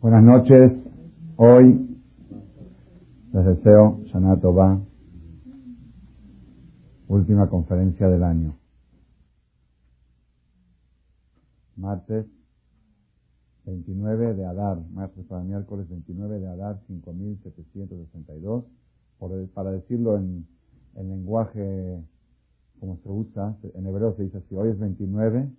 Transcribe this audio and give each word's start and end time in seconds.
Buenas 0.00 0.24
noches. 0.24 0.72
Hoy 1.36 2.00
les 3.34 3.44
deseo 3.44 4.00
Shana 4.06 4.40
Tova, 4.40 4.80
última 7.06 7.50
conferencia 7.50 8.08
del 8.08 8.22
año. 8.24 8.56
Martes 11.76 12.24
29 13.66 14.32
de 14.36 14.46
Adar, 14.46 14.78
martes 14.90 15.26
para 15.26 15.42
miércoles 15.42 15.86
29 15.90 16.40
de 16.40 16.48
Adar 16.48 16.80
5762, 16.86 18.64
por, 19.18 19.48
para 19.48 19.70
decirlo 19.70 20.16
en, 20.16 20.46
en 20.94 21.10
lenguaje 21.10 22.02
como 22.80 22.96
se 23.02 23.08
usa, 23.10 23.54
en 23.74 23.86
hebreo 23.86 24.16
se 24.16 24.22
dice 24.22 24.38
así, 24.38 24.54
hoy 24.54 24.70
es 24.70 24.78
29 24.78 25.50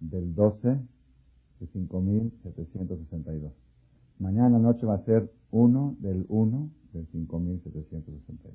del 0.00 0.34
12 0.34 0.76
de 1.60 1.66
5762. 1.68 3.65
Mañana 4.18 4.58
noche 4.58 4.86
va 4.86 4.94
a 4.94 5.04
ser 5.04 5.30
1 5.50 5.96
del 6.00 6.24
1 6.28 6.70
del 6.92 7.06
5762. 7.08 8.54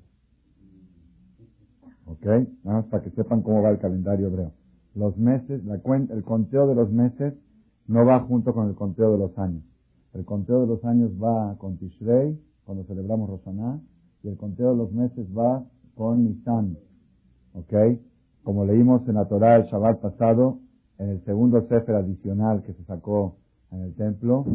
¿Ok? 2.06 2.26
Nada 2.64 2.82
más 2.82 2.86
para 2.86 3.04
que 3.04 3.12
sepan 3.12 3.42
cómo 3.42 3.62
va 3.62 3.70
el 3.70 3.80
calendario 3.80 4.28
hebreo. 4.28 4.52
Los 4.96 5.18
meses, 5.18 5.64
la 5.66 5.80
cuenta, 5.80 6.14
el 6.14 6.24
conteo 6.24 6.68
de 6.68 6.76
los 6.76 6.92
meses 6.92 7.34
no 7.88 8.06
va 8.06 8.20
junto 8.22 8.54
con 8.54 8.68
el 8.68 8.76
conteo 8.76 9.12
de 9.12 9.18
los 9.18 9.38
años. 9.38 9.64
El 10.14 10.26
conteo 10.26 10.62
de 10.62 10.68
los 10.68 10.84
años 10.84 11.12
va 11.22 11.56
con 11.58 11.78
Tishrei, 11.78 12.38
cuando 12.66 12.84
celebramos 12.86 13.30
Rosaná, 13.30 13.80
y 14.24 14.28
el 14.28 14.38
conteo 14.38 14.72
de 14.72 14.78
los 14.78 14.92
meses 14.92 15.26
va 15.36 15.64
con 15.96 16.24
Nisan. 16.24 16.78
¿Ok? 17.54 17.74
Como 18.44 18.66
leímos 18.66 19.08
en 19.08 19.16
la 19.16 19.26
Torah 19.28 19.58
el 19.58 19.66
Shabbat 19.66 20.02
pasado, 20.02 20.60
en 20.98 21.10
el 21.10 21.24
segundo 21.24 21.62
Sefer 21.68 21.96
adicional 21.96 22.64
que 22.64 22.74
se 22.74 22.84
sacó 22.84 23.38
en 23.72 23.82
el 23.82 23.94
templo, 23.96 24.46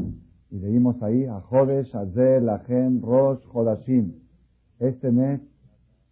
y 0.51 0.59
leímos 0.59 1.03
ahí 1.03 1.25
a 1.25 1.41
Jodesh, 1.41 1.95
Azel, 1.95 2.47
Lachem, 2.47 3.03
Rosh, 3.03 3.45
Jodashim. 3.47 4.15
Este 4.79 5.11
mes 5.11 5.41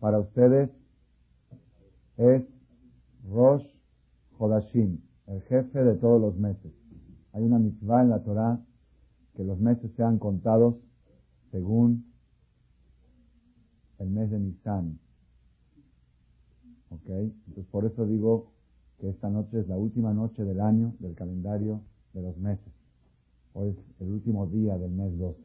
para 0.01 0.19
ustedes 0.19 0.71
es 2.17 2.43
Rosh 3.31 3.65
Jodashim, 4.39 5.01
el 5.27 5.43
jefe 5.43 5.85
de 5.85 5.95
todos 5.95 6.21
los 6.21 6.37
meses. 6.37 6.73
Hay 7.33 7.43
una 7.43 7.59
mitzvah 7.59 8.03
en 8.03 8.11
la 8.11 8.23
Torah 8.23 8.61
que 9.35 9.45
los 9.45 9.59
meses 9.59 9.91
sean 9.97 10.19
contados 10.19 10.77
según 11.51 12.05
el 13.99 14.11
mes 14.11 14.31
de 14.31 14.39
Nisan. 14.39 14.99
¿Ok? 16.91 17.09
Entonces 17.09 17.67
por 17.71 17.85
eso 17.85 18.07
digo 18.07 18.53
que 18.99 19.11
esta 19.11 19.29
noche 19.31 19.61
es 19.61 19.69
la 19.69 19.77
última 19.77 20.13
noche 20.13 20.45
del 20.45 20.61
año 20.61 20.95
del 20.99 21.15
calendario 21.15 21.81
de 22.13 22.23
los 22.23 22.37
meses. 22.37 22.73
Hoy 23.57 23.69
es 23.69 24.01
el 24.01 24.11
último 24.11 24.49
día 24.49 24.77
del 24.79 24.91
mes 24.91 25.17
12. 25.17 25.41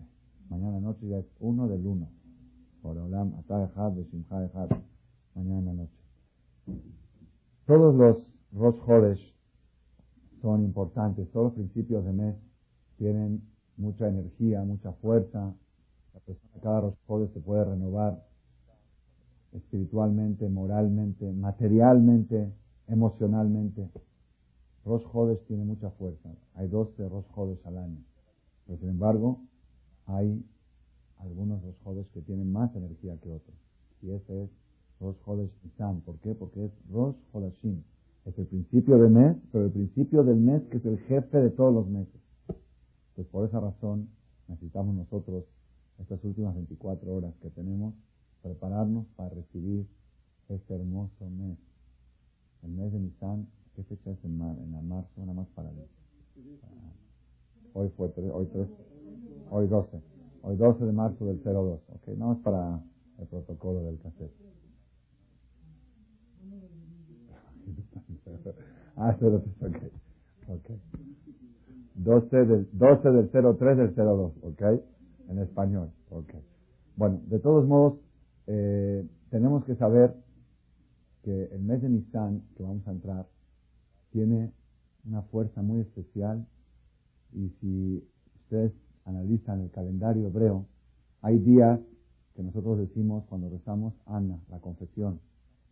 Mañana 0.49 0.79
noche 0.79 1.07
ya 1.07 1.19
es 1.19 1.27
uno 1.39 1.67
del 1.67 1.85
uno. 1.85 2.09
Por 2.81 2.97
Olam, 2.97 3.35
de 3.45 4.03
Mañana 5.35 5.73
noche. 5.73 5.93
Todos 7.67 7.93
los 7.93 8.33
Rosh 8.51 9.21
son 10.41 10.63
importantes. 10.63 11.29
Todos 11.29 11.45
los 11.45 11.53
principios 11.53 12.03
de 12.03 12.13
mes 12.13 12.35
tienen 12.97 13.43
mucha 13.77 14.07
energía, 14.07 14.63
mucha 14.63 14.91
fuerza. 14.93 15.53
La 16.15 16.19
persona 16.21 16.53
cada 16.63 16.81
Rosh 16.81 17.29
se 17.31 17.39
puede 17.41 17.63
renovar 17.63 18.25
espiritualmente, 19.53 20.49
moralmente, 20.49 21.31
materialmente, 21.31 22.51
emocionalmente. 22.87 23.87
Rosh 24.89 25.05
Hodesh 25.13 25.45
tiene 25.45 25.63
mucha 25.63 25.91
fuerza. 25.91 26.29
Hay 26.55 26.67
12 26.67 27.07
Rosh 27.09 27.27
Hodesh 27.35 27.63
al 27.65 27.77
año. 27.77 28.03
Pero 28.65 28.79
sin 28.79 28.89
embargo, 28.89 29.39
hay 30.07 30.43
algunos 31.19 31.61
Rosh 31.61 31.77
Hodesh 31.83 32.07
que 32.11 32.21
tienen 32.21 32.51
más 32.51 32.75
energía 32.75 33.15
que 33.21 33.31
otros. 33.31 33.55
Y 34.01 34.09
ese 34.09 34.45
es 34.45 34.49
Rosh 34.99 35.17
Hodesh 35.25 35.51
Nisan. 35.63 36.01
¿Por 36.01 36.17
qué? 36.21 36.33
Porque 36.33 36.65
es 36.65 36.71
Rosh 36.89 37.15
Hodeshim. 37.31 37.83
Es 38.25 38.37
el 38.39 38.47
principio 38.47 38.97
del 38.97 39.11
mes, 39.11 39.37
pero 39.51 39.65
el 39.65 39.71
principio 39.71 40.23
del 40.23 40.37
mes 40.37 40.63
que 40.71 40.77
es 40.77 40.85
el 40.85 40.97
jefe 41.01 41.37
de 41.37 41.51
todos 41.51 41.71
los 41.73 41.87
meses. 41.87 42.19
Pues 43.15 43.27
por 43.27 43.47
esa 43.47 43.59
razón 43.59 44.09
necesitamos 44.47 44.95
nosotros 44.95 45.45
estas 45.99 46.23
últimas 46.23 46.55
24 46.55 47.13
horas 47.13 47.35
que 47.41 47.49
tenemos 47.51 47.93
prepararnos 48.41 49.05
para 49.15 49.29
recibir 49.29 49.85
este 50.47 50.73
hermoso 50.73 51.29
mes. 51.29 51.57
El 52.63 52.71
mes 52.71 52.91
de 52.91 52.99
Nisan, 52.99 53.47
¿qué 53.75 53.83
fecha 53.83 54.11
es 54.11 54.23
en, 54.23 54.37
mar, 54.37 54.55
en 54.57 54.87
marzo? 54.87 55.09
Una 55.17 55.33
más 55.33 55.47
para 55.49 55.69
ver. 55.71 55.87
Hoy 57.73 57.89
fue, 57.95 58.11
hoy 58.31 58.45
3, 58.47 58.67
hoy 59.51 59.67
12. 59.67 60.01
Hoy 60.41 60.55
12 60.55 60.85
de 60.85 60.91
marzo 60.91 61.25
del 61.25 61.41
02. 61.43 61.79
Ok, 61.89 62.07
no 62.17 62.33
es 62.33 62.39
para 62.39 62.81
el 63.19 63.27
protocolo 63.27 63.83
del 63.83 63.99
cassette. 63.99 64.31
ah, 68.95 69.15
03, 69.19 69.33
ok. 69.61 69.77
Ok. 70.49 70.71
12 71.95 72.45
del, 72.45 72.69
12 72.71 73.09
del 73.11 73.29
03 73.29 73.77
del 73.77 73.95
02, 73.95 74.31
ok. 74.43 74.61
En 75.29 75.39
español, 75.39 75.91
ok. 76.09 76.33
Bueno, 76.95 77.21
de 77.27 77.39
todos 77.39 77.67
modos, 77.67 77.99
eh, 78.47 79.05
tenemos 79.29 79.63
que 79.65 79.75
saber 79.75 80.15
que 81.23 81.45
el 81.51 81.61
mes 81.61 81.81
de 81.81 81.89
Nisan 81.89 82.41
que 82.55 82.63
vamos 82.63 82.87
a 82.87 82.91
entrar 82.91 83.27
tiene 84.11 84.51
una 85.05 85.21
fuerza 85.23 85.61
muy 85.61 85.81
especial 85.81 86.45
y 87.33 87.49
si 87.61 88.03
ustedes 88.43 88.73
analizan 89.05 89.61
el 89.61 89.71
calendario 89.71 90.27
hebreo, 90.27 90.65
hay 91.21 91.39
días 91.39 91.79
que 92.35 92.43
nosotros 92.43 92.77
decimos 92.79 93.25
cuando 93.27 93.49
rezamos 93.49 93.93
Ana, 94.05 94.39
la 94.49 94.59
confesión, 94.59 95.19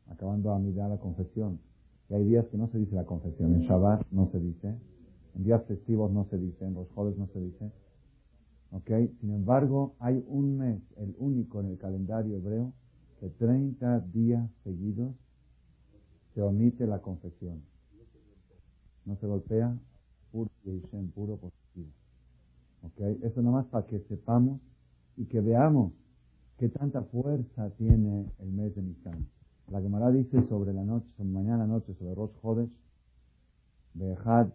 acabando 0.08 0.52
a 0.52 0.60
mirar 0.60 0.90
la 0.90 0.98
confesión. 0.98 1.60
Y 2.10 2.14
hay 2.14 2.26
días 2.26 2.46
que 2.48 2.58
no 2.58 2.68
se 2.70 2.78
dice 2.80 2.96
la 2.96 3.06
confesión. 3.06 3.54
En 3.56 3.62
Shabbat 3.62 4.06
no 4.12 4.30
se 4.32 4.40
dice. 4.40 4.76
En 5.36 5.44
días 5.44 5.64
festivos 5.66 6.12
no 6.12 6.26
se 6.30 6.38
dice. 6.38 6.66
En 6.66 6.74
los 6.74 6.88
jueves 6.90 7.18
no 7.18 7.28
se 7.28 7.40
dice. 7.40 7.72
¿Ok? 8.72 8.90
Sin 9.20 9.32
embargo, 9.32 9.96
hay 10.00 10.24
un 10.28 10.58
mes, 10.58 10.82
el 10.98 11.16
único 11.20 11.62
en 11.62 11.68
el 11.68 11.78
calendario 11.78 12.38
hebreo, 12.38 12.74
que 13.20 13.30
30 13.30 14.02
días 14.12 14.50
seguidos 14.64 15.16
se 16.34 16.42
omite 16.42 16.86
la 16.86 17.02
confesión. 17.02 17.62
No 19.08 19.16
se 19.16 19.26
golpea, 19.26 19.74
puro 20.32 20.52
puro 21.16 21.38
positivo. 21.38 21.90
¿Ok? 22.84 23.00
Eso 23.24 23.42
nomás 23.42 23.66
para 23.68 23.88
que 23.88 24.00
sepamos 24.02 24.60
y 25.16 25.26
que 25.26 25.40
veamos 25.40 25.94
qué 26.58 26.68
tanta 26.68 27.02
fuerza 27.04 27.70
tiene 27.78 28.26
el 28.40 28.52
mes 28.52 28.76
de 28.76 28.82
Nisan. 28.82 29.26
La 29.72 29.82
Gemara 29.82 30.12
dice 30.12 30.46
sobre 30.50 30.74
la 30.74 30.84
noche, 30.84 31.08
sobre 31.16 31.30
mañana 31.30 31.66
noche, 31.66 31.96
sobre 31.96 32.16
Rosh 32.16 32.36
Hodesh, 32.42 32.70
Behad, 33.94 34.50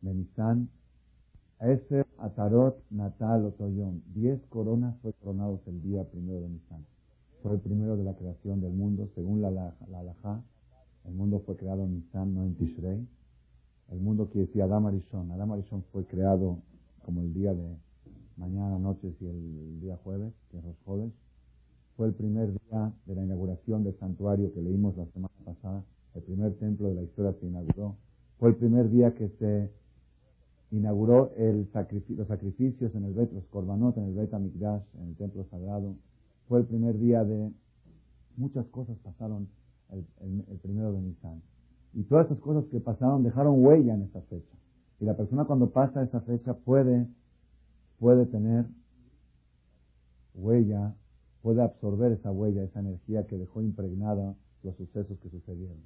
de 0.00 0.14
Nisan, 0.14 0.70
ese 1.60 2.06
Atarot 2.18 2.82
Natal 2.90 3.44
Otoyón. 3.44 4.02
Diez 4.14 4.40
coronas 4.48 4.96
fue 5.02 5.12
coronados 5.12 5.60
el 5.66 5.82
día 5.82 6.04
primero 6.04 6.40
de 6.40 6.48
Nisan. 6.48 6.86
Fue 7.42 7.52
el 7.52 7.60
primero 7.60 7.96
de 7.98 8.04
la 8.04 8.14
creación 8.14 8.62
del 8.62 8.72
mundo, 8.72 9.08
según 9.14 9.42
la, 9.42 9.50
la, 9.50 9.74
la 9.90 10.42
El 11.04 11.14
mundo 11.14 11.42
fue 11.44 11.56
creado 11.56 11.84
en 11.84 11.94
Nisan, 11.94 12.34
no 12.34 12.42
en 12.44 12.54
Tishrei. 12.56 13.06
El 13.90 14.00
mundo 14.00 14.30
que 14.30 14.40
decía 14.40 14.64
Adam 14.64 14.86
Arishon. 14.86 15.30
Adam 15.30 15.52
Arishon 15.52 15.84
fue 15.92 16.04
creado 16.06 16.58
como 17.04 17.20
el 17.20 17.32
día 17.32 17.54
de 17.54 17.76
mañana, 18.36 18.78
noche 18.78 19.14
y 19.20 19.26
el 19.26 19.80
día 19.80 19.96
jueves, 20.02 20.32
que 20.50 20.58
es 20.58 20.64
los 20.64 20.76
jueves. 20.84 21.12
Fue 21.96 22.08
el 22.08 22.14
primer 22.14 22.52
día 22.52 22.92
de 23.06 23.14
la 23.14 23.24
inauguración 23.24 23.84
del 23.84 23.96
santuario 23.98 24.52
que 24.52 24.60
leímos 24.60 24.96
la 24.96 25.06
semana 25.06 25.34
pasada. 25.44 25.84
El 26.14 26.22
primer 26.22 26.54
templo 26.54 26.88
de 26.88 26.94
la 26.94 27.02
historia 27.02 27.32
se 27.40 27.46
inauguró. 27.46 27.96
Fue 28.38 28.50
el 28.50 28.56
primer 28.56 28.90
día 28.90 29.14
que 29.14 29.28
se 29.38 29.70
inauguró 30.70 31.32
el 31.36 31.68
los 32.08 32.28
sacrificios 32.28 32.94
en 32.94 33.04
el 33.04 33.14
Bet, 33.14 33.32
los 33.32 33.46
Korbanot 33.46 33.96
en 33.96 34.04
el 34.04 34.14
Bet 34.14 34.34
Amikdash, 34.34 34.82
en 35.00 35.08
el 35.08 35.16
templo 35.16 35.46
sagrado. 35.50 35.94
Fue 36.48 36.60
el 36.60 36.66
primer 36.66 36.98
día 36.98 37.24
de 37.24 37.52
muchas 38.36 38.66
cosas 38.66 38.96
pasaron 38.98 39.48
el, 39.90 40.04
primero 40.58 40.92
de 40.92 41.00
Nisan. 41.00 41.42
Y 41.94 42.02
todas 42.04 42.26
esas 42.26 42.38
cosas 42.38 42.64
que 42.70 42.80
pasaron 42.80 43.22
dejaron 43.22 43.64
huella 43.64 43.94
en 43.94 44.02
esa 44.02 44.20
fecha. 44.22 44.54
Y 45.00 45.04
la 45.04 45.16
persona 45.16 45.44
cuando 45.44 45.70
pasa 45.70 46.02
esa 46.02 46.20
fecha 46.20 46.54
puede, 46.54 47.06
puede 47.98 48.26
tener 48.26 48.66
huella, 50.34 50.94
puede 51.42 51.62
absorber 51.62 52.12
esa 52.12 52.30
huella, 52.30 52.62
esa 52.62 52.80
energía 52.80 53.26
que 53.26 53.38
dejó 53.38 53.62
impregnada 53.62 54.36
los 54.62 54.76
sucesos 54.76 55.18
que 55.20 55.30
sucedieron. 55.30 55.78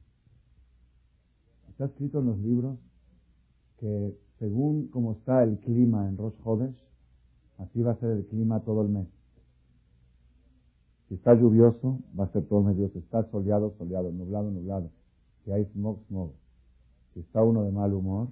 Está 1.71 1.87
escrito 1.87 2.21
en 2.21 2.27
los 2.27 2.39
libros 2.39 2.79
que 3.79 4.17
según 4.39 4.89
como 4.89 5.13
está 5.13 5.43
el 5.43 5.59
clima 5.59 6.09
en 6.09 6.17
Rosh 6.17 6.35
Hodesh, 6.45 6.77
así 7.59 7.83
va 7.83 7.93
a 7.93 7.97
ser 7.97 8.11
el 8.11 8.27
clima 8.27 8.61
todo 8.61 8.83
el 8.83 8.89
mes. 8.89 9.07
Si 11.09 11.15
está 11.15 11.35
lluvioso, 11.35 11.99
va 12.19 12.25
a 12.25 12.33
ser 12.33 12.45
todo 12.47 12.61
el 12.61 12.77
mes. 12.77 12.93
Si 12.93 12.99
está 12.99 13.29
soleado, 13.31 13.75
soleado, 13.79 14.13
nublado, 14.13 14.51
nublado. 14.51 14.91
Si 15.51 15.55
hay 15.55 15.65
smog, 15.65 15.99
smog. 16.07 16.31
Si 17.13 17.19
está 17.19 17.43
uno 17.43 17.65
de 17.65 17.73
mal 17.73 17.93
humor, 17.93 18.29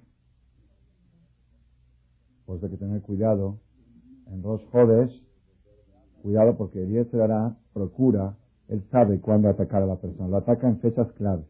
pues 2.45 2.63
hay 2.63 2.69
que 2.69 2.77
tener 2.77 3.01
cuidado 3.01 3.57
en 4.27 4.41
Rosh 4.41 4.63
Hodesh, 4.71 5.21
cuidado 6.21 6.55
porque 6.55 6.81
el 6.81 7.11
dará 7.11 7.57
procura, 7.73 8.37
él 8.69 8.85
sabe 8.89 9.19
cuándo 9.19 9.49
atacar 9.49 9.83
a 9.83 9.85
la 9.85 9.97
persona. 9.97 10.29
Lo 10.29 10.37
ataca 10.37 10.69
en 10.69 10.79
fechas 10.79 11.11
claves. 11.11 11.45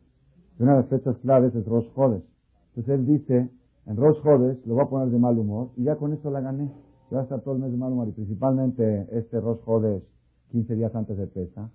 Y 0.57 0.63
una 0.63 0.71
de 0.71 0.79
las 0.79 0.89
fechas 0.89 1.15
claves 1.19 1.53
es 1.53 1.63
Rosh 1.67 1.87
Hodesh. 1.93 2.25
Entonces 2.69 2.99
él 2.99 3.05
dice, 3.05 3.49
en 3.85 3.95
Rosh 3.95 4.17
Hodesh 4.25 4.65
lo 4.65 4.73
voy 4.73 4.85
a 4.85 4.89
poner 4.89 5.09
de 5.09 5.19
mal 5.19 5.37
humor 5.37 5.69
y 5.77 5.83
ya 5.83 5.97
con 5.97 6.13
eso 6.13 6.31
la 6.31 6.41
gané. 6.41 6.67
Ya 7.11 7.17
va 7.17 7.19
a 7.19 7.23
estar 7.25 7.41
todo 7.41 7.53
el 7.53 7.61
mes 7.61 7.71
de 7.71 7.77
mal 7.77 7.91
humor 7.91 8.07
y 8.07 8.13
principalmente 8.13 9.07
este 9.11 9.39
Rosh 9.39 9.59
Hodesh, 9.67 10.03
15 10.51 10.73
días 10.73 10.95
antes 10.95 11.15
de 11.15 11.27
Pesa, 11.27 11.69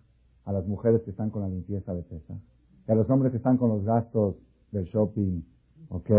a 0.46 0.52
las 0.52 0.67
mujeres 0.67 1.02
que 1.02 1.12
están 1.12 1.31
con 1.31 1.43
la 1.43 1.49
limpieza 1.49 1.94
de 1.94 2.02
Pesa, 2.02 2.35
y 2.86 2.92
a 2.92 2.94
los 2.94 3.08
hombres 3.10 3.31
que 3.31 3.38
están 3.38 3.56
con 3.56 3.70
los 3.70 3.84
gastos 3.84 4.36
del 4.72 4.84
shopping, 4.86 5.42
ok, 5.88 6.10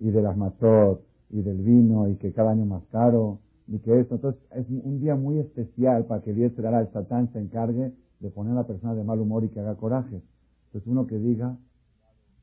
y 0.00 0.10
de 0.10 0.22
las 0.22 0.36
matzot, 0.36 1.02
y 1.30 1.42
del 1.42 1.58
vino, 1.58 2.08
y 2.08 2.16
que 2.16 2.32
cada 2.32 2.52
año 2.52 2.66
más 2.66 2.84
caro, 2.90 3.40
y 3.66 3.78
que 3.78 4.00
esto. 4.00 4.16
Entonces, 4.16 4.40
es 4.52 4.66
un 4.68 5.00
día 5.00 5.16
muy 5.16 5.38
especial 5.38 6.04
para 6.04 6.22
que 6.22 6.32
Dios 6.32 6.52
el 6.56 6.92
Satán 6.92 7.32
se 7.32 7.40
encargue 7.40 7.92
de 8.20 8.30
poner 8.30 8.52
a 8.52 8.56
la 8.56 8.66
persona 8.66 8.94
de 8.94 9.04
mal 9.04 9.18
humor 9.20 9.44
y 9.44 9.48
que 9.48 9.60
haga 9.60 9.74
coraje. 9.76 10.22
Entonces, 10.66 10.86
uno 10.86 11.06
que 11.06 11.18
diga, 11.18 11.56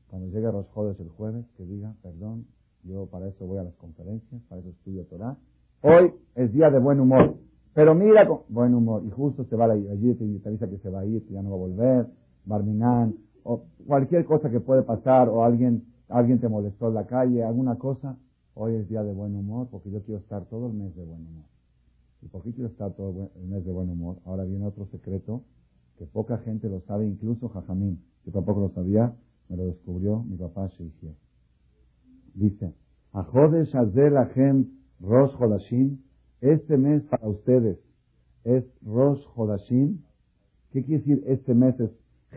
cuando 0.08 0.28
llegue 0.28 0.46
a 0.46 0.52
los 0.52 0.66
jueves 0.68 0.98
el 1.00 1.08
jueves, 1.08 1.46
que 1.56 1.64
diga, 1.64 1.94
perdón, 2.02 2.46
yo 2.84 3.06
para 3.06 3.28
eso 3.28 3.46
voy 3.46 3.58
a 3.58 3.62
las 3.62 3.74
conferencias, 3.74 4.42
para 4.48 4.60
eso 4.60 4.70
estudio 4.70 5.04
Torah. 5.04 5.36
Hoy 5.82 6.12
es 6.34 6.52
día 6.52 6.70
de 6.70 6.78
buen 6.78 7.00
humor. 7.00 7.36
Pero 7.74 7.94
mira 7.94 8.26
con 8.26 8.40
buen 8.48 8.74
humor. 8.74 9.02
Y 9.06 9.10
justo 9.10 9.44
se 9.44 9.56
va 9.56 9.64
allí, 9.64 10.14
te, 10.14 10.26
te 10.38 10.48
avisa 10.48 10.68
que 10.68 10.78
se 10.78 10.90
va 10.90 11.00
a 11.00 11.06
ir, 11.06 11.24
que 11.26 11.32
ya 11.32 11.42
no 11.42 11.50
va 11.50 11.56
a 11.56 11.58
volver. 11.58 12.06
Barminán, 12.44 13.14
o 13.44 13.64
cualquier 13.86 14.24
cosa 14.24 14.50
que 14.50 14.60
puede 14.60 14.82
pasar, 14.82 15.28
o 15.28 15.44
alguien, 15.44 15.84
alguien 16.08 16.40
te 16.40 16.48
molestó 16.48 16.88
en 16.88 16.94
la 16.94 17.06
calle, 17.06 17.42
alguna 17.42 17.76
cosa. 17.76 18.16
Hoy 18.54 18.74
es 18.74 18.88
día 18.88 19.02
de 19.02 19.12
buen 19.12 19.34
humor 19.34 19.68
porque 19.70 19.90
yo 19.90 20.02
quiero 20.02 20.20
estar 20.20 20.44
todo 20.46 20.66
el 20.66 20.74
mes 20.74 20.94
de 20.94 21.04
buen 21.04 21.26
humor. 21.26 21.44
¿Y 22.20 22.28
por 22.28 22.42
qué 22.42 22.52
quiero 22.52 22.68
estar 22.68 22.92
todo 22.92 23.30
el 23.36 23.48
mes 23.48 23.64
de 23.64 23.72
buen 23.72 23.88
humor? 23.88 24.18
Ahora 24.24 24.44
viene 24.44 24.66
otro 24.66 24.86
secreto 24.86 25.42
que 25.98 26.06
poca 26.06 26.38
gente 26.38 26.68
lo 26.68 26.80
sabe, 26.82 27.06
incluso 27.06 27.48
Jajamín. 27.48 28.02
Yo 28.24 28.32
tampoco 28.32 28.60
lo 28.60 28.68
sabía, 28.70 29.14
me 29.48 29.56
lo 29.56 29.66
descubrió 29.66 30.22
mi 30.22 30.36
papá 30.36 30.68
Sheikh. 30.68 31.16
Dice, 32.34 32.72
Ajodesh 33.12 33.74
Azel 33.74 34.16
Ahem 34.16 34.66
Rosh 35.00 35.34
Hodashim, 35.38 35.98
este 36.40 36.76
mes 36.76 37.02
para 37.04 37.28
ustedes 37.28 37.78
es 38.44 38.64
Rosh 38.82 39.20
Hodashim. 39.34 40.02
¿Qué 40.72 40.84
quiere 40.84 41.02
decir 41.04 41.24
este 41.26 41.54
mes 41.54 41.78
es 41.80 41.90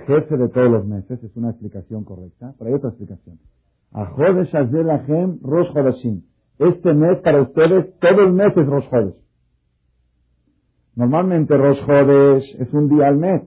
jefe 0.06 0.38
de 0.38 0.50
todos 0.50 0.70
los 0.70 0.86
meses? 0.86 1.24
Es 1.24 1.36
una 1.36 1.50
explicación 1.50 2.04
correcta, 2.04 2.54
pero 2.58 2.70
hay 2.70 2.76
otra 2.76 2.90
explicación. 2.90 3.40
Ajodesh 3.92 4.56
Azel 4.56 4.90
Ahem 4.90 5.40
Rosh 5.42 5.70
Hodashim. 5.76 6.24
Este 6.60 6.94
mes 6.94 7.20
para 7.20 7.42
ustedes, 7.42 7.98
todo 8.00 8.22
el 8.22 8.34
mes 8.34 8.56
es 8.56 8.66
Rosh 8.66 8.88
Hodesh. 8.92 9.16
Normalmente 10.96 11.58
Rosh 11.58 11.82
Hodesh 11.84 12.56
es 12.60 12.74
un 12.74 12.90
día 12.90 13.08
al 13.08 13.18
mes. 13.18 13.42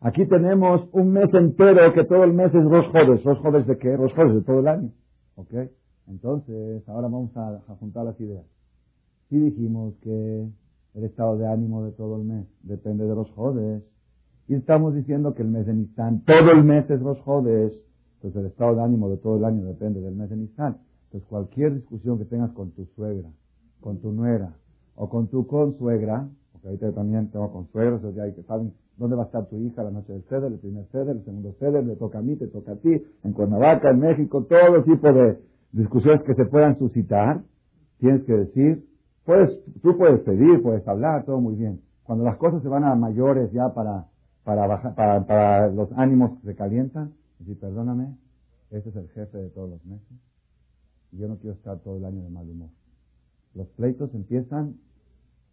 Aquí 0.00 0.26
tenemos 0.26 0.88
un 0.92 1.12
mes 1.12 1.32
entero 1.34 1.92
que 1.92 2.04
todo 2.04 2.24
el 2.24 2.32
mes 2.32 2.54
es 2.54 2.64
Rosh 2.64 2.88
Hodesh. 2.88 3.22
¿Rosh 3.22 3.38
Hodesh 3.44 3.66
de 3.66 3.78
qué? 3.78 3.96
Rosh 3.96 4.12
Hodesh 4.16 4.34
de 4.34 4.42
todo 4.42 4.60
el 4.60 4.68
año. 4.68 4.90
¿Ok? 5.36 5.52
Entonces, 6.08 6.88
ahora 6.88 7.08
vamos 7.08 7.36
a, 7.36 7.60
juntar 7.78 8.04
las 8.04 8.20
ideas. 8.20 8.44
Si 9.28 9.38
dijimos 9.38 9.94
que 10.02 10.48
el 10.94 11.04
estado 11.04 11.38
de 11.38 11.46
ánimo 11.46 11.84
de 11.84 11.92
todo 11.92 12.16
el 12.16 12.24
mes 12.24 12.46
depende 12.62 13.04
de 13.04 13.14
los 13.14 13.30
jodes, 13.30 13.84
y 14.50 14.54
estamos 14.54 14.92
diciendo 14.96 15.32
que 15.32 15.42
el 15.42 15.48
mes 15.48 15.64
de 15.64 15.86
todo 16.26 16.50
el 16.50 16.64
mes 16.64 16.90
es 16.90 17.00
los 17.00 17.20
jodes, 17.20 17.72
pues 18.20 18.34
el 18.34 18.46
estado 18.46 18.74
de 18.74 18.82
ánimo 18.82 19.08
de 19.08 19.16
todo 19.18 19.36
el 19.36 19.44
año 19.44 19.64
depende 19.64 20.00
del 20.00 20.16
mes 20.16 20.28
de. 20.28 20.34
Entonces, 20.34 21.28
cualquier 21.28 21.74
discusión 21.74 22.18
que 22.18 22.24
tengas 22.24 22.50
con 22.50 22.72
tu 22.72 22.84
suegra, 22.96 23.28
con 23.80 24.00
tu 24.00 24.10
nuera, 24.10 24.56
o 24.96 25.08
con 25.08 25.28
tu 25.28 25.46
consuegra, 25.46 26.28
porque 26.50 26.66
ahorita 26.66 26.90
también 26.90 27.30
tengo 27.30 27.52
consuegros, 27.52 28.02
o 28.02 28.20
hay 28.20 28.32
que 28.32 28.42
saben 28.42 28.72
dónde 28.96 29.14
va 29.14 29.22
a 29.22 29.26
estar 29.26 29.46
tu 29.46 29.56
hija 29.56 29.84
la 29.84 29.92
noche 29.92 30.14
del 30.14 30.24
ceder, 30.24 30.50
el 30.50 30.58
primer 30.58 30.84
ceder, 30.86 31.16
el 31.16 31.24
segundo 31.24 31.52
ceder, 31.60 31.86
le 31.86 31.94
toca 31.94 32.18
a 32.18 32.22
mí, 32.22 32.34
te 32.34 32.48
toca 32.48 32.72
a 32.72 32.76
ti, 32.76 32.90
en 33.22 33.32
Cuernavaca, 33.32 33.90
en 33.90 34.00
México, 34.00 34.44
todo 34.50 34.82
tipo 34.82 35.12
de, 35.12 35.38
discusiones 35.70 36.24
que 36.24 36.34
se 36.34 36.46
puedan 36.46 36.76
suscitar, 36.76 37.42
tienes 37.98 38.24
que 38.24 38.32
decir, 38.32 38.84
puedes, 39.24 39.62
tú 39.80 39.96
puedes 39.96 40.18
pedir, 40.22 40.60
puedes 40.60 40.86
hablar, 40.88 41.24
todo 41.24 41.40
muy 41.40 41.54
bien. 41.54 41.82
Cuando 42.02 42.24
las 42.24 42.36
cosas 42.38 42.60
se 42.62 42.68
van 42.68 42.82
a 42.82 42.96
mayores 42.96 43.52
ya 43.52 43.72
para, 43.72 44.09
para, 44.44 44.66
bajar, 44.66 44.94
para, 44.94 45.26
para 45.26 45.68
los 45.68 45.90
ánimos 45.92 46.38
que 46.40 46.48
se 46.48 46.54
calientan, 46.56 47.12
decir, 47.38 47.58
perdóname, 47.58 48.16
este 48.70 48.90
es 48.90 48.96
el 48.96 49.08
jefe 49.10 49.38
de 49.38 49.50
todos 49.50 49.70
los 49.70 49.84
meses 49.84 50.18
yo 51.12 51.28
no 51.28 51.36
quiero 51.36 51.56
estar 51.56 51.78
todo 51.78 51.96
el 51.96 52.04
año 52.04 52.22
de 52.22 52.30
mal 52.30 52.48
humor. 52.48 52.68
Los 53.54 53.66
pleitos 53.68 54.14
empiezan 54.14 54.74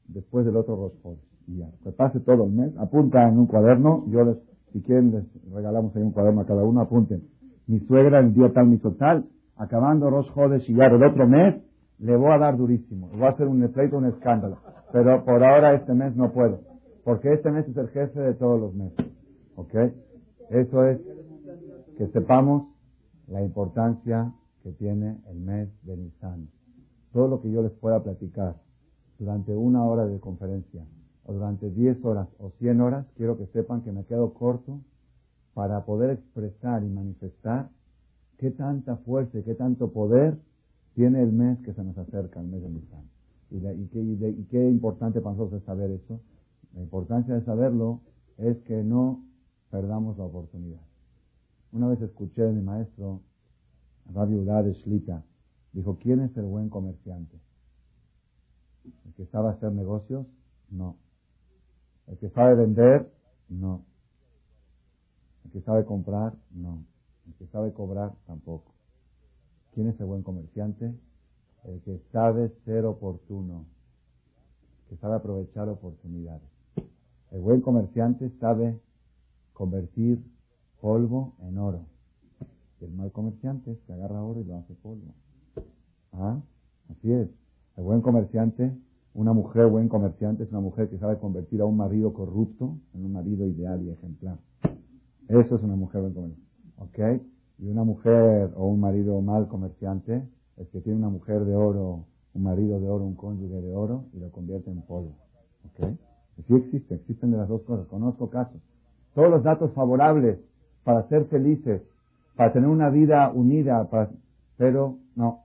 después 0.08 0.46
del 0.46 0.56
otro 0.56 0.76
roscón. 0.76 1.16
Y 1.48 1.58
ya, 1.58 1.70
que 1.84 1.92
pase 1.92 2.20
todo 2.20 2.44
el 2.46 2.52
mes, 2.52 2.78
apunta 2.78 3.28
en 3.28 3.40
un 3.40 3.48
cuaderno, 3.48 4.06
yo 4.08 4.24
les, 4.24 4.38
si 4.74 4.82
quieren 4.82 5.12
les 5.12 5.54
regalamos 5.54 5.96
ahí 5.96 6.04
un 6.04 6.12
cuaderno 6.12 6.42
a 6.42 6.46
cada 6.46 6.64
uno, 6.64 6.82
apunten. 6.82 7.24
Mi 7.68 7.80
suegra 7.82 8.20
el 8.20 8.34
día 8.34 8.52
tal, 8.54 8.68
mi 8.68 8.78
total, 8.78 9.26
acabando 9.56 10.10
Rosh 10.10 10.30
Hodesh 10.36 10.70
y 10.70 10.76
ya 10.76 10.86
el 10.86 11.04
otro 11.04 11.28
mes, 11.28 11.56
le 12.00 12.16
voy 12.16 12.32
a 12.32 12.38
dar 12.38 12.58
durísimo. 12.58 13.10
Le 13.12 13.18
voy 13.18 13.26
a 13.26 13.30
hacer 13.30 13.48
un 13.48 13.68
pleito, 13.70 13.98
un 13.98 14.06
escándalo. 14.06 14.58
Pero 14.92 15.26
por 15.26 15.44
ahora 15.44 15.74
este 15.74 15.94
mes 15.94 16.16
no 16.16 16.32
puedo. 16.32 16.60
Porque 17.08 17.32
este 17.32 17.50
mes 17.52 17.66
es 17.70 17.78
el 17.78 17.88
jefe 17.88 18.20
de 18.20 18.34
todos 18.34 18.60
los 18.60 18.74
meses. 18.74 19.06
¿Ok? 19.56 19.74
Eso 20.50 20.84
es 20.84 21.00
que 21.98 22.06
sepamos 22.08 22.68
la 23.30 23.42
importancia 23.42 24.34
que 24.62 24.74
tiene 24.74 25.18
el 25.30 25.40
mes 25.40 25.70
de 25.84 25.96
Nisan. 25.96 26.50
Todo 27.14 27.30
lo 27.30 27.42
que 27.42 27.50
yo 27.50 27.62
les 27.62 27.72
pueda 27.72 28.04
platicar 28.04 28.58
durante 29.20 29.56
una 29.56 29.86
hora 29.86 30.06
de 30.06 30.20
conferencia, 30.20 30.84
o 31.24 31.32
durante 31.32 31.70
10 31.70 32.04
horas 32.04 32.28
o 32.40 32.52
100 32.60 32.82
horas, 32.82 33.06
quiero 33.16 33.38
que 33.38 33.46
sepan 33.54 33.84
que 33.84 33.94
me 33.94 34.04
quedo 34.04 34.34
corto 34.34 34.82
para 35.54 35.86
poder 35.86 36.10
expresar 36.10 36.84
y 36.84 36.90
manifestar 36.90 37.70
qué 38.38 38.52
tanta 38.52 38.98
fuerza 38.98 39.40
y 39.40 39.44
qué 39.44 39.56
tanto 39.56 39.94
poder 39.94 40.38
tiene 40.94 41.24
el 41.24 41.32
mes 41.32 41.58
que 41.60 41.72
se 41.72 41.86
nos 41.86 41.98
acerca, 41.98 42.42
el 42.42 42.48
mes 42.48 42.62
de 42.64 42.70
Nisan. 42.70 43.06
Y, 43.50 43.66
y, 43.66 44.48
qué, 44.52 44.70
importante 44.70 45.22
para 45.22 45.38
nosotros 45.38 45.62
es 45.62 45.66
saber 45.66 45.92
eso. 45.92 46.20
La 46.78 46.84
importancia 46.84 47.34
de 47.34 47.44
saberlo 47.44 48.02
es 48.38 48.56
que 48.60 48.84
no 48.84 49.26
perdamos 49.72 50.16
la 50.20 50.26
oportunidad. 50.26 50.86
Una 51.72 51.88
vez 51.88 52.00
escuché 52.04 52.44
de 52.44 52.54
mi 52.54 52.62
maestro, 52.62 53.22
Rabbi 54.14 54.36
de 54.36 54.74
Shlita, 54.74 55.24
dijo, 55.74 55.98
¿quién 55.98 56.20
es 56.20 56.38
el 56.38 56.46
buen 56.46 56.70
comerciante? 56.70 57.36
¿El 59.08 59.14
que 59.16 59.26
sabe 59.26 59.50
hacer 59.50 59.72
negocios? 59.72 60.28
No. 60.70 60.98
¿El 62.06 62.20
que 62.20 62.30
sabe 62.30 62.54
vender? 62.54 63.12
No. 63.50 63.84
¿El 65.46 65.52
que 65.54 65.62
sabe 65.62 65.84
comprar? 65.84 66.36
No. 66.52 66.86
El 67.26 67.34
que 67.34 67.48
sabe 67.48 67.74
cobrar 67.74 68.14
tampoco. 68.28 68.72
¿Quién 69.74 69.88
es 69.88 70.00
el 70.00 70.06
buen 70.06 70.22
comerciante? 70.22 70.94
El 71.64 71.82
que 71.82 72.00
sabe 72.12 72.50
ser 72.66 72.86
oportuno, 72.86 73.66
que 74.90 74.96
sabe 74.98 75.16
aprovechar 75.16 75.68
oportunidades. 75.70 76.57
El 77.38 77.44
buen 77.44 77.62
comerciante 77.62 78.32
sabe 78.40 78.80
convertir 79.54 80.20
polvo 80.82 81.36
en 81.44 81.60
oro. 81.60 81.82
el 82.82 82.92
mal 82.94 83.12
comerciante 83.12 83.78
se 83.86 83.94
agarra 83.94 84.24
oro 84.24 84.42
y 84.42 84.44
lo 84.44 84.56
hace 84.56 84.74
polvo. 84.74 85.14
¿Ah? 86.14 86.42
Así 86.90 87.12
es. 87.12 87.30
El 87.76 87.84
buen 87.84 88.02
comerciante, 88.02 88.76
una 89.14 89.34
mujer 89.34 89.68
buen 89.68 89.88
comerciante 89.88 90.46
es 90.46 90.50
una 90.50 90.62
mujer 90.62 90.90
que 90.90 90.98
sabe 90.98 91.20
convertir 91.20 91.62
a 91.62 91.66
un 91.66 91.78
marido 91.78 92.12
corrupto 92.12 92.76
en 92.96 93.06
un 93.06 93.14
marido 93.14 93.46
ideal 93.46 93.84
y 93.84 93.92
ejemplar. 93.92 94.40
Eso 95.28 95.58
es 95.58 95.62
una 95.62 95.76
mujer 95.76 96.02
buen 96.02 96.16
comerciante. 96.16 96.50
¿Ok? 96.80 97.22
Y 97.60 97.68
una 97.68 97.84
mujer 97.84 98.52
o 98.56 98.66
un 98.66 98.80
marido 98.80 99.22
mal 99.22 99.48
comerciante 99.48 100.28
es 100.58 100.68
que 100.70 100.82
tiene 100.82 100.98
una 100.98 101.10
mujer 101.10 101.46
de 101.46 101.56
oro, 101.56 102.04
un 102.34 102.42
marido 102.42 102.80
de 102.80 102.90
oro, 102.90 103.06
un 103.06 103.14
cónyuge 103.14 103.62
de 103.62 103.76
oro 103.76 104.06
y 104.14 104.18
lo 104.22 104.32
convierte 104.32 104.72
en 104.72 104.82
polvo. 104.82 105.14
¿Ok? 105.66 105.88
Sí 106.46 106.56
existe, 106.56 106.96
existen 106.96 107.32
de 107.32 107.38
las 107.38 107.48
dos 107.48 107.62
cosas. 107.64 107.88
Conozco 107.88 108.30
casos. 108.30 108.62
Todos 109.16 109.30
los 109.30 109.44
datos 109.44 109.72
favorables 109.74 110.38
para 110.84 111.08
ser 111.10 111.26
felices, 111.26 111.82
para 112.36 112.54
tener 112.54 112.70
una 112.70 112.90
vida 112.90 113.32
unida, 113.34 113.88
pero 114.58 114.98
no. 115.16 115.42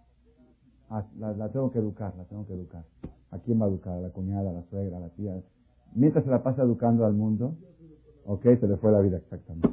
Ah, 0.90 1.04
la, 1.18 1.32
la, 1.32 1.49
tengo 1.49 1.72
que 1.72 1.78
educar, 1.78 2.12
la 2.18 2.25
tengo 2.25 2.46
que 2.46 2.52
educar. 2.52 2.84
¿A 3.30 3.38
quién 3.38 3.61
va 3.61 3.64
a 3.64 3.68
educar? 3.68 3.94
¿A 3.94 4.00
la 4.00 4.11
cuñada, 4.11 4.50
a 4.50 4.52
la 4.52 4.62
suegra, 4.64 4.99
a 4.99 5.00
la 5.00 5.08
tía? 5.08 5.34
Mientras 5.94 6.25
se 6.25 6.30
la 6.30 6.42
pasa 6.42 6.62
educando 6.62 7.06
al 7.06 7.14
mundo, 7.14 7.54
ok, 8.26 8.42
se 8.42 8.68
le 8.68 8.76
fue 8.76 8.92
la 8.92 9.00
vida 9.00 9.16
exactamente. 9.16 9.70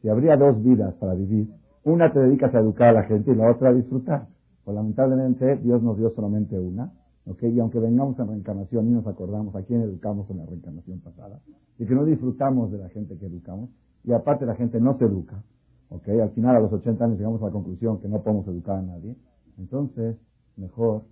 Si 0.00 0.08
habría 0.08 0.36
dos 0.36 0.62
vidas 0.62 0.94
para 0.94 1.14
vivir, 1.14 1.52
una 1.84 2.12
te 2.12 2.20
dedicas 2.20 2.54
a 2.54 2.60
educar 2.60 2.88
a 2.88 3.00
la 3.00 3.02
gente 3.04 3.30
y 3.30 3.34
la 3.34 3.50
otra 3.50 3.68
a 3.68 3.72
disfrutar. 3.74 4.26
Pues 4.64 4.74
lamentablemente 4.74 5.56
Dios 5.56 5.82
nos 5.82 5.96
dio 5.98 6.10
solamente 6.10 6.58
una. 6.58 6.90
¿Ok? 7.26 7.42
Y 7.44 7.60
aunque 7.60 7.78
vengamos 7.78 8.18
en 8.18 8.28
reencarnación 8.28 8.88
y 8.88 8.90
nos 8.90 9.06
acordamos 9.06 9.54
a 9.54 9.62
quién 9.62 9.82
educamos 9.82 10.30
en 10.30 10.38
la 10.38 10.46
reencarnación 10.46 11.00
pasada, 11.00 11.40
y 11.78 11.84
que 11.84 11.94
no 11.94 12.04
disfrutamos 12.04 12.70
de 12.70 12.78
la 12.78 12.88
gente 12.88 13.16
que 13.18 13.26
educamos, 13.26 13.70
y 14.04 14.12
aparte 14.12 14.46
la 14.46 14.54
gente 14.54 14.80
no 14.80 14.94
se 14.94 15.04
educa, 15.04 15.42
¿ok? 15.90 16.08
Al 16.08 16.30
final, 16.30 16.56
a 16.56 16.60
los 16.60 16.72
80 16.72 17.04
años, 17.04 17.18
llegamos 17.18 17.42
a 17.42 17.46
la 17.46 17.52
conclusión 17.52 18.00
que 18.00 18.08
no 18.08 18.22
podemos 18.22 18.46
educar 18.46 18.76
a 18.76 18.82
nadie. 18.82 19.16
Entonces, 19.58 20.16
mejor 20.56 21.02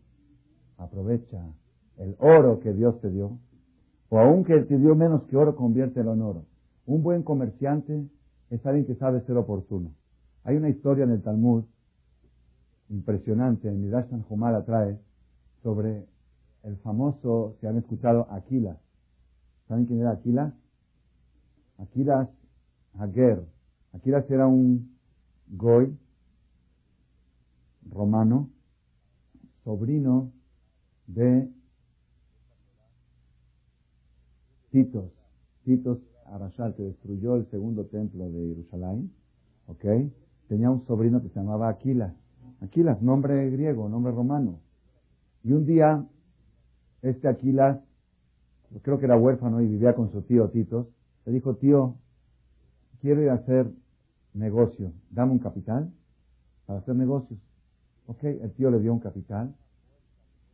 aprovecha 0.78 1.44
el 1.98 2.16
oro 2.18 2.60
que 2.60 2.72
Dios 2.72 3.00
te 3.00 3.10
dio, 3.10 3.38
o 4.08 4.18
aunque 4.18 4.60
te 4.62 4.78
dio 4.78 4.94
menos 4.94 5.24
que 5.24 5.36
oro, 5.36 5.56
conviértelo 5.56 6.14
en 6.14 6.22
oro. 6.22 6.44
Un 6.86 7.02
buen 7.02 7.22
comerciante 7.22 8.06
es 8.50 8.64
alguien 8.66 8.86
que 8.86 8.94
sabe 8.94 9.20
ser 9.22 9.36
oportuno. 9.36 9.90
Hay 10.44 10.56
una 10.56 10.68
historia 10.68 11.04
en 11.04 11.10
el 11.10 11.22
Talmud 11.22 11.64
impresionante, 12.90 13.68
en 13.68 13.80
Midrash 13.80 14.08
Tanjumar 14.08 14.64
trae, 14.64 14.98
sobre 15.64 16.06
el 16.62 16.76
famoso, 16.76 17.56
si 17.58 17.66
han 17.66 17.78
escuchado, 17.78 18.28
Aquila. 18.30 18.78
¿Saben 19.66 19.86
quién 19.86 20.00
era 20.00 20.12
Aquila? 20.12 20.54
Aquilas 21.78 22.28
Hager. 22.98 23.42
Aquilas 23.94 24.30
era 24.30 24.46
un 24.46 24.94
goy 25.48 25.98
romano, 27.90 28.50
sobrino 29.64 30.30
de 31.06 31.50
Titos. 34.70 35.12
Titos 35.64 35.98
Arashal, 36.26 36.74
que 36.74 36.82
destruyó 36.82 37.36
el 37.36 37.46
segundo 37.50 37.86
templo 37.86 38.30
de 38.30 38.48
Jerusalén. 38.48 39.10
¿Ok? 39.66 39.84
Tenía 40.48 40.70
un 40.70 40.84
sobrino 40.86 41.22
que 41.22 41.30
se 41.30 41.40
llamaba 41.40 41.70
Aquilas. 41.70 42.12
Aquilas, 42.60 43.00
nombre 43.00 43.50
griego, 43.50 43.88
nombre 43.88 44.12
romano. 44.12 44.63
Y 45.44 45.52
un 45.52 45.66
día, 45.66 46.06
este 47.02 47.28
Aquilas, 47.28 47.78
creo 48.82 48.98
que 48.98 49.04
era 49.04 49.18
huérfano 49.18 49.60
y 49.60 49.66
vivía 49.66 49.94
con 49.94 50.10
su 50.10 50.22
tío 50.22 50.48
Titos, 50.48 50.88
le 51.26 51.32
dijo, 51.32 51.56
tío, 51.56 51.96
quiero 53.00 53.20
ir 53.22 53.28
a 53.28 53.34
hacer 53.34 53.70
negocio, 54.32 54.92
dame 55.10 55.32
un 55.32 55.38
capital 55.38 55.92
para 56.64 56.78
hacer 56.78 56.96
negocios. 56.96 57.38
Ok, 58.06 58.24
el 58.24 58.52
tío 58.54 58.70
le 58.70 58.80
dio 58.80 58.92
un 58.94 59.00
capital. 59.00 59.54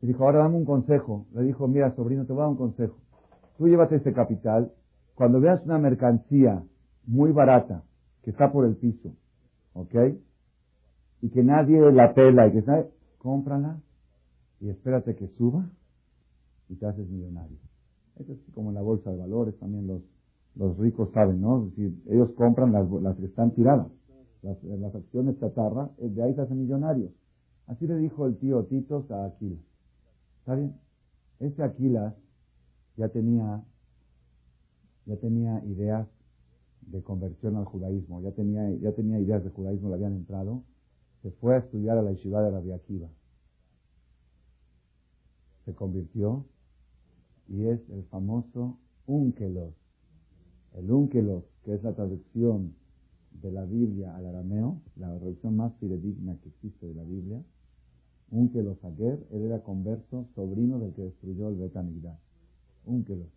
Y 0.02 0.08
dijo, 0.08 0.24
ahora 0.24 0.40
dame 0.40 0.56
un 0.56 0.64
consejo. 0.64 1.26
Le 1.34 1.42
dijo, 1.42 1.68
mira, 1.68 1.94
sobrino, 1.94 2.26
te 2.26 2.32
voy 2.32 2.40
a 2.40 2.44
dar 2.44 2.50
un 2.50 2.56
consejo. 2.56 2.96
Tú 3.58 3.68
llévate 3.68 3.96
ese 3.96 4.12
capital. 4.12 4.72
Cuando 5.14 5.40
veas 5.40 5.62
una 5.64 5.78
mercancía 5.78 6.64
muy 7.06 7.30
barata 7.30 7.84
que 8.22 8.30
está 8.30 8.50
por 8.50 8.66
el 8.66 8.76
piso, 8.76 9.14
¿ok? 9.74 9.94
Y 11.22 11.30
que 11.30 11.44
nadie 11.44 11.92
la 11.92 12.12
pela 12.12 12.48
y 12.48 12.52
que 12.52 12.62
nadie, 12.62 12.90
cómprala 13.18 13.78
y 14.60 14.68
espérate 14.68 15.16
que 15.16 15.28
suba 15.38 15.68
y 16.68 16.76
te 16.76 16.86
haces 16.86 17.08
millonario. 17.08 17.56
Eso 18.16 18.32
es 18.32 18.38
como 18.54 18.68
en 18.70 18.74
la 18.74 18.82
bolsa 18.82 19.10
de 19.10 19.16
valores, 19.16 19.58
también 19.58 19.86
los, 19.86 20.02
los 20.54 20.76
ricos 20.76 21.10
saben, 21.12 21.40
¿no? 21.40 21.64
Es 21.64 21.70
decir, 21.70 22.02
ellos 22.08 22.30
compran 22.32 22.72
las, 22.72 22.88
las 22.90 23.16
que 23.16 23.26
están 23.26 23.52
tiradas, 23.52 23.88
las, 24.42 24.94
acciones 24.94 25.38
chatarra, 25.38 25.90
eh, 25.98 26.08
de 26.08 26.22
ahí 26.22 26.34
se 26.34 26.42
hacen 26.42 26.60
millonarios. 26.60 27.10
Así 27.66 27.86
le 27.86 27.96
dijo 27.96 28.26
el 28.26 28.36
tío 28.36 28.64
Titos 28.64 29.10
a 29.10 29.26
Aquilas. 29.26 29.60
¿Está 30.40 30.54
bien? 30.54 30.74
Este 31.38 31.62
Aquilas 31.62 32.14
ya 32.96 33.08
tenía, 33.08 33.62
ya 35.06 35.16
tenía 35.16 35.64
ideas 35.64 36.06
de 36.82 37.02
conversión 37.02 37.56
al 37.56 37.64
judaísmo, 37.64 38.20
ya 38.20 38.32
tenía, 38.32 38.70
ya 38.76 38.92
tenía 38.92 39.18
ideas 39.20 39.42
de 39.44 39.50
judaísmo, 39.50 39.88
le 39.88 39.94
habían 39.94 40.16
entrado, 40.16 40.62
se 41.22 41.30
fue 41.32 41.54
a 41.54 41.58
estudiar 41.58 41.96
a 41.98 42.02
la 42.02 42.12
yeshiva 42.12 42.42
de 42.42 42.50
Rabbi 42.50 42.72
Akiva. 42.72 43.08
Se 45.70 45.76
convirtió 45.76 46.44
y 47.46 47.66
es 47.66 47.78
el 47.90 48.02
famoso 48.10 48.76
Unkelos. 49.06 49.72
El 50.74 50.90
Unkelos, 50.90 51.44
que 51.64 51.74
es 51.74 51.84
la 51.84 51.94
traducción 51.94 52.74
de 53.40 53.52
la 53.52 53.64
Biblia 53.66 54.16
al 54.16 54.26
arameo, 54.26 54.80
la 54.96 55.16
traducción 55.16 55.54
más 55.54 55.72
fidedigna 55.78 56.36
que 56.42 56.48
existe 56.48 56.88
de 56.88 56.94
la 56.96 57.04
Biblia, 57.04 57.40
Unkelos 58.32 58.84
Aguer, 58.84 59.24
él 59.30 59.42
era 59.42 59.62
converso, 59.62 60.26
sobrino 60.34 60.80
del 60.80 60.92
que 60.92 61.02
destruyó 61.02 61.50
el 61.50 61.54
Betamigdash. 61.54 62.18
Unkelos. 62.84 63.28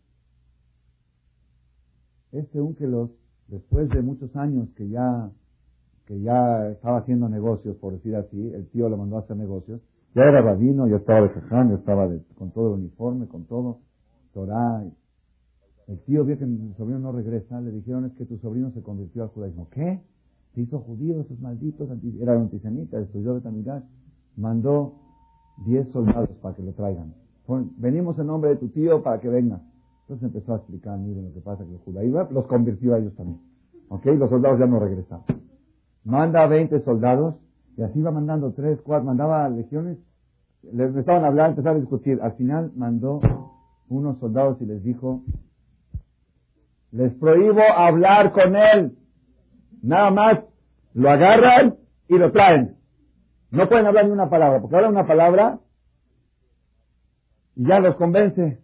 Este 2.31 2.59
Unkelos, 2.59 3.11
después 3.47 3.89
de 3.89 4.01
muchos 4.01 4.35
años 4.35 4.69
que 4.75 4.89
ya, 4.89 5.31
que 6.07 6.19
ya 6.19 6.71
estaba 6.71 6.97
haciendo 6.97 7.29
negocios, 7.29 7.75
por 7.75 7.93
decir 7.93 8.15
así, 8.15 8.51
el 8.53 8.67
tío 8.69 8.89
le 8.89 8.97
mandó 8.97 9.17
a 9.17 9.19
hacer 9.19 9.37
negocios, 9.37 9.81
ya 10.15 10.23
era 10.23 10.41
rabino, 10.41 10.87
ya 10.87 10.97
estaba 10.97 11.21
de 11.21 11.29
jaján, 11.29 11.69
ya 11.69 11.75
estaba 11.75 12.09
con 12.35 12.51
todo 12.51 12.73
el 12.73 12.81
uniforme, 12.81 13.27
con 13.27 13.45
todo, 13.45 13.79
Torah. 14.33 14.83
El 15.87 15.99
tío 16.05 16.23
vio 16.23 16.37
que 16.37 16.45
mi 16.45 16.73
sobrino 16.75 16.99
no 16.99 17.11
regresa, 17.11 17.59
le 17.59 17.71
dijeron 17.71 18.05
es 18.05 18.13
que 18.13 18.25
tu 18.25 18.37
sobrino 18.37 18.71
se 18.71 18.81
convirtió 18.81 19.23
al 19.23 19.29
judaísmo. 19.29 19.67
¿Qué? 19.69 20.01
Se 20.53 20.61
hizo 20.61 20.79
judío, 20.79 21.19
esos 21.21 21.39
malditos, 21.39 21.89
era 22.21 22.33
antisemita, 22.33 22.99
destruyó 22.99 23.33
Betamigdash 23.33 23.83
mandó 24.35 24.95
10 25.65 25.91
soldados 25.91 26.29
para 26.41 26.55
que 26.55 26.63
lo 26.63 26.73
traigan. 26.73 27.13
Venimos 27.77 28.17
en 28.19 28.27
nombre 28.27 28.51
de 28.51 28.55
tu 28.57 28.69
tío 28.69 29.03
para 29.03 29.19
que 29.19 29.29
venga. 29.29 29.61
Entonces 30.01 30.23
empezó 30.25 30.53
a 30.53 30.57
explicar, 30.57 30.97
miren 30.97 31.25
lo 31.25 31.33
que 31.33 31.41
pasa, 31.41 31.63
que 31.65 31.71
el 31.71 31.79
judaísmo 31.79 32.27
los 32.31 32.45
convirtió 32.47 32.93
a 32.93 32.99
ellos 32.99 33.15
también. 33.15 33.39
¿Ok? 33.89 34.05
Los 34.05 34.29
soldados 34.29 34.59
ya 34.59 34.65
no 34.65 34.79
regresaron. 34.79 35.25
Manda 36.03 36.43
a 36.43 36.47
20 36.47 36.83
soldados 36.83 37.35
y 37.77 37.83
así 37.83 38.01
va 38.01 38.11
mandando 38.11 38.53
3, 38.53 38.81
4, 38.81 39.05
mandaba 39.05 39.49
legiones. 39.49 39.97
Les 40.71 40.95
estaban 40.95 41.25
hablando, 41.25 41.51
empezaron 41.51 41.77
a 41.77 41.81
discutir. 41.81 42.21
Al 42.21 42.33
final 42.33 42.71
mandó 42.75 43.19
unos 43.89 44.17
soldados 44.19 44.61
y 44.61 44.65
les 44.65 44.83
dijo, 44.83 45.21
les 46.91 47.13
prohíbo 47.15 47.61
hablar 47.75 48.31
con 48.31 48.55
él. 48.55 48.97
Nada 49.81 50.11
más 50.11 50.39
lo 50.93 51.09
agarran 51.09 51.77
y 52.07 52.17
lo 52.17 52.31
traen. 52.31 52.77
No 53.51 53.67
pueden 53.67 53.85
hablar 53.85 54.05
ni 54.05 54.11
una 54.11 54.29
palabra, 54.29 54.61
porque 54.61 54.75
hablan 54.75 54.91
una 54.91 55.07
palabra 55.07 55.59
y 57.55 57.67
ya 57.67 57.79
los 57.79 57.95
convence. 57.95 58.59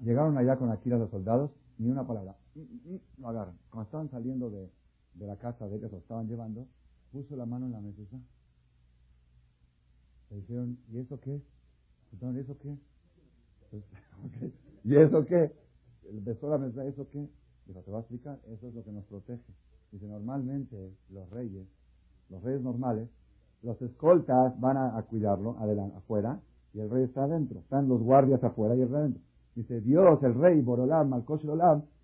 Llegaron 0.00 0.36
allá 0.38 0.56
con 0.56 0.70
Aquila 0.70 0.98
los 0.98 1.10
soldados, 1.10 1.50
ni 1.78 1.90
una 1.90 2.06
palabra. 2.06 2.36
Mm, 2.54 2.60
mm, 2.60 2.94
mm, 2.94 3.00
lo 3.18 3.28
agarran. 3.28 3.56
Cuando 3.70 3.86
estaban 3.86 4.10
saliendo 4.10 4.50
de, 4.50 4.70
la 5.18 5.36
casa 5.36 5.66
de 5.66 5.76
ellos, 5.76 5.90
lo 5.90 5.98
estaban 5.98 6.28
llevando, 6.28 6.66
puso 7.16 7.34
la 7.34 7.46
mano 7.46 7.64
en 7.66 7.72
la 7.72 7.80
mesa. 7.80 8.02
Le 10.30 10.36
dijeron, 10.36 10.78
¿y 10.92 10.98
eso 10.98 11.18
qué? 11.20 11.40
¿y 12.20 12.38
eso 12.38 12.58
qué? 12.58 12.76
Pues, 13.70 13.84
¿Y 14.84 14.96
eso 14.96 15.24
qué? 15.24 15.50
Besó 16.12 16.50
la 16.50 16.58
mesa, 16.58 16.84
¿eso 16.84 17.08
qué? 17.08 17.26
Dijo, 17.66 17.80
te 17.80 17.90
va 17.90 17.98
a 17.98 18.00
explicar, 18.00 18.38
eso 18.48 18.68
es 18.68 18.74
lo 18.74 18.84
que 18.84 18.92
nos 18.92 19.04
protege. 19.06 19.42
Dice, 19.92 20.06
normalmente 20.06 20.92
los 21.08 21.30
reyes 21.30 21.66
los 22.28 22.42
reyes 22.42 22.60
normales, 22.60 23.08
los 23.62 23.80
escoltas 23.80 24.58
van 24.60 24.76
a, 24.76 25.00
cuidarlo 25.02 25.56
adelante, 25.60 25.96
afuera 25.96 26.40
y 26.74 26.80
el 26.80 26.90
rey 26.90 27.04
está 27.04 27.24
adentro. 27.24 27.60
Están 27.60 27.88
los 27.88 28.02
guardias 28.02 28.42
afuera 28.42 28.74
y 28.74 28.82
el 28.82 28.88
rey 28.88 28.98
adentro. 28.98 29.22
Dice 29.54 29.80
Dios, 29.80 30.22
el 30.22 30.34
rey, 30.34 30.60
Borolam, 30.60 31.08
Malkosh 31.08 31.46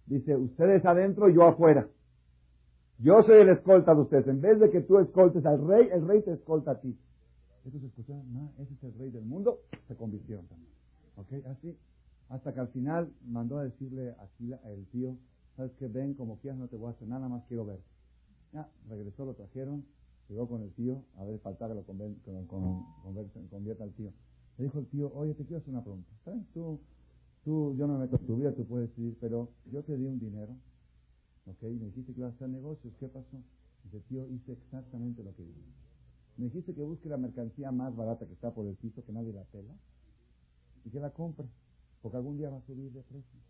dice 0.07 0.37
ustedes 0.37 0.85
adentro, 0.87 1.29
yo 1.29 1.43
afuera. 1.43 1.87
Yo 3.03 3.23
soy 3.23 3.41
el 3.41 3.49
escolta 3.49 3.95
de 3.95 4.01
ustedes. 4.01 4.29
En 4.29 4.41
vez 4.41 4.61
de 4.61 4.71
que 4.71 4.81
tú 4.81 4.99
escoltes 4.99 5.45
al 5.45 5.67
rey, 5.67 5.89
el 5.93 6.07
rey 6.07 6.23
te 6.23 6.33
escolta 6.33 6.73
a 6.73 6.81
ti. 6.81 6.97
Eso 7.65 7.79
se 7.79 7.87
escucharon, 7.87 8.25
ese 8.59 8.75
es 8.75 8.85
el 8.85 8.95
rey 8.95 9.11
del 9.11 9.25
mundo, 9.25 9.61
se 9.87 9.97
convirtieron 9.97 10.47
también. 10.47 10.73
¿Ok? 11.17 11.33
Así. 11.47 11.77
Hasta 12.29 12.55
que 12.55 12.61
al 12.61 12.69
final 12.69 13.13
mandó 13.27 13.59
a 13.59 13.65
decirle 13.65 14.15
aquí 14.19 14.53
el 14.65 14.87
tío, 14.87 15.17
sabes 15.57 15.73
que 15.73 15.87
ven 15.87 16.15
como 16.15 16.39
quieras, 16.39 16.59
no 16.59 16.69
te 16.69 16.77
voy 16.77 16.89
a 16.89 16.91
hacer 16.91 17.07
nada 17.07 17.29
más, 17.29 17.45
quiero 17.47 17.67
ver. 17.67 17.81
Ya, 18.53 18.69
regresó, 18.89 19.25
lo 19.25 19.35
trajeron, 19.35 19.85
Llegó 20.29 20.49
con 20.49 20.63
el 20.63 20.73
tío, 20.73 21.03
a 21.19 21.25
ver, 21.25 21.39
falta 21.41 21.69
que 21.69 21.75
lo 21.75 21.85
convierta 21.85 23.85
al 23.85 23.93
tío. 23.93 24.13
Le 24.57 24.65
dijo 24.65 24.79
el 24.79 24.87
tío, 24.87 25.13
oye, 25.15 25.35
te 25.35 25.45
quiero 25.45 25.59
hacer 25.59 25.71
una 25.71 25.83
pregunta. 25.83 26.11
¿Sabes? 26.25 26.43
Tú, 26.55 26.81
tú, 27.45 27.75
yo 27.77 27.87
no 27.87 27.95
me 27.95 28.07
meto 28.07 28.17
en 28.17 28.27
tu 28.27 28.37
vida, 28.37 28.55
tú 28.55 28.65
puedes 28.65 28.89
decir, 28.89 29.15
pero 29.21 29.51
yo 29.71 29.83
te 29.83 29.95
di 29.95 30.07
un 30.07 30.19
dinero, 30.19 30.57
¿ok? 31.47 31.63
Me 31.63 31.87
dijiste 31.87 32.13
que 32.13 32.21
ibas 32.21 32.33
a 32.33 32.37
hacer 32.37 32.49
negocios, 32.49 32.95
¿qué 32.99 33.09
pasó? 33.09 33.43
Dice, 33.85 34.01
tío, 34.09 34.27
hice 34.29 34.53
exactamente 34.53 35.23
lo 35.23 35.35
que 35.35 35.43
dije. 35.45 35.61
Me 36.37 36.47
dijiste 36.47 36.75
que 36.75 36.83
busque 36.83 37.09
la 37.09 37.17
mercancía 37.17 37.71
más 37.73 37.95
barata 37.95 38.27
que 38.27 38.33
está 38.33 38.53
por 38.53 38.67
el 38.67 38.77
piso, 38.77 39.05
que 39.05 39.13
nadie 39.13 39.33
la 39.33 39.45
pela, 39.45 39.75
y 40.85 40.91
que 40.91 41.01
la 41.01 41.11
compre, 41.11 41.47
porque 42.01 42.17
algún 42.17 42.39
día 42.39 42.51
va 42.51 42.59
a 42.59 42.63
subir 42.63 42.91
de 42.93 43.03
precio. 43.03 43.41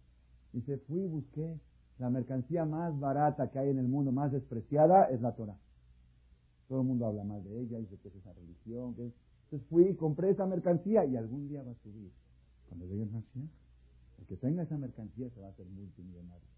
Dice, 0.53 0.79
fui 0.79 1.01
y 1.01 1.07
busqué 1.07 1.59
la 1.99 2.11
mercancía 2.11 2.65
más 2.65 2.99
barata 2.99 3.51
que 3.51 3.59
hay 3.59 3.71
en 3.71 3.79
el 3.79 3.89
mundo, 3.89 4.13
más 4.13 4.33
despreciada, 4.33 5.05
es 5.05 5.21
la 5.21 5.35
Torah. 5.35 5.57
Todo 6.69 6.81
el 6.81 6.87
mundo 6.87 7.07
habla 7.07 7.25
mal 7.25 7.43
de 7.45 7.61
ella, 7.61 7.79
dice 7.79 7.97
que 7.99 8.09
es 8.09 8.17
esa 8.17 8.33
religión. 8.33 8.95
Que 8.95 9.13
Entonces 9.45 9.69
fui 9.69 9.89
y 9.89 9.95
compré 9.95 10.31
esa 10.31 10.47
mercancía 10.47 11.05
y 11.05 11.17
algún 11.17 11.49
día 11.49 11.63
va 11.63 11.73
a 11.73 11.83
subir. 11.83 12.11
Cuando 12.69 12.87
llegue 12.87 13.03
el 13.03 13.11
Mashiach, 13.11 13.51
el 14.19 14.27
que 14.27 14.37
tenga 14.37 14.63
esa 14.63 14.79
mercancía 14.79 15.29
se 15.31 15.41
va 15.41 15.49
a 15.49 15.51
hacer 15.51 15.67
multimillonario. 15.67 16.49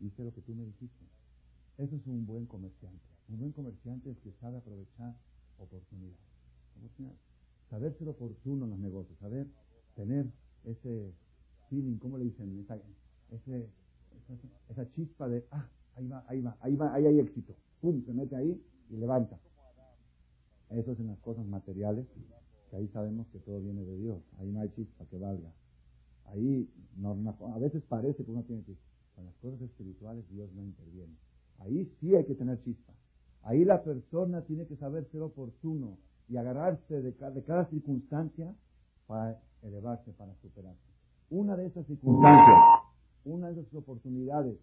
Hice 0.00 0.24
lo 0.24 0.32
que 0.32 0.42
tú 0.42 0.54
me 0.54 0.64
dijiste. 0.64 1.04
Eso 1.78 1.96
es 1.96 2.06
un 2.06 2.26
buen 2.26 2.46
comerciante. 2.46 3.04
Un 3.28 3.38
buen 3.38 3.52
comerciante 3.52 4.10
es 4.10 4.18
que 4.18 4.32
sabe 4.40 4.58
aprovechar 4.58 5.14
oportunidades. 5.58 6.18
Saber 7.70 7.94
ser 7.98 8.08
oportuno 8.08 8.64
en 8.64 8.70
los 8.70 8.78
negocios, 8.78 9.18
saber 9.18 9.46
tener 9.94 10.26
ese 10.64 11.12
feeling, 11.68 11.98
¿cómo 11.98 12.18
le 12.18 12.24
dicen? 12.24 12.58
Esa, 12.60 12.78
esa, 14.68 14.90
chispa 14.92 15.28
de, 15.28 15.44
ah, 15.50 15.68
ahí 15.96 16.06
va, 16.06 16.24
ahí 16.28 16.40
va, 16.40 16.56
ahí 16.60 16.76
va, 16.76 16.94
ahí 16.94 17.06
hay 17.06 17.18
éxito. 17.20 17.56
Pum, 17.80 18.04
se 18.04 18.12
mete 18.12 18.36
ahí 18.36 18.62
y 18.90 18.96
levanta. 18.96 19.38
Eso 20.70 20.92
es 20.92 21.00
en 21.00 21.08
las 21.08 21.18
cosas 21.18 21.46
materiales, 21.46 22.06
que 22.70 22.76
ahí 22.76 22.88
sabemos 22.88 23.26
que 23.28 23.38
todo 23.40 23.60
viene 23.60 23.84
de 23.84 23.96
Dios. 23.98 24.22
Ahí 24.38 24.50
no 24.50 24.60
hay 24.60 24.70
chispa 24.70 25.04
que 25.06 25.18
valga. 25.18 25.52
Ahí 26.26 26.68
a 27.04 27.58
veces 27.58 27.82
parece 27.88 28.24
que 28.24 28.30
uno 28.30 28.42
tiene 28.42 28.64
chispa. 28.64 28.95
Con 29.16 29.24
las 29.24 29.34
cosas 29.36 29.60
espirituales 29.62 30.28
Dios 30.28 30.52
no 30.52 30.62
interviene. 30.62 31.16
Ahí 31.58 31.90
sí 31.98 32.14
hay 32.14 32.24
que 32.26 32.34
tener 32.34 32.62
chispa. 32.62 32.92
Ahí 33.42 33.64
la 33.64 33.82
persona 33.82 34.42
tiene 34.42 34.66
que 34.66 34.76
saber 34.76 35.08
ser 35.10 35.22
oportuno 35.22 35.98
y 36.28 36.36
agarrarse 36.36 37.02
de 37.02 37.14
cada, 37.14 37.32
de 37.32 37.42
cada 37.42 37.64
circunstancia 37.70 38.54
para 39.06 39.40
elevarse, 39.62 40.12
para 40.12 40.34
superarse. 40.36 40.80
Una 41.30 41.56
de 41.56 41.66
esas 41.66 41.86
circunstancias, 41.86 42.58
una 43.24 43.48
de 43.48 43.60
esas 43.60 43.74
oportunidades 43.74 44.58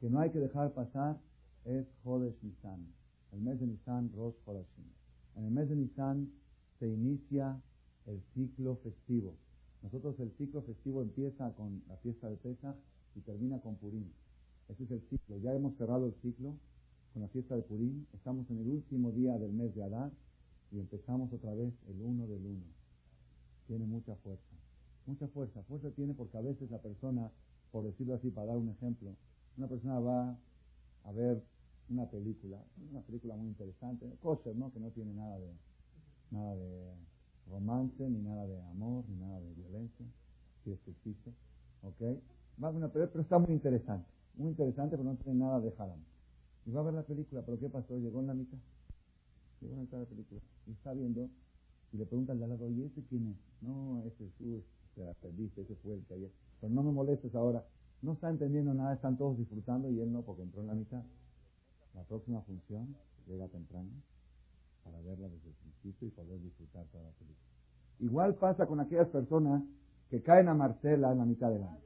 que 0.00 0.08
no 0.08 0.20
hay 0.20 0.30
que 0.30 0.38
dejar 0.38 0.72
pasar 0.72 1.18
es 1.64 1.86
Jodesh 2.04 2.36
Nisan. 2.42 2.86
El 3.32 3.40
mes 3.40 3.58
de 3.58 3.66
Nisan, 3.66 4.10
Rosh 4.14 4.36
Chodeshim. 4.44 4.86
En 5.34 5.44
el 5.44 5.50
mes 5.50 5.68
de 5.68 5.76
Nisan 5.76 6.30
se 6.78 6.88
inicia 6.88 7.60
el 8.06 8.22
ciclo 8.34 8.76
festivo. 8.76 9.34
Nosotros 9.82 10.18
el 10.20 10.30
ciclo 10.36 10.62
festivo 10.62 11.02
empieza 11.02 11.52
con 11.54 11.82
la 11.88 11.96
fiesta 11.96 12.30
de 12.30 12.36
Pesach 12.36 12.76
y 13.16 13.20
termina 13.20 13.58
con 13.60 13.76
Purim. 13.76 14.06
Ese 14.68 14.84
es 14.84 14.90
el 14.90 15.00
ciclo. 15.08 15.38
Ya 15.38 15.54
hemos 15.54 15.74
cerrado 15.76 16.06
el 16.06 16.14
ciclo 16.22 16.54
con 17.12 17.22
la 17.22 17.28
fiesta 17.28 17.56
de 17.56 17.62
Purim. 17.62 18.04
Estamos 18.12 18.48
en 18.50 18.58
el 18.58 18.68
último 18.68 19.10
día 19.10 19.38
del 19.38 19.52
mes 19.52 19.74
de 19.74 19.82
Adar 19.82 20.12
y 20.70 20.78
empezamos 20.78 21.32
otra 21.32 21.54
vez 21.54 21.72
el 21.88 22.00
uno 22.00 22.26
del 22.26 22.44
uno. 22.44 22.64
Tiene 23.66 23.86
mucha 23.86 24.14
fuerza. 24.16 24.54
Mucha 25.06 25.26
fuerza. 25.28 25.62
Fuerza 25.62 25.90
tiene 25.92 26.14
porque 26.14 26.36
a 26.36 26.42
veces 26.42 26.70
la 26.70 26.78
persona, 26.78 27.30
por 27.72 27.84
decirlo 27.84 28.14
así, 28.14 28.30
para 28.30 28.48
dar 28.48 28.58
un 28.58 28.68
ejemplo, 28.68 29.16
una 29.56 29.68
persona 29.68 29.98
va 29.98 30.36
a 31.04 31.12
ver 31.12 31.42
una 31.88 32.10
película, 32.10 32.62
una 32.90 33.00
película 33.00 33.36
muy 33.36 33.48
interesante, 33.48 34.10
kosher, 34.20 34.56
¿no? 34.56 34.72
Que 34.72 34.80
no 34.80 34.90
tiene 34.90 35.14
nada 35.14 35.38
de, 35.38 35.52
nada 36.32 36.56
de 36.56 36.92
romance, 37.48 38.10
ni 38.10 38.20
nada 38.20 38.46
de 38.46 38.60
amor, 38.62 39.04
ni 39.08 39.16
nada 39.16 39.40
de 39.40 39.54
violencia, 39.54 40.04
si 40.64 40.72
es 40.72 40.80
que 40.80 40.90
existe, 40.90 41.32
¿ok? 41.82 42.18
Va 42.62 42.68
a 42.68 42.70
ver 42.70 42.78
una 42.78 42.88
película, 42.88 43.12
pero 43.12 43.22
está 43.22 43.38
muy 43.38 43.52
interesante, 43.52 44.08
muy 44.36 44.48
interesante, 44.48 44.96
pero 44.96 45.08
no 45.08 45.16
tiene 45.16 45.38
nada 45.38 45.60
de 45.60 45.74
haram. 45.78 45.98
Y 46.64 46.70
va 46.72 46.80
a 46.80 46.84
ver 46.84 46.94
la 46.94 47.02
película, 47.02 47.42
pero 47.42 47.58
¿qué 47.58 47.68
pasó? 47.68 47.98
Llegó 47.98 48.20
en 48.20 48.28
la 48.28 48.34
mitad, 48.34 48.58
llegó 49.60 49.74
en 49.74 49.78
la 49.78 49.82
mitad 49.82 49.98
de 49.98 50.04
la 50.04 50.08
película, 50.08 50.40
y 50.66 50.72
está 50.72 50.92
viendo, 50.94 51.28
y 51.92 51.98
le 51.98 52.06
pregunta 52.06 52.32
al 52.32 52.40
de 52.40 52.48
lado, 52.48 52.70
¿y 52.70 52.82
ese 52.82 53.02
quién 53.04 53.28
es? 53.28 53.36
No, 53.62 54.02
ese 54.06 54.24
es 54.24 54.32
tú, 54.34 54.62
te 54.94 55.04
la 55.04 55.12
perdiste, 55.14 55.62
ese 55.62 55.74
fue 55.76 55.94
el 55.94 56.04
que 56.06 56.14
ayer. 56.14 56.32
Pero 56.60 56.72
no 56.72 56.82
me 56.82 56.92
molestes 56.92 57.34
ahora, 57.34 57.62
no 58.02 58.14
está 58.14 58.30
entendiendo 58.30 58.72
nada, 58.72 58.94
están 58.94 59.16
todos 59.18 59.36
disfrutando 59.36 59.90
y 59.90 60.00
él 60.00 60.10
no, 60.10 60.22
porque 60.22 60.42
entró 60.42 60.62
en 60.62 60.68
la 60.68 60.74
mitad. 60.74 61.02
La 61.94 62.04
próxima 62.04 62.40
función 62.42 62.96
llega 63.26 63.48
temprano 63.48 63.90
para 64.82 65.00
verla 65.02 65.28
desde 65.28 65.48
el 65.48 65.54
principio 65.54 66.08
y 66.08 66.10
poder 66.10 66.40
disfrutar 66.40 66.86
toda 66.86 67.04
la 67.04 67.10
película. 67.10 67.46
Igual 68.00 68.34
pasa 68.34 68.66
con 68.66 68.80
aquellas 68.80 69.08
personas 69.08 69.62
que 70.10 70.22
caen 70.22 70.48
a 70.48 70.54
Marcela 70.54 71.12
en 71.12 71.18
la 71.18 71.24
mitad 71.24 71.50
del 71.50 71.62
año. 71.62 71.80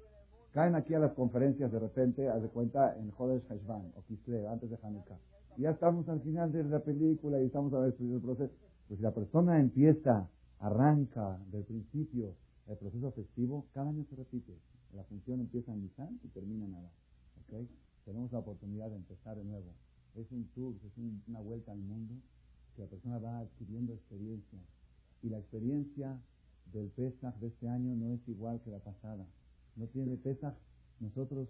Caen 0.52 0.75
aquí 0.75 0.95
a 0.95 0.99
las 0.99 1.12
conferencias 1.12 1.71
de 1.71 1.78
repente, 1.78 2.28
haz 2.28 2.42
de 2.42 2.49
cuenta, 2.49 2.97
en 2.99 3.11
Jodesh 3.12 3.45
Heshvan 3.49 3.92
o 3.95 4.02
Kislev, 4.02 4.49
antes 4.49 4.69
de 4.69 4.78
Hanukkah. 4.83 5.19
Y 5.57 5.62
ya 5.62 5.71
estamos 5.71 6.09
al 6.09 6.21
final 6.23 6.50
de 6.50 6.64
la 6.64 6.80
película 6.80 7.40
y 7.40 7.47
estamos 7.47 7.73
a 7.73 7.78
ver 7.78 7.95
el 7.99 8.21
proceso. 8.21 8.52
Pues 8.88 8.99
si 8.99 9.02
la 9.02 9.12
persona 9.12 9.61
empieza, 9.61 10.28
arranca 10.59 11.38
del 11.52 11.64
principio 11.64 12.35
el 12.66 12.76
proceso 12.76 13.11
festivo, 13.12 13.66
cada 13.75 13.90
año 13.90 14.04
se 14.09 14.16
repite. 14.16 14.57
La 14.92 15.04
función 15.04 15.40
empieza 15.40 15.73
en 15.73 15.83
Nisan 15.83 16.21
y 16.25 16.28
termina 16.28 16.66
en 16.66 16.75
Adar. 16.75 16.92
¿okay? 17.45 17.69
Tenemos 18.04 18.33
la 18.33 18.38
oportunidad 18.38 18.90
de 18.90 18.97
empezar 18.97 19.37
de 19.37 19.45
nuevo. 19.45 19.73
Es 20.16 20.30
un 20.33 20.45
tour, 20.54 20.75
es 20.85 20.92
una 21.28 21.40
vuelta 21.40 21.73
al 21.73 21.78
mundo 21.78 22.14
que 22.75 22.83
la 22.83 22.88
persona 22.88 23.19
va 23.19 23.38
adquiriendo 23.38 23.92
experiencia. 23.92 24.59
Y 25.23 25.28
la 25.28 25.38
experiencia 25.38 26.21
del 26.73 26.88
Pesach 26.90 27.37
de 27.37 27.49
este 27.49 27.69
año 27.69 27.95
no 27.95 28.12
es 28.14 28.26
igual 28.28 28.61
que 28.62 28.71
la 28.71 28.78
pasada. 28.78 29.26
No 29.80 29.87
tiene 29.87 30.14
Pesach, 30.18 30.54
nosotros, 31.00 31.49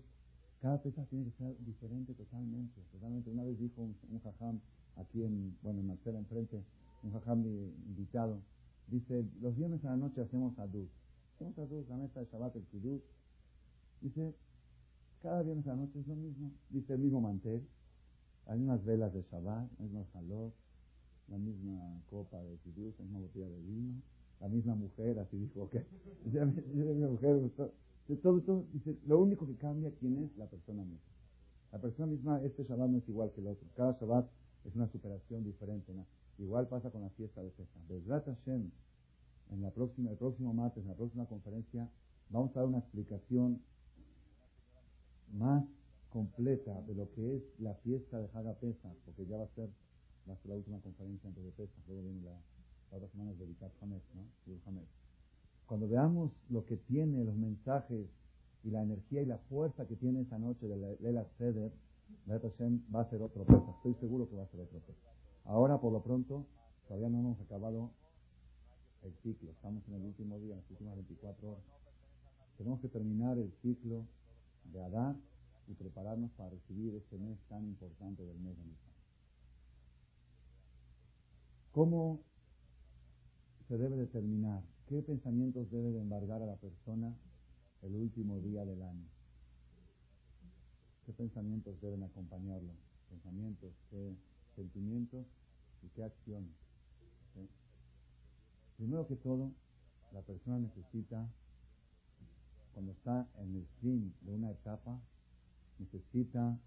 cada 0.61 0.81
Pesach 0.81 1.09
tiene 1.09 1.25
que 1.25 1.33
ser 1.33 1.57
diferente 1.65 2.15
totalmente. 2.15 2.81
Totalmente. 2.93 3.29
Una 3.29 3.43
vez 3.43 3.59
dijo 3.59 3.83
un, 3.83 4.21
jajam 4.23 4.61
aquí 4.95 5.25
en, 5.25 5.59
bueno, 5.63 5.81
en 5.81 5.89
Marcela 5.89 6.21
enfrente, 6.21 6.63
un 7.03 7.13
jajam 7.13 7.45
invitado, 7.45 8.41
dice, 8.87 9.27
los 9.41 9.57
viernes 9.57 9.85
a 9.85 9.91
la 9.91 9.97
noche 9.97 10.21
hacemos 10.21 10.57
adus. 10.61 10.89
Hacemos 11.35 11.59
adus, 11.59 11.89
la 11.89 11.97
mesa 11.97 12.21
de 12.21 12.27
Shabbat, 12.27 12.55
el 12.55 12.65
kiddush, 12.67 13.03
Dice, 14.01 14.33
cada 15.23 15.43
viernes 15.43 15.67
a 15.67 15.71
la 15.71 15.77
noche 15.77 15.99
es 15.99 16.07
lo 16.07 16.15
mismo. 16.15 16.53
Dice 16.69 16.95
el 16.95 17.01
mismo 17.01 17.21
mantel, 17.21 17.67
hay 18.47 18.61
unas 18.61 18.85
velas 18.85 19.13
de 19.13 19.23
Shabbat, 19.23 19.69
el 19.81 19.87
mismo 19.87 20.07
salón, 20.13 20.53
la 21.27 21.37
misma 21.37 22.01
copa 22.09 22.41
de 22.45 22.59
Kiddush, 22.59 22.97
la 22.99 23.05
misma 23.07 23.21
botella 23.21 23.49
de 23.49 23.61
vino, 23.61 24.01
la 24.41 24.49
misma 24.49 24.77
mujer, 24.77 25.19
así 25.19 25.37
dijo, 25.37 25.63
ok. 25.63 25.77
Dice, 26.25 26.45
mi 26.47 26.95
mujer, 26.95 27.51
todo, 28.23 28.41
todo, 28.41 28.67
dice, 28.73 28.97
lo 29.07 29.19
único 29.19 29.47
que 29.47 29.57
cambia 29.57 29.93
quién 29.99 30.25
es 30.25 30.37
la 30.37 30.47
persona 30.47 30.85
misma. 30.85 31.11
La 31.73 31.81
persona 31.81 32.07
misma, 32.07 32.43
este 32.43 32.65
Shabbat 32.65 32.91
no 32.91 32.99
es 32.99 33.09
igual 33.09 33.31
que 33.33 33.41
el 33.41 33.47
otro. 33.47 33.67
Cada 33.75 33.97
Shabbat 33.99 34.29
es 34.65 34.75
una 34.75 34.89
superación 34.89 35.45
diferente. 35.45 35.93
Igual 36.39 36.69
pasa 36.69 36.91
con 36.91 37.03
la 37.03 37.11
fiesta 37.11 37.43
de 37.43 37.51
Pesach. 37.51 37.89
Bezrat 37.89 38.25
Hashem, 38.27 38.71
en 39.51 39.63
la 39.63 39.71
próxima, 39.71 40.11
el 40.11 40.17
próximo 40.17 40.53
martes, 40.53 40.83
en 40.83 40.89
la 40.89 40.97
próxima 40.97 41.27
conferencia, 41.27 41.89
vamos 42.31 42.51
a 42.57 42.61
dar 42.61 42.69
una 42.69 42.79
explicación 42.79 43.63
más 45.33 45.65
completa 46.09 46.81
de 46.83 46.95
lo 46.95 47.11
que 47.13 47.37
es 47.37 47.43
la 47.61 47.75
fiesta 47.75 48.19
de 48.19 48.29
Haga 48.35 48.55
Pesach, 48.55 48.97
porque 49.05 49.27
ya 49.27 49.37
va 49.37 49.45
a 49.45 49.55
ser 49.55 49.71
la 50.45 50.55
última 50.55 50.81
conferencia 50.81 51.29
antes 51.29 51.45
de 51.45 51.69
luego 51.89 52.03
viene 52.03 52.23
la, 52.23 52.41
otra 52.91 53.09
semana 53.09 53.33
de 53.33 53.47
Vikat 53.47 53.73
Hamed, 53.81 54.01
¿no? 54.15 55.00
Cuando 55.71 55.87
veamos 55.87 56.33
lo 56.49 56.67
que 56.67 56.77
tiene 56.77 57.23
los 57.23 57.37
mensajes 57.37 58.09
y 58.65 58.71
la 58.71 58.83
energía 58.83 59.23
y 59.23 59.27
la 59.27 59.39
fuerza 59.39 59.87
que 59.87 59.95
tiene 59.95 60.23
esa 60.23 60.37
noche 60.37 60.67
de 60.67 60.99
Lela 60.99 61.25
Seder, 61.39 61.71
va 62.29 63.03
a 63.03 63.09
ser 63.09 63.23
otro 63.23 63.45
Pesach. 63.45 63.77
Estoy 63.77 63.95
seguro 64.01 64.29
que 64.29 64.35
va 64.35 64.43
a 64.43 64.49
ser 64.49 64.59
otro 64.59 64.81
Pesach. 64.81 65.15
Ahora, 65.45 65.81
por 65.81 65.93
lo 65.93 66.03
pronto, 66.03 66.45
todavía 66.89 67.09
no 67.09 67.21
hemos 67.21 67.41
acabado 67.41 67.93
el 69.05 69.15
ciclo. 69.23 69.53
Estamos 69.53 69.87
en 69.87 69.95
el 69.95 70.03
último 70.03 70.41
día, 70.41 70.55
en 70.55 70.61
las 70.61 70.71
últimas 70.73 70.97
24 70.97 71.49
horas. 71.49 71.65
Tenemos 72.59 72.81
que 72.81 72.89
terminar 72.89 73.39
el 73.39 73.53
ciclo 73.63 74.09
de 74.73 74.83
Adán 74.83 75.23
y 75.69 75.75
prepararnos 75.75 76.33
para 76.33 76.51
recibir 76.51 76.97
este 76.97 77.17
mes 77.17 77.39
tan 77.49 77.65
importante 77.65 78.25
del 78.25 78.41
mes 78.41 78.57
de 78.57 78.65
Nisan. 78.65 78.93
¿Cómo 81.71 82.19
se 83.69 83.79
debe 83.79 83.95
determinar? 83.95 84.65
¿Qué 84.91 85.03
pensamientos 85.03 85.71
debe 85.71 85.93
de 85.93 86.01
embargar 86.01 86.43
a 86.43 86.47
la 86.47 86.57
persona 86.57 87.15
el 87.83 87.95
último 87.95 88.41
día 88.41 88.65
del 88.65 88.83
año? 88.83 89.07
¿Qué 91.07 91.13
pensamientos 91.13 91.81
deben 91.81 92.03
acompañarlo? 92.03 92.73
Pensamientos, 93.09 93.71
qué 93.89 94.17
sentimientos 94.57 95.25
y 95.85 95.89
qué 95.91 96.03
acciones. 96.03 96.51
Primero 98.79 99.07
que 99.07 99.15
todo, 99.15 99.53
la 100.13 100.23
persona 100.23 100.59
necesita 100.59 101.25
cuando 102.75 102.91
está 102.91 103.29
en 103.39 103.55
el 103.55 103.67
fin 103.81 104.13
de 104.23 104.35
una 104.35 104.51
etapa, 104.51 104.99
necesita 105.79 106.59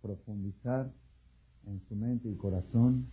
profundizar 0.00 0.92
en 1.66 1.82
su 1.88 1.96
mente 1.96 2.30
y 2.30 2.36
corazón 2.36 3.08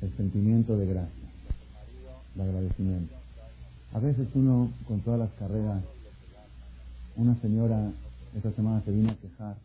el 0.00 0.16
sentimiento 0.16 0.78
de 0.78 0.86
gracia, 0.86 1.28
el 2.38 2.48
agradecimiento. 2.48 3.14
A 3.92 3.98
veces 3.98 4.28
uno, 4.34 4.70
con 4.86 5.00
todas 5.00 5.18
las 5.18 5.30
carreras, 5.32 5.82
una 7.16 7.34
señora 7.40 7.90
esta 8.36 8.52
semana 8.52 8.82
se 8.84 8.92
vino 8.92 9.10
a 9.10 9.16
quejar, 9.16 9.56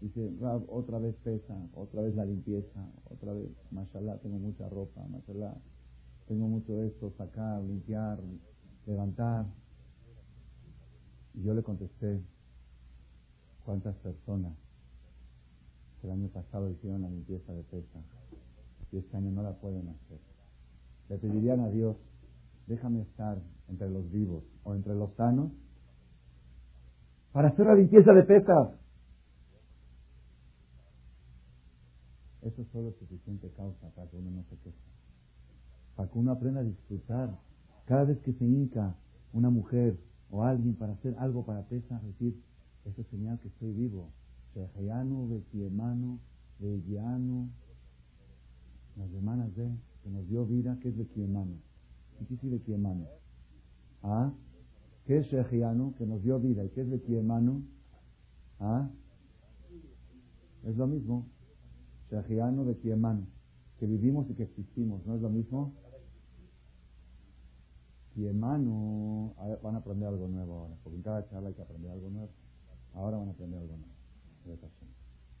dice, 0.00 0.30
otra 0.68 0.98
vez 0.98 1.14
pesa, 1.24 1.54
otra 1.74 2.02
vez 2.02 2.14
la 2.14 2.24
limpieza, 2.24 2.80
otra 3.10 3.32
vez, 3.32 3.48
mashallah, 3.70 4.16
tengo 4.18 4.38
mucha 4.38 4.68
ropa, 4.68 5.02
mashallah, 5.08 5.54
tengo 6.26 6.46
mucho 6.46 6.82
esto, 6.82 7.12
sacar, 7.18 7.62
limpiar, 7.62 8.18
levantar, 8.86 9.44
y 11.34 11.42
yo 11.42 11.52
le 11.52 11.62
contesté, 11.62 12.22
¿cuántas 13.64 13.94
personas 13.96 14.52
el 16.02 16.10
año 16.10 16.28
pasado 16.28 16.70
hicieron 16.70 17.02
la 17.02 17.10
limpieza 17.10 17.52
de 17.52 17.62
pesa 17.64 17.98
y 18.92 18.98
este 18.98 19.16
año 19.16 19.32
no 19.32 19.42
la 19.42 19.52
pueden 19.52 19.88
hacer? 19.88 20.35
Le 21.08 21.18
pedirían 21.18 21.60
a 21.60 21.68
Dios, 21.68 21.96
déjame 22.66 23.02
estar 23.02 23.38
entre 23.68 23.88
los 23.90 24.10
vivos 24.10 24.44
o 24.64 24.74
entre 24.74 24.94
los 24.94 25.12
sanos 25.14 25.52
para 27.32 27.48
hacer 27.48 27.66
la 27.66 27.74
limpieza 27.74 28.12
de 28.12 28.22
pesas. 28.22 28.70
Eso 32.42 32.64
solo 32.72 32.90
es 32.90 32.96
suficiente 32.96 33.50
causa 33.56 33.90
para 33.90 34.08
que 34.08 34.16
uno 34.16 34.30
no 34.30 34.42
se 34.44 34.56
queje. 34.58 34.78
Para 35.96 36.08
que 36.08 36.18
uno 36.18 36.32
aprenda 36.32 36.60
a 36.60 36.64
disfrutar. 36.64 37.38
Cada 37.86 38.04
vez 38.04 38.18
que 38.20 38.32
se 38.32 38.44
hinca 38.44 38.94
una 39.32 39.50
mujer 39.50 39.98
o 40.30 40.44
alguien 40.44 40.74
para 40.76 40.92
hacer 40.94 41.14
algo 41.18 41.44
para 41.44 41.62
Pesach, 41.68 42.00
decir, 42.02 42.40
eso 42.84 43.00
es 43.00 43.06
señal 43.08 43.38
que 43.40 43.48
estoy 43.48 43.72
vivo. 43.72 44.10
Shehayanu, 44.54 45.28
Bekiemano, 45.28 46.20
Begiano, 46.58 47.50
las 48.96 49.12
hermanas 49.12 49.54
de 49.56 49.70
que 50.06 50.12
nos 50.12 50.28
dio 50.28 50.46
vida, 50.46 50.78
que 50.80 50.88
es 50.88 50.96
Bekiemano. 50.96 51.56
¿Qué 52.28 52.36
quiere 52.36 52.58
Bequiemanu? 52.58 53.06
¿Ah? 54.04 54.32
¿Qué 55.04 55.18
es 55.18 55.26
Shejianu? 55.26 55.96
Que 55.96 56.06
nos 56.06 56.22
dio 56.22 56.38
vida. 56.38 56.64
¿Y 56.64 56.70
qué 56.70 56.82
es 56.82 56.88
Bequiemanu? 56.88 57.64
¿Ah? 58.60 58.88
Es 60.62 60.76
lo 60.76 60.86
mismo. 60.86 61.26
Shejianu, 62.08 62.64
Bequiemanu. 62.66 63.26
Que 63.80 63.86
vivimos 63.86 64.30
y 64.30 64.34
que 64.34 64.44
existimos. 64.44 65.04
¿No 65.06 65.16
es 65.16 65.22
lo 65.22 65.28
mismo? 65.28 65.74
Kiemanu. 68.14 69.34
Van 69.60 69.74
a 69.74 69.78
aprender 69.78 70.06
algo 70.06 70.28
nuevo 70.28 70.60
ahora. 70.60 70.76
Porque 70.84 70.98
en 70.98 71.02
cada 71.02 71.26
charla 71.26 71.48
hay 71.48 71.54
que 71.54 71.62
aprender 71.62 71.90
algo 71.90 72.10
nuevo. 72.10 72.30
Ahora 72.94 73.16
van 73.16 73.26
a 73.26 73.32
aprender 73.32 73.58
algo 73.58 73.76
nuevo. 73.76 74.70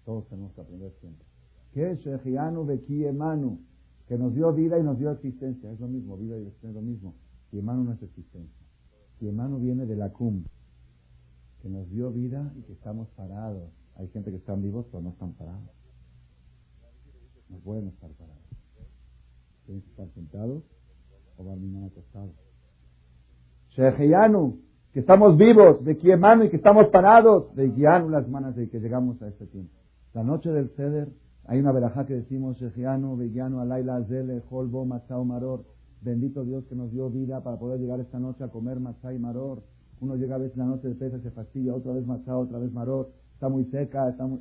Todos 0.04 0.26
tenemos 0.26 0.52
que 0.54 0.60
aprender 0.60 0.92
siempre. 0.98 1.24
¿Qué 1.72 1.92
es 1.92 2.00
Shejianu, 2.00 2.66
Bequiemanu? 2.66 3.60
Que 4.08 4.16
nos 4.16 4.34
dio 4.34 4.52
vida 4.52 4.78
y 4.78 4.82
nos 4.82 4.98
dio 4.98 5.10
existencia. 5.10 5.70
Es 5.72 5.80
lo 5.80 5.88
mismo, 5.88 6.16
vida 6.16 6.36
y 6.38 6.42
existencia 6.42 6.68
es 6.70 6.74
lo 6.74 6.82
mismo. 6.82 7.14
Y 7.52 7.58
hermano 7.58 7.84
no 7.84 7.92
es 7.92 8.02
existencia. 8.02 8.66
Y 9.20 9.28
hermano 9.28 9.58
viene 9.58 9.86
de 9.86 9.96
la 9.96 10.12
cum, 10.12 10.44
que 11.62 11.68
nos 11.68 11.88
dio 11.90 12.10
vida 12.10 12.52
y 12.56 12.62
que 12.62 12.72
estamos 12.72 13.08
parados. 13.10 13.70
Hay 13.96 14.08
gente 14.08 14.30
que 14.30 14.36
están 14.36 14.62
vivos 14.62 14.86
pero 14.90 15.02
no 15.02 15.10
están 15.10 15.32
parados. 15.32 15.70
No 17.48 17.58
pueden 17.58 17.88
estar 17.88 18.10
parados. 18.10 18.42
Tienen 19.64 19.82
que 19.82 19.90
estar 19.90 20.08
sentados 20.10 20.62
o 21.36 21.44
dormir 21.44 21.84
acostados. 21.84 22.34
Sheheyanu, 23.70 24.60
que 24.92 25.00
estamos 25.00 25.36
vivos, 25.36 25.84
de 25.84 25.98
hermano 26.04 26.44
y 26.44 26.50
que 26.50 26.56
estamos 26.56 26.88
parados, 26.88 27.54
de 27.54 27.68
Guianu 27.68 28.08
las 28.08 28.28
manos 28.28 28.56
de 28.56 28.68
que 28.68 28.80
llegamos 28.80 29.20
a 29.22 29.28
este 29.28 29.46
tiempo. 29.46 29.74
La 30.14 30.22
noche 30.22 30.50
del 30.50 30.70
ceder 30.70 31.08
hay 31.48 31.60
una 31.60 31.70
verajá 31.70 32.06
que 32.06 32.14
decimos, 32.14 32.56
Shejiano, 32.56 33.16
Begiano, 33.16 33.60
Alaila, 33.60 34.02
Zele, 34.04 34.42
Holbo, 34.50 34.84
Matzah, 34.84 35.22
Maror. 35.22 35.64
Bendito 36.00 36.44
Dios 36.44 36.64
que 36.66 36.74
nos 36.74 36.90
dio 36.90 37.08
vida 37.08 37.42
para 37.42 37.56
poder 37.56 37.80
llegar 37.80 38.00
esta 38.00 38.18
noche 38.18 38.42
a 38.42 38.48
comer 38.48 38.80
Matzah 38.80 39.14
y 39.14 39.18
Maror. 39.18 39.62
Uno 40.00 40.16
llega 40.16 40.34
a 40.34 40.38
veces 40.38 40.56
la 40.56 40.64
noche 40.64 40.88
de 40.88 40.94
pesa, 40.96 41.20
se 41.20 41.30
fastidia, 41.30 41.72
otra 41.72 41.92
vez 41.92 42.04
Matzah, 42.04 42.36
otra 42.36 42.58
vez 42.58 42.72
Maror. 42.72 43.12
Está 43.34 43.48
muy 43.48 43.64
seca, 43.66 44.08
está 44.08 44.26
muy... 44.26 44.40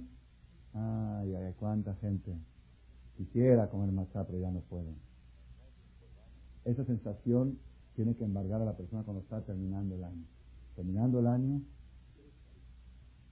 Ay, 0.74 1.36
ay, 1.36 1.54
cuánta 1.60 1.94
gente 1.96 2.36
quisiera 3.16 3.70
comer 3.70 3.92
Matzah, 3.92 4.26
pero 4.26 4.40
ya 4.40 4.50
no 4.50 4.62
puede. 4.62 4.96
Esa 6.66 6.86
sensación 6.86 7.60
tiene 7.96 8.16
que 8.16 8.24
embargar 8.24 8.62
a 8.62 8.66
la 8.66 8.76
persona 8.76 9.04
cuando 9.04 9.22
está 9.22 9.42
terminando 9.42 9.96
el 9.96 10.04
año. 10.04 10.26
Terminando 10.76 11.20
el 11.20 11.28
año, 11.28 11.62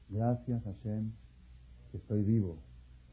gracias 0.10 0.66
a 0.68 0.74
Hashem 0.74 1.12
que 1.92 1.98
estoy 1.98 2.24
vivo 2.24 2.60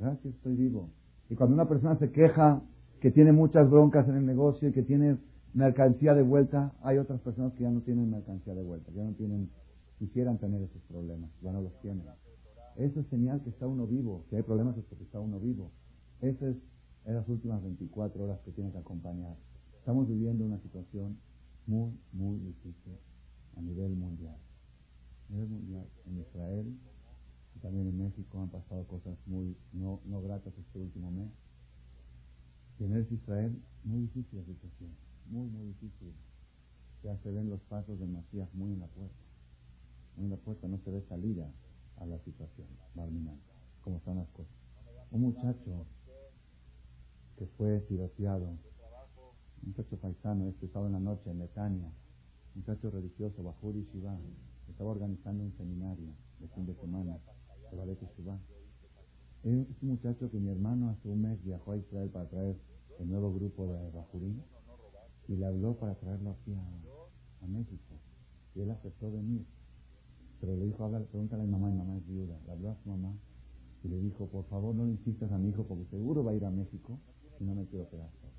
Gracias, 0.00 0.34
estoy 0.34 0.56
vivo. 0.56 0.88
Y 1.28 1.34
cuando 1.34 1.54
una 1.54 1.68
persona 1.68 1.98
se 1.98 2.10
queja 2.10 2.62
que 3.02 3.10
tiene 3.10 3.32
muchas 3.32 3.68
broncas 3.68 4.08
en 4.08 4.16
el 4.16 4.24
negocio 4.24 4.68
y 4.68 4.72
que 4.72 4.82
tiene 4.82 5.18
mercancía 5.52 6.14
de 6.14 6.22
vuelta, 6.22 6.72
hay 6.82 6.96
otras 6.96 7.20
personas 7.20 7.52
que 7.52 7.64
ya 7.64 7.70
no 7.70 7.82
tienen 7.82 8.10
mercancía 8.10 8.54
de 8.54 8.62
vuelta, 8.62 8.90
ya 8.92 9.04
no 9.04 9.12
tienen, 9.12 9.50
quisieran 9.98 10.38
tener 10.38 10.62
esos 10.62 10.80
problemas, 10.84 11.30
ya 11.42 11.52
no 11.52 11.60
los 11.60 11.78
tienen. 11.82 12.06
Eso 12.76 13.00
es 13.00 13.06
señal 13.08 13.42
que 13.42 13.50
está 13.50 13.66
uno 13.66 13.86
vivo, 13.86 14.24
que 14.30 14.36
hay 14.36 14.42
problemas 14.42 14.74
es 14.78 14.84
porque 14.84 15.04
está 15.04 15.20
uno 15.20 15.38
vivo. 15.38 15.70
Esas 16.22 16.56
es 17.04 17.14
las 17.14 17.28
últimas 17.28 17.62
24 17.62 18.24
horas 18.24 18.40
que 18.40 18.52
tiene 18.52 18.72
que 18.72 18.78
acompañar. 18.78 19.36
Estamos 19.78 20.08
viviendo 20.08 20.46
una 20.46 20.58
situación 20.60 21.18
muy, 21.66 21.92
muy 22.14 22.38
difícil 22.38 22.94
a 23.54 23.60
nivel 23.60 23.94
mundial. 23.96 24.38
A 25.28 25.32
nivel 25.34 25.48
mundial, 25.48 25.86
en 26.06 26.20
Israel, 26.20 26.74
también 27.58 27.88
en 27.88 27.98
México 27.98 28.40
han 28.40 28.48
pasado 28.48 28.86
cosas 28.86 29.18
muy 29.26 29.56
no, 29.72 30.00
no 30.06 30.22
gratas 30.22 30.56
este 30.56 30.78
último 30.78 31.10
mes. 31.10 31.30
Y 32.78 32.84
en 32.84 32.94
el 32.94 33.06
Israel, 33.12 33.62
muy 33.84 34.00
difícil 34.00 34.38
la 34.38 34.44
situación, 34.44 34.90
muy, 35.26 35.48
muy 35.48 35.66
difícil. 35.66 36.14
Ya 37.02 37.16
se 37.18 37.30
ven 37.30 37.50
los 37.50 37.60
pasos 37.62 37.98
de 37.98 38.06
Macías 38.06 38.48
muy 38.54 38.72
en 38.72 38.80
la 38.80 38.86
puerta. 38.86 39.14
Muy 40.16 40.24
en 40.24 40.30
la 40.30 40.36
puerta, 40.36 40.68
no 40.68 40.78
se 40.78 40.90
ve 40.90 41.02
salida 41.08 41.50
a 41.96 42.06
la 42.06 42.18
situación, 42.20 42.66
como 43.82 43.96
están 43.98 44.16
las 44.16 44.28
cosas. 44.30 44.52
Un 45.10 45.22
muchacho 45.22 45.86
que 47.36 47.46
fue 47.58 47.80
tiroteado, 47.80 48.46
un 48.46 49.68
muchacho 49.68 49.96
paisano, 49.98 50.48
este 50.48 50.66
en 50.66 50.92
la 50.92 51.00
noche 51.00 51.30
en 51.30 51.38
Netania, 51.38 51.88
un 52.54 52.62
muchacho 52.62 52.90
religioso, 52.90 53.42
Bajur 53.42 53.76
y 53.76 53.84
Shiva, 53.92 54.18
estaba 54.68 54.90
organizando 54.90 55.44
un 55.44 55.52
seminario 55.56 56.14
de 56.38 56.48
fin 56.48 56.66
de 56.66 56.74
semana 56.74 57.18
es 59.42 59.82
un 59.82 59.88
muchacho 59.88 60.30
que 60.30 60.38
mi 60.38 60.50
hermano 60.50 60.90
hace 60.90 61.08
un 61.08 61.22
mes 61.22 61.42
viajó 61.42 61.72
a 61.72 61.76
Israel 61.76 62.10
para 62.10 62.28
traer 62.28 62.56
el 62.98 63.08
nuevo 63.08 63.32
grupo 63.32 63.66
de 63.66 63.90
Bajurín 63.90 64.42
y 65.28 65.36
le 65.36 65.46
habló 65.46 65.78
para 65.78 65.94
traerlo 65.94 66.30
aquí 66.30 66.54
a, 66.54 67.46
México. 67.46 67.94
Y 68.54 68.60
él 68.60 68.70
aceptó 68.70 69.10
venir. 69.10 69.46
Pero 70.40 70.56
le 70.56 70.66
dijo, 70.66 70.84
habla, 70.84 71.00
pregúntale 71.00 71.42
a 71.42 71.46
mi 71.46 71.52
mamá, 71.52 71.70
mi 71.70 71.78
mamá 71.78 71.96
es 71.96 72.06
viuda. 72.06 72.38
Le 72.44 72.52
habló 72.52 72.70
a 72.70 72.76
su 72.76 72.88
mamá 72.88 73.14
y 73.82 73.88
le 73.88 73.98
dijo, 73.98 74.26
por 74.28 74.44
favor 74.44 74.74
no 74.74 74.84
le 74.84 74.92
insistas 74.92 75.32
a 75.32 75.38
mi 75.38 75.48
hijo 75.48 75.64
porque 75.64 75.86
seguro 75.86 76.22
va 76.22 76.32
a 76.32 76.34
ir 76.34 76.44
a 76.44 76.50
México 76.50 76.98
y 77.38 77.44
no 77.44 77.54
me 77.54 77.66
quiero 77.66 77.88
quedar 77.88 78.10
solo. 78.20 78.32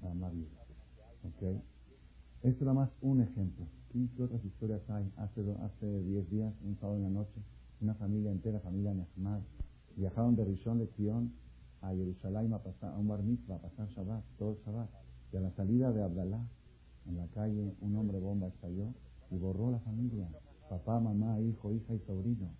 La 0.00 0.08
mamá 0.08 0.30
viuda. 0.30 0.64
¿Ok? 1.24 1.62
Es 2.44 2.60
nada 2.60 2.74
más 2.74 2.90
un 3.00 3.22
ejemplo. 3.22 3.64
¿Qué 3.90 4.22
otras 4.22 4.44
historias 4.44 4.82
hay? 4.90 5.10
Hace, 5.16 5.40
hace 5.62 6.02
diez 6.02 6.28
días, 6.28 6.52
un 6.62 6.76
sábado 6.76 6.98
en 6.98 7.04
la 7.04 7.08
noche, 7.08 7.40
una 7.80 7.94
familia 7.94 8.30
entera, 8.30 8.60
familia 8.60 8.92
Nehmad, 8.92 9.40
viajaron 9.96 10.36
de 10.36 10.44
Rishon 10.44 10.78
de 10.78 10.86
Kion 10.90 11.32
a 11.80 11.94
Jerusalén 11.94 12.52
a, 12.52 12.58
pasar, 12.58 12.92
a 12.92 12.98
un 12.98 13.08
bar 13.08 13.22
mitzvah, 13.22 13.54
a 13.54 13.58
pasar 13.60 13.88
Shabbat, 13.88 14.22
todo 14.36 14.58
Shabbat. 14.62 14.90
Y 15.32 15.38
a 15.38 15.40
la 15.40 15.52
salida 15.52 15.90
de 15.90 16.02
Abdalá, 16.02 16.46
en 17.06 17.16
la 17.16 17.26
calle, 17.28 17.72
un 17.80 17.96
hombre 17.96 18.18
bomba 18.18 18.48
estalló 18.48 18.92
y 19.30 19.38
borró 19.38 19.70
la 19.70 19.78
familia. 19.78 20.28
Papá, 20.68 21.00
mamá, 21.00 21.40
hijo, 21.40 21.72
hija 21.72 21.94
y 21.94 22.00
sobrino. 22.00 22.50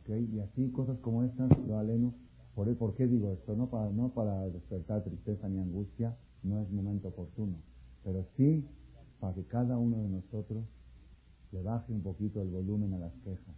¿Okay? 0.00 0.28
Y 0.32 0.40
así 0.40 0.72
cosas 0.72 0.98
como 0.98 1.22
estas, 1.22 1.48
lo 1.68 1.78
aleno. 1.78 2.12
¿Por, 2.56 2.76
¿Por 2.76 2.96
qué 2.96 3.06
digo 3.06 3.30
esto? 3.30 3.54
No 3.54 3.70
para, 3.70 3.88
no 3.92 4.08
para 4.08 4.48
despertar 4.48 5.04
tristeza 5.04 5.48
ni 5.48 5.60
angustia, 5.60 6.16
no 6.42 6.58
es 6.60 6.68
momento 6.72 7.06
oportuno. 7.06 7.54
Pero 8.02 8.26
sí 8.36 8.66
para 9.22 9.34
que 9.34 9.44
cada 9.44 9.78
uno 9.78 10.02
de 10.02 10.08
nosotros 10.08 10.64
le 11.52 11.62
baje 11.62 11.92
un 11.92 12.02
poquito 12.02 12.42
el 12.42 12.48
volumen 12.48 12.92
a 12.94 12.98
las 12.98 13.12
quejas. 13.22 13.54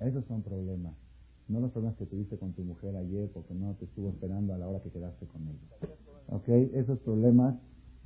Esos 0.00 0.24
son 0.24 0.40
problemas. 0.40 0.94
No 1.46 1.60
los 1.60 1.70
problemas 1.72 1.98
que 1.98 2.06
tuviste 2.06 2.38
con 2.38 2.54
tu 2.54 2.62
mujer 2.62 2.96
ayer 2.96 3.30
porque 3.34 3.52
no 3.52 3.74
te 3.74 3.84
estuvo 3.84 4.08
esperando 4.08 4.54
a 4.54 4.58
la 4.58 4.66
hora 4.66 4.80
que 4.80 4.88
quedaste 4.88 5.26
con 5.26 5.42
ella. 5.42 5.92
¿Ok? 6.30 6.48
Esos 6.48 7.00
problemas, 7.00 7.56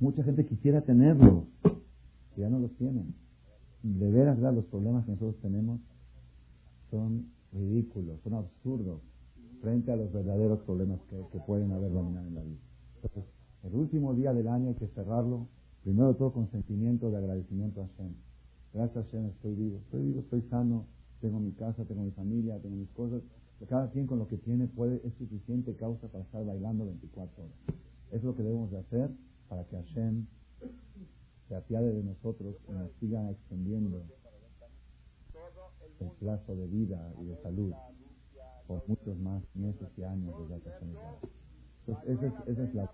mucha 0.01 0.21
gente 0.25 0.45
quisiera 0.45 0.81
tenerlos, 0.81 1.45
ya 2.35 2.49
no 2.49 2.59
los 2.59 2.75
tienen. 2.75 3.15
De 3.81 4.11
veras, 4.11 4.37
los 4.39 4.65
problemas 4.65 5.05
que 5.05 5.11
nosotros 5.11 5.39
tenemos 5.41 5.79
son 6.91 7.31
ridículos, 7.53 8.19
son 8.25 8.33
absurdos 8.33 8.99
frente 9.61 9.93
a 9.93 9.95
los 9.95 10.11
verdaderos 10.11 10.59
problemas 10.63 10.99
que, 11.09 11.15
que 11.31 11.39
pueden 11.39 11.71
haber 11.71 11.93
dominado 11.93 12.27
en 12.27 12.35
la 12.35 12.43
vida. 12.43 12.59
Entonces, 12.95 13.23
el 13.63 13.73
último 13.73 14.13
día 14.15 14.33
del 14.33 14.49
año 14.49 14.67
hay 14.67 14.75
que 14.75 14.87
cerrarlo 14.87 15.47
Primero 15.83 16.13
todo 16.15 16.33
con 16.33 16.51
sentimiento 16.51 17.09
de 17.09 17.17
agradecimiento 17.17 17.81
a 17.81 17.87
Hashem. 17.87 18.13
Gracias 18.73 18.97
a 18.97 19.07
Hashem 19.07 19.25
estoy 19.27 19.55
vivo. 19.55 19.77
Estoy 19.77 20.03
vivo, 20.03 20.19
estoy 20.19 20.41
sano, 20.49 20.85
tengo 21.21 21.39
mi 21.39 21.51
casa, 21.53 21.85
tengo 21.85 22.03
mi 22.03 22.11
familia, 22.11 22.59
tengo 22.59 22.75
mis 22.75 22.89
cosas. 22.91 23.21
Cada 23.67 23.89
quien 23.91 24.07
con 24.07 24.19
lo 24.19 24.27
que 24.27 24.37
tiene 24.37 24.67
puede, 24.67 25.01
es 25.05 25.13
suficiente 25.15 25.75
causa 25.75 26.07
para 26.07 26.23
estar 26.23 26.45
bailando 26.45 26.85
24 26.85 27.43
horas. 27.43 27.55
Es 28.11 28.23
lo 28.23 28.35
que 28.35 28.43
debemos 28.43 28.71
de 28.71 28.79
hacer 28.79 29.09
para 29.47 29.63
que 29.65 29.75
Hashem 29.75 30.25
se 31.47 31.55
apiade 31.55 31.93
de 31.93 32.03
nosotros 32.03 32.55
y 32.67 32.71
nos 32.71 32.91
siga 32.99 33.29
extendiendo 33.31 34.03
el 35.99 36.11
plazo 36.19 36.55
de 36.55 36.67
vida 36.67 37.13
y 37.21 37.25
de 37.25 37.37
salud 37.41 37.73
por 38.67 38.87
muchos 38.87 39.17
más 39.17 39.43
meses 39.55 39.87
y 39.97 40.03
años 40.03 40.35
desde 40.47 40.69
Hashem. 40.69 40.89
Entonces, 41.87 42.09
esa 42.09 42.27
es, 42.27 42.33
esa 42.47 42.63
es 42.63 42.75
la... 42.75 42.91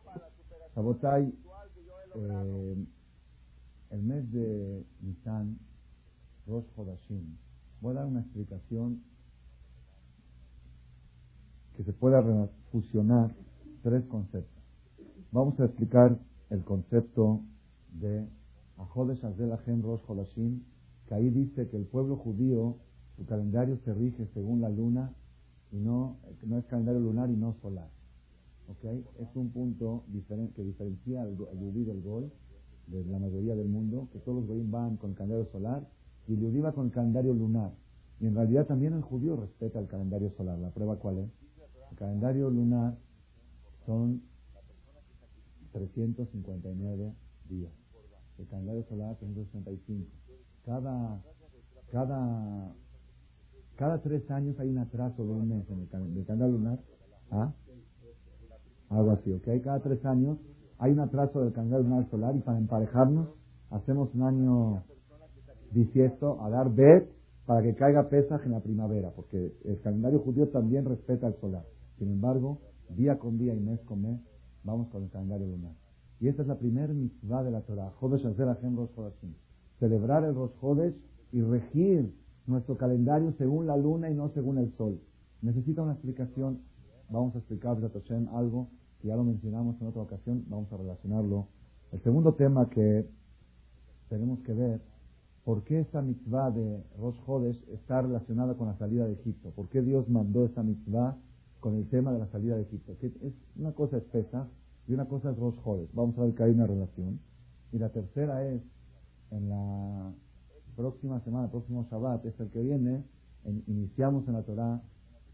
Sabotai 0.74 1.34
eh, 2.16 2.86
el 3.92 4.02
mes 4.04 4.32
de 4.32 4.86
Nisan, 5.02 5.58
Rosh 6.48 6.66
Hodashim, 6.76 7.38
voy 7.82 7.92
a 7.92 8.00
dar 8.00 8.08
una 8.08 8.22
explicación 8.22 9.02
que 11.76 11.84
se 11.84 11.94
pueda 11.94 12.24
fusionar 12.72 13.36
tres 13.84 14.06
conceptos. 14.06 14.64
Vamos 15.32 15.60
a 15.60 15.66
explicar 15.66 16.18
el 16.50 16.64
concepto 16.64 17.42
de 18.00 18.28
Ahodesh 18.78 19.24
Azelachem 19.24 19.82
Rosh 19.82 20.02
Hodashim, 20.08 20.64
que 21.08 21.16
ahí 21.16 21.30
dice 21.30 21.68
que 21.70 21.78
el 21.78 21.86
pueblo 21.86 22.18
judío, 22.18 22.78
su 23.18 23.26
calendario 23.26 23.78
se 23.86 23.94
rige 23.94 24.28
según 24.34 24.62
la 24.62 24.70
luna 24.70 25.14
y 25.72 25.78
no, 25.78 26.18
no 26.46 26.58
es 26.58 26.66
calendario 26.66 27.00
lunar 27.00 27.30
y 27.30 27.36
no 27.36 27.54
solar. 27.62 27.90
¿Okay? 28.70 29.06
Es 29.20 29.36
un 29.36 29.50
punto 29.52 30.04
diferente, 30.08 30.54
que 30.56 30.64
diferencia 30.64 31.22
al, 31.22 31.36
Yudí 31.36 31.84
del 31.84 32.02
Gol, 32.02 32.32
de 32.88 33.04
la 33.06 33.20
mayoría 33.20 33.56
del 33.56 33.68
mundo, 33.68 34.10
que 34.12 34.20
todos 34.20 34.40
los 34.40 34.48
goyim 34.48 34.70
van 34.70 34.98
con 34.98 35.12
el 35.12 35.16
calendario 35.16 35.46
solar 35.52 35.88
y 36.28 36.34
el 36.34 36.40
Yudí 36.40 36.60
va 36.60 36.74
con 36.74 36.88
el 36.88 36.92
calendario 36.92 37.34
lunar. 37.34 37.72
Y 38.20 38.28
en 38.28 38.36
realidad 38.36 38.66
también 38.66 38.94
el 38.94 39.02
judío 39.02 39.36
respeta 39.36 39.80
el 39.80 39.88
calendario 39.88 40.32
solar. 40.32 40.58
¿La 40.60 40.70
prueba 40.70 40.98
cuál 40.98 41.20
es? 41.20 41.30
El 41.92 41.98
calendario 41.98 42.50
lunar 42.50 42.96
son 43.86 44.22
359 45.74 47.14
días. 47.50 47.72
El 48.38 48.48
calendario 48.48 48.84
solar 48.84 49.16
365. 49.18 50.10
Cada, 50.66 51.22
cada, 51.92 52.74
cada 53.76 54.02
tres 54.02 54.30
años 54.32 54.60
hay 54.60 54.70
un 54.70 54.78
atraso 54.78 55.26
de 55.26 55.32
un 55.32 55.48
mes 55.50 55.70
en 55.70 55.82
el, 55.82 56.26
calendario 56.26 56.58
lunar. 56.58 56.80
¿Ah? 57.32 57.54
Algo 58.90 59.12
así, 59.12 59.32
¿ok? 59.32 59.48
Cada 59.64 59.80
tres 59.80 60.06
años 60.06 60.38
hay 60.78 60.92
un 60.92 61.00
atraso 61.00 61.42
del 61.42 61.54
calendario 61.54 61.88
lunar 61.88 62.10
solar 62.10 62.36
y 62.36 62.40
para 62.40 62.58
emparejarnos 62.58 63.30
hacemos 63.72 64.14
un 64.14 64.22
año 64.24 64.84
bisiesto 65.72 66.42
a 66.44 66.50
dar 66.50 66.74
bet 66.74 67.10
para 67.46 67.62
que 67.62 67.76
caiga 67.76 68.10
Pesaj 68.10 68.44
en 68.46 68.52
la 68.52 68.60
primavera, 68.60 69.12
porque 69.16 69.54
el 69.66 69.80
calendario 69.82 70.20
judío 70.20 70.50
también 70.50 70.86
respeta 70.86 71.28
el 71.28 71.36
solar. 71.36 71.66
Sin 72.00 72.10
embargo, 72.10 72.60
día 72.90 73.20
con 73.20 73.38
día 73.38 73.54
y 73.54 73.60
mes 73.60 73.80
con 73.82 74.02
mes, 74.02 74.20
vamos 74.64 74.88
con 74.90 75.04
el 75.04 75.10
calendario 75.10 75.48
lunar. 75.48 75.74
Y 76.20 76.28
esta 76.28 76.42
es 76.42 76.48
la 76.48 76.58
primera 76.58 76.92
mitzvah 76.92 77.44
de 77.44 77.52
la 77.52 77.62
Torah, 77.62 77.92
Jodesh 78.00 78.24
Celebrar 79.80 80.24
el 80.24 80.34
Rosh 80.34 80.54
Hodesh 80.62 80.96
y 81.32 81.42
regir 81.42 82.14
nuestro 82.48 82.78
calendario 82.78 83.34
según 83.38 83.68
la 83.68 83.76
luna 83.76 84.10
y 84.10 84.16
no 84.16 84.30
según 84.30 84.58
el 84.58 84.72
sol. 84.78 85.00
Necesita 85.42 85.84
una 85.84 85.94
explicación. 85.94 86.60
Vamos 87.10 87.36
a 87.36 87.40
explicar 87.40 87.78
Hashem 87.80 88.28
algo 88.30 88.70
que 89.02 89.10
ya 89.10 89.16
lo 89.16 89.24
mencionamos 89.24 89.80
en 89.82 89.88
otra 89.88 90.02
ocasión, 90.02 90.46
vamos 90.48 90.72
a 90.72 90.78
relacionarlo. 90.78 91.48
El 91.92 92.02
segundo 92.02 92.34
tema 92.34 92.70
que 92.70 93.08
tenemos 94.10 94.40
que 94.40 94.54
ver 94.54 94.82
¿Por 95.46 95.64
qué 95.64 95.80
esta 95.80 96.02
mitzvah 96.02 96.50
de 96.50 96.84
Rosh 96.98 97.20
Hodesh 97.28 97.64
está 97.70 98.02
relacionada 98.02 98.56
con 98.56 98.68
la 98.68 98.76
salida 98.80 99.06
de 99.06 99.14
Egipto? 99.14 99.52
¿Por 99.52 99.70
qué 99.70 99.84
Dios 99.84 100.10
mandó 100.10 100.44
esta 100.44 100.64
mitzvah 100.64 101.16
con 101.60 101.76
el 101.76 101.88
tema 101.88 102.12
de 102.12 102.18
la 102.18 102.28
salida 102.32 102.56
de 102.56 102.64
Egipto? 102.64 102.98
Es 103.00 103.34
una 103.56 103.72
cosa 103.74 103.98
espesa 103.98 104.48
y 104.88 104.96
una 104.96 105.06
cosa 105.06 105.30
es 105.30 105.38
Rosh 105.38 105.60
Hodesh. 105.64 105.94
Vamos 105.94 106.18
a 106.18 106.24
ver 106.24 106.34
que 106.34 106.42
hay 106.42 106.52
una 106.52 106.66
relación. 106.66 107.20
Y 107.72 107.78
la 107.78 107.90
tercera 107.90 108.44
es, 108.44 108.64
en 109.30 109.50
la 109.50 110.12
próxima 110.76 111.20
semana, 111.20 111.46
el 111.46 111.52
próximo 111.52 111.86
Shabbat, 111.92 112.26
es 112.26 112.40
el 112.40 112.50
que 112.50 112.64
viene, 112.64 113.04
iniciamos 113.68 114.28
en 114.28 114.34
la 114.34 114.42
Torah 114.42 114.82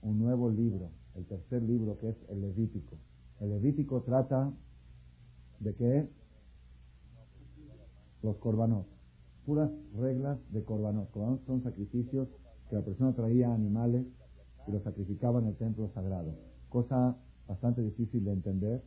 un 0.01 0.19
nuevo 0.19 0.49
libro, 0.49 0.89
el 1.15 1.26
tercer 1.26 1.62
libro 1.63 1.97
que 2.00 2.10
es 2.10 2.15
el 2.30 2.41
Levítico. 2.41 2.97
El 3.39 3.50
Levítico 3.50 4.02
trata 4.02 4.52
de 5.60 5.76
que 5.76 6.10
los 8.21 8.38
corbanos 8.38 8.86
puras 9.45 9.71
reglas 9.95 10.39
de 10.52 10.63
corbanot. 10.63 11.10
Corbanot 11.12 11.45
son 11.45 11.63
sacrificios 11.63 12.28
que 12.69 12.76
la 12.76 12.84
persona 12.84 13.13
traía 13.13 13.54
animales 13.54 14.06
y 14.67 14.71
los 14.71 14.84
sacrificaba 14.84 15.39
en 15.39 15.47
el 15.47 15.56
templo 15.56 15.89
sagrado. 15.93 16.36
Cosa 16.69 17.17
bastante 17.47 17.82
difícil 17.82 18.24
de 18.24 18.32
entender 18.32 18.84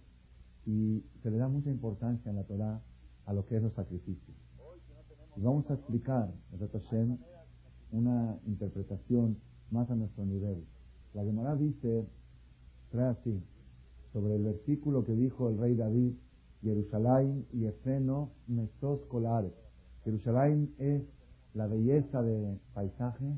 y 0.67 1.05
se 1.23 1.31
le 1.31 1.39
da 1.39 1.49
mucha 1.49 1.71
importancia 1.71 2.31
en 2.31 2.37
la 2.37 2.45
Torah 2.45 2.81
a 3.27 3.33
lo 3.33 3.45
que 3.47 3.57
es 3.57 3.63
los 3.63 3.75
sacrificios. 3.75 4.37
Y 5.37 5.41
vamos 5.41 5.69
a 5.71 5.75
explicar, 5.75 6.33
Hashem, 6.73 7.19
una 7.91 8.39
interpretación 8.47 9.39
más 9.71 9.91
a 9.91 9.97
nuestro 9.97 10.25
nivel. 10.25 10.65
La 11.15 11.23
Gemara 11.23 11.55
dice, 11.55 12.05
trae 12.91 13.11
así, 13.11 13.41
sobre 14.13 14.35
el 14.35 14.43
versículo 14.43 15.05
que 15.05 15.13
dijo 15.13 15.49
el 15.49 15.59
rey 15.59 15.77
David, 15.77 16.15
Jerusalén 16.61 17.47
y 17.53 17.67
Efeno, 17.67 18.33
Mesos 18.49 19.05
Colares. 19.07 19.53
Jerusalén 20.03 20.75
es 20.79 21.03
la 21.55 21.69
belleza 21.69 22.21
de 22.21 22.59
paisaje, 22.73 23.33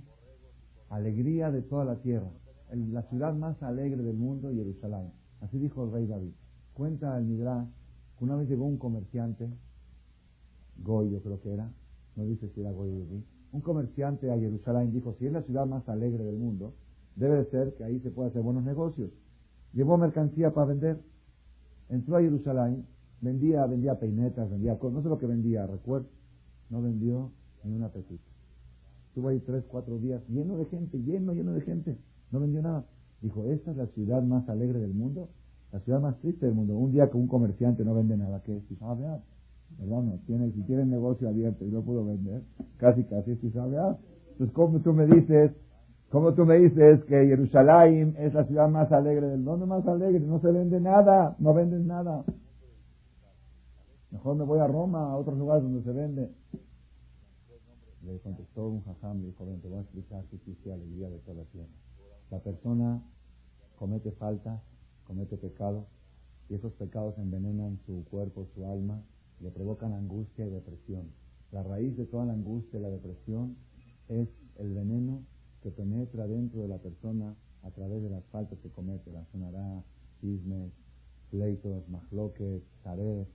alegría 0.88 1.50
de 1.50 1.60
toda 1.60 1.84
la 1.84 1.96
tierra, 1.96 2.30
la 2.72 3.02
ciudad 3.02 3.34
más 3.34 3.62
alegre 3.62 4.02
del 4.02 4.16
mundo, 4.16 4.50
Jerusalén. 4.50 5.12
Así 5.42 5.58
dijo 5.58 5.84
el 5.84 5.92
rey 5.92 6.06
David. 6.06 6.32
Cuenta 6.72 7.18
el 7.18 7.26
Midrash 7.26 7.68
que 8.18 8.24
una 8.24 8.36
vez 8.36 8.48
llegó 8.48 8.64
un 8.64 8.78
comerciante, 8.78 9.50
Goy 10.78 11.10
yo 11.10 11.20
creo 11.22 11.40
que 11.40 11.52
era, 11.52 11.70
no 12.16 12.24
dice 12.24 12.48
si 12.54 12.60
era 12.60 12.70
Goy 12.70 12.90
o 12.90 13.56
un 13.56 13.60
comerciante 13.60 14.30
a 14.30 14.38
Jerusalén 14.38 14.92
dijo, 14.92 15.14
si 15.18 15.26
es 15.26 15.32
la 15.32 15.42
ciudad 15.42 15.66
más 15.66 15.88
alegre 15.88 16.24
del 16.24 16.36
mundo, 16.36 16.74
debe 17.16 17.36
de 17.38 17.44
ser 17.46 17.74
que 17.74 17.84
ahí 17.84 17.98
se 18.00 18.10
puede 18.10 18.30
hacer 18.30 18.42
buenos 18.42 18.64
negocios. 18.64 19.10
Llevó 19.72 19.98
mercancía 19.98 20.52
para 20.52 20.68
vender, 20.68 21.00
entró 21.88 22.16
a 22.16 22.20
Jerusalén, 22.20 22.86
vendía, 23.20 23.66
vendía 23.66 23.98
peinetas, 23.98 24.50
vendía 24.50 24.78
cosas, 24.78 24.96
no 24.96 25.02
sé 25.02 25.08
lo 25.08 25.18
que 25.18 25.26
vendía, 25.26 25.66
recuerdo, 25.66 26.06
no 26.70 26.82
vendió 26.82 27.32
ni 27.64 27.74
una 27.74 27.88
pesita. 27.88 28.24
Estuvo 29.08 29.28
ahí 29.28 29.40
tres, 29.40 29.64
cuatro 29.66 29.98
días 29.98 30.22
lleno 30.28 30.56
de 30.58 30.66
gente, 30.66 30.98
lleno, 30.98 31.32
lleno 31.32 31.52
de 31.52 31.62
gente. 31.62 31.96
No 32.30 32.40
vendió 32.40 32.60
nada. 32.62 32.84
Dijo, 33.22 33.46
esta 33.46 33.70
es 33.70 33.76
la 33.76 33.86
ciudad 33.86 34.22
más 34.22 34.48
alegre 34.48 34.78
del 34.78 34.92
mundo, 34.92 35.30
la 35.72 35.80
ciudad 35.80 36.00
más 36.00 36.18
triste 36.20 36.46
del 36.46 36.54
mundo. 36.54 36.76
Un 36.76 36.92
día 36.92 37.08
que 37.08 37.16
un 37.16 37.26
comerciante 37.26 37.84
no 37.84 37.94
vende 37.94 38.16
nada, 38.16 38.42
¿qué 38.42 38.56
es? 38.56 38.62
¿verdad? 38.80 39.22
No, 39.78 40.18
tiene, 40.26 40.52
si 40.52 40.62
tiene 40.62 40.84
negocio 40.84 41.28
abierto 41.28 41.64
y 41.64 41.70
no 41.70 41.82
pudo 41.82 42.04
vender, 42.04 42.42
casi, 42.76 43.04
casi, 43.04 43.36
si 43.36 43.50
sabe, 43.50 43.78
ah. 43.78 43.96
Entonces, 44.32 44.54
¿cómo 44.54 44.80
tú 44.80 44.92
me 44.92 45.06
dices, 45.06 45.52
cómo 46.10 46.34
tú 46.34 46.44
me 46.44 46.58
dices 46.58 47.04
que 47.04 47.26
Jerusalén 47.26 48.14
es 48.18 48.34
la 48.34 48.44
ciudad 48.44 48.68
más 48.68 48.90
alegre 48.92 49.28
del 49.28 49.40
mundo? 49.40 49.66
Más 49.66 49.86
alegre, 49.86 50.20
no 50.20 50.40
se 50.40 50.50
vende 50.50 50.80
nada, 50.80 51.36
no 51.38 51.54
venden 51.54 51.86
nada. 51.86 52.24
Mejor 54.10 54.36
me 54.36 54.44
voy 54.44 54.60
a 54.60 54.66
Roma, 54.66 55.10
a 55.10 55.16
otros 55.16 55.36
lugares 55.36 55.62
donde 55.62 55.82
se 55.82 55.92
vende. 55.92 56.30
Le 58.02 58.18
contestó 58.20 58.68
un 58.68 58.82
jajam, 58.84 59.20
le 59.20 59.26
dijo, 59.26 59.44
ven, 59.44 59.60
te 59.60 59.68
voy 59.68 59.78
a 59.78 59.82
explicar 59.82 60.24
qué 60.30 60.36
existe 60.36 60.72
alegría 60.72 61.10
de 61.10 61.18
toda 61.18 61.38
la 61.38 61.44
tierra. 61.50 61.72
La 62.30 62.38
persona 62.38 63.02
comete 63.76 64.12
falta, 64.12 64.62
comete 65.04 65.36
pecado, 65.36 65.86
y 66.48 66.54
esos 66.54 66.72
pecados 66.74 67.18
envenenan 67.18 67.78
su 67.84 68.04
cuerpo, 68.08 68.46
su 68.54 68.64
alma, 68.66 69.02
le 69.40 69.50
provocan 69.50 69.92
angustia 69.92 70.46
y 70.46 70.50
depresión. 70.50 71.10
La 71.50 71.62
raíz 71.62 71.96
de 71.96 72.06
toda 72.06 72.24
la 72.24 72.32
angustia 72.32 72.78
y 72.78 72.82
la 72.82 72.90
depresión 72.90 73.56
es 74.08 74.28
el 74.56 74.72
veneno 74.72 75.22
que 75.66 75.72
penetra 75.72 76.28
dentro 76.28 76.62
de 76.62 76.68
la 76.68 76.78
persona 76.78 77.34
a 77.64 77.70
través 77.72 78.00
de 78.00 78.08
las 78.08 78.24
faltas 78.26 78.56
que 78.60 78.70
comete, 78.70 79.10
la 79.10 79.24
sonará, 79.32 79.82
chismes, 80.20 80.70
pleitos, 81.28 81.88
majloques, 81.88 82.62
tareas, 82.84 83.26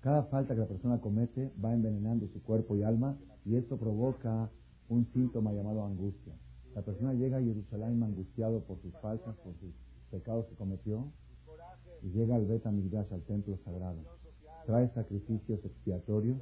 cada 0.00 0.24
falta 0.24 0.54
que 0.54 0.62
la 0.62 0.66
persona 0.66 1.00
comete 1.00 1.52
va 1.64 1.72
envenenando 1.72 2.26
su 2.32 2.42
cuerpo 2.42 2.74
y 2.74 2.82
alma 2.82 3.16
y 3.44 3.54
esto 3.54 3.76
provoca 3.76 4.50
un 4.88 5.06
síntoma 5.12 5.52
llamado 5.52 5.84
angustia. 5.84 6.32
La 6.74 6.82
persona 6.82 7.14
llega 7.14 7.36
a 7.36 7.40
Jerusalén 7.40 8.02
angustiado 8.02 8.64
por 8.64 8.82
sus 8.82 8.92
faltas, 8.94 9.36
por 9.36 9.54
sus 9.60 9.72
pecados 10.10 10.46
que 10.46 10.56
cometió 10.56 11.06
y 12.02 12.08
llega 12.08 12.34
al 12.34 12.46
Bet 12.46 12.66
Amigdash, 12.66 13.12
al 13.12 13.22
templo 13.22 13.60
sagrado. 13.64 14.00
Trae 14.66 14.88
sacrificios 14.92 15.64
expiatorios, 15.64 16.38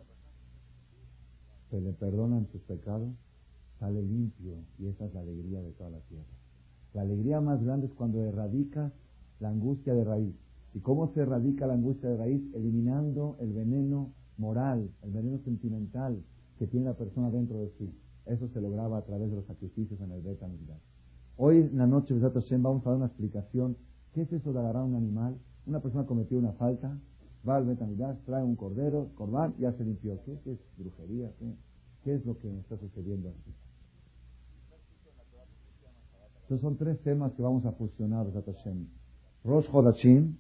se 1.69 1.83
le 1.83 1.93
perdonan 1.93 2.49
sus 2.51 2.63
pecados, 2.63 3.13
sale 3.79 4.03
limpio 4.03 4.55
y 4.79 4.87
esa 4.87 5.07
es 5.07 5.15
la 5.15 5.21
alegría 5.21 5.63
de 5.63 5.73
toda 5.73 5.91
la 5.91 6.01
tierra. 6.01 6.25
La 6.93 7.03
alegría 7.03 7.41
más 7.41 7.63
grande 7.63 7.87
es 7.87 7.93
cuando 7.93 8.23
erradicas 8.23 8.93
la 9.41 9.49
angustia 9.51 9.95
de 9.95 10.05
raíz. 10.05 10.35
¿Y 10.75 10.81
cómo 10.81 11.13
se 11.13 11.21
erradica 11.21 11.67
la 11.67 11.75
angustia 11.75 12.09
de 12.09 12.17
raíz? 12.17 12.43
Eliminando 12.55 13.37
el 13.41 13.53
veneno 13.53 14.13
moral, 14.39 14.91
el 15.03 15.11
veneno 15.11 15.39
sentimental 15.45 16.23
que 16.59 16.67
tiene 16.67 16.87
la 16.87 16.95
persona 16.95 17.31
dentro 17.31 17.59
de 17.59 17.71
sí. 17.79 17.93
Eso 18.27 18.49
se 18.49 18.61
lograba 18.61 18.99
a 18.99 19.03
través 19.03 19.31
de 19.31 19.37
los 19.37 19.47
sacrificios 19.47 20.01
en 20.01 20.11
el 20.13 20.23
Beta 20.23 20.49
Hoy 21.37 21.59
en 21.59 21.77
la 21.79 21.87
noche, 21.87 22.15
vamos 22.15 22.87
a 22.87 22.91
dar 22.91 22.97
una 22.97 23.07
explicación. 23.07 23.77
¿Qué 24.13 24.23
es 24.23 24.33
eso 24.33 24.53
de 24.53 24.61
agarrar 24.61 24.85
un 24.85 24.95
animal? 24.95 25.37
Una 25.67 25.81
persona 25.81 26.07
cometió 26.07 26.39
una 26.39 26.53
falta, 26.53 26.97
va 27.47 27.57
al 27.57 27.65
Beta 27.65 27.87
trae 28.25 28.43
un 28.43 28.57
cordero, 28.57 29.11
corbán, 29.15 29.55
ya 29.59 29.73
se 29.73 29.85
limpió. 29.85 30.21
¿Qué, 30.25 30.39
es 30.45 30.59
brujería? 30.79 31.33
¿Qué, 31.39 31.55
es 32.13 32.25
lo 32.27 32.39
que 32.39 32.49
está 32.59 32.77
sucediendo 32.77 33.31
aquí? 33.31 33.55
Estos 36.43 36.61
son 36.61 36.77
tres 36.77 37.01
temas 37.03 37.33
que 37.33 37.43
vamos 37.43 37.65
a 37.65 37.73
fusionar, 37.73 38.27
Hashem. 38.33 38.87
Rosh 39.45 39.67
Hodashim, 39.73 40.37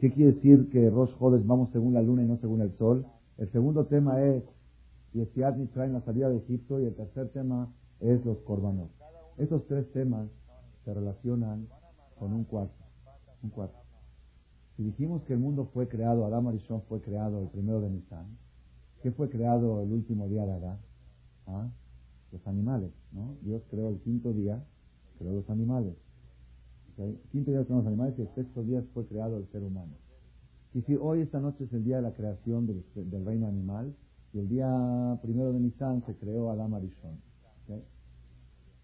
¿Qué 0.00 0.12
quiere 0.12 0.32
decir 0.32 0.68
que 0.70 0.90
Rosh 0.90 1.12
Hodes 1.18 1.46
vamos 1.46 1.70
según 1.72 1.94
la 1.94 2.02
luna 2.02 2.22
y 2.22 2.26
no 2.26 2.36
según 2.38 2.60
el 2.60 2.76
sol? 2.76 3.06
El 3.38 3.50
segundo 3.52 3.86
tema 3.86 4.22
es 4.22 4.42
Yesiat 5.14 5.56
traen 5.72 5.92
la 5.92 6.02
salida 6.02 6.28
de 6.28 6.38
Egipto 6.38 6.80
y 6.80 6.84
el 6.84 6.94
tercer 6.94 7.30
tema 7.30 7.72
es 8.00 8.24
los 8.26 8.38
Corbanos. 8.40 8.90
Esos 9.38 9.66
tres 9.66 9.90
temas 9.92 10.28
se 10.84 10.92
relacionan 10.92 11.68
con 12.18 12.32
un 12.32 12.44
cuarto. 12.44 12.84
Un 13.42 13.50
cuarto. 13.50 13.78
Si 14.76 14.82
dijimos 14.82 15.22
que 15.22 15.32
el 15.32 15.38
mundo 15.38 15.70
fue 15.72 15.88
creado, 15.88 16.26
Adán 16.26 16.48
Arishon 16.48 16.82
fue 16.82 17.00
creado 17.00 17.40
el 17.40 17.48
primero 17.48 17.80
de 17.80 17.90
Nisan, 17.90 18.26
¿qué 19.04 19.12
fue 19.12 19.28
creado 19.28 19.82
el 19.82 19.92
último 19.92 20.28
día 20.28 20.46
de 20.46 20.52
Adán? 20.52 20.78
¿Ah? 21.46 21.68
Los 22.32 22.46
animales, 22.46 22.90
¿no? 23.12 23.36
Dios 23.42 23.62
creó 23.68 23.90
el 23.90 23.98
quinto 23.98 24.32
día, 24.32 24.64
creó 25.18 25.34
los 25.34 25.50
animales. 25.50 25.94
Quinto 27.30 27.50
día 27.50 27.62
son 27.66 27.76
los 27.76 27.86
animales 27.86 28.14
y 28.18 28.22
el 28.22 28.34
sexto 28.34 28.62
día 28.62 28.82
fue 28.94 29.04
creado 29.06 29.36
el 29.36 29.46
ser 29.48 29.62
humano. 29.62 29.92
Y 30.72 30.80
si 30.80 30.96
hoy, 30.96 31.20
esta 31.20 31.38
noche, 31.38 31.64
es 31.64 31.72
el 31.74 31.84
día 31.84 31.96
de 31.96 32.02
la 32.02 32.14
creación 32.14 32.66
del, 32.66 33.24
reino 33.26 33.46
animal, 33.46 33.94
y 34.32 34.38
el 34.38 34.48
día 34.48 35.18
primero 35.20 35.52
de 35.52 35.60
Nisan 35.60 36.02
se 36.06 36.16
creó 36.16 36.50
Adam 36.50 36.72
Arishon. 36.72 37.20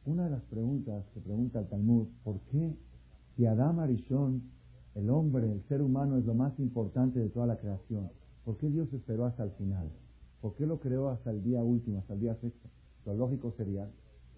Una 0.04 0.24
de 0.24 0.30
las 0.30 0.42
preguntas 0.42 1.02
que 1.14 1.20
pregunta 1.20 1.61
el 1.61 1.68
Talmud, 1.68 2.09
¿por 2.24 2.40
qué 2.50 2.76
si 3.37 3.46
Adam 3.46 3.78
Arishon 3.78 4.42
El 4.94 5.09
hombre, 5.09 5.50
el 5.50 5.62
ser 5.62 5.80
humano 5.80 6.18
es 6.18 6.26
lo 6.26 6.35
más 6.35 6.59
importante 6.59 7.20
de 7.20 7.30
toda 7.30 7.46
la 7.46 7.56
creación. 7.56 8.11
¿Por 8.44 8.59
qué 8.59 8.68
Dios 8.68 8.92
esperó 8.92 9.24
hasta 9.24 9.44
el 9.44 9.52
final? 9.52 9.88
¿Por 10.40 10.55
qué 10.55 10.66
lo 10.66 10.81
creó 10.81 11.11
hasta 11.11 11.31
el 11.31 11.42
día 11.42 11.62
último, 11.62 11.98
hasta 11.98 12.14
el 12.14 12.20
día 12.20 12.35
sexto? 12.37 12.68
Lo 13.05 13.14
lógico 13.14 13.53
sería 13.57 13.88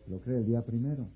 lo 0.09 0.21
cree 0.21 0.39
el 0.39 0.47
día 0.47 0.63
primero. 0.63 1.07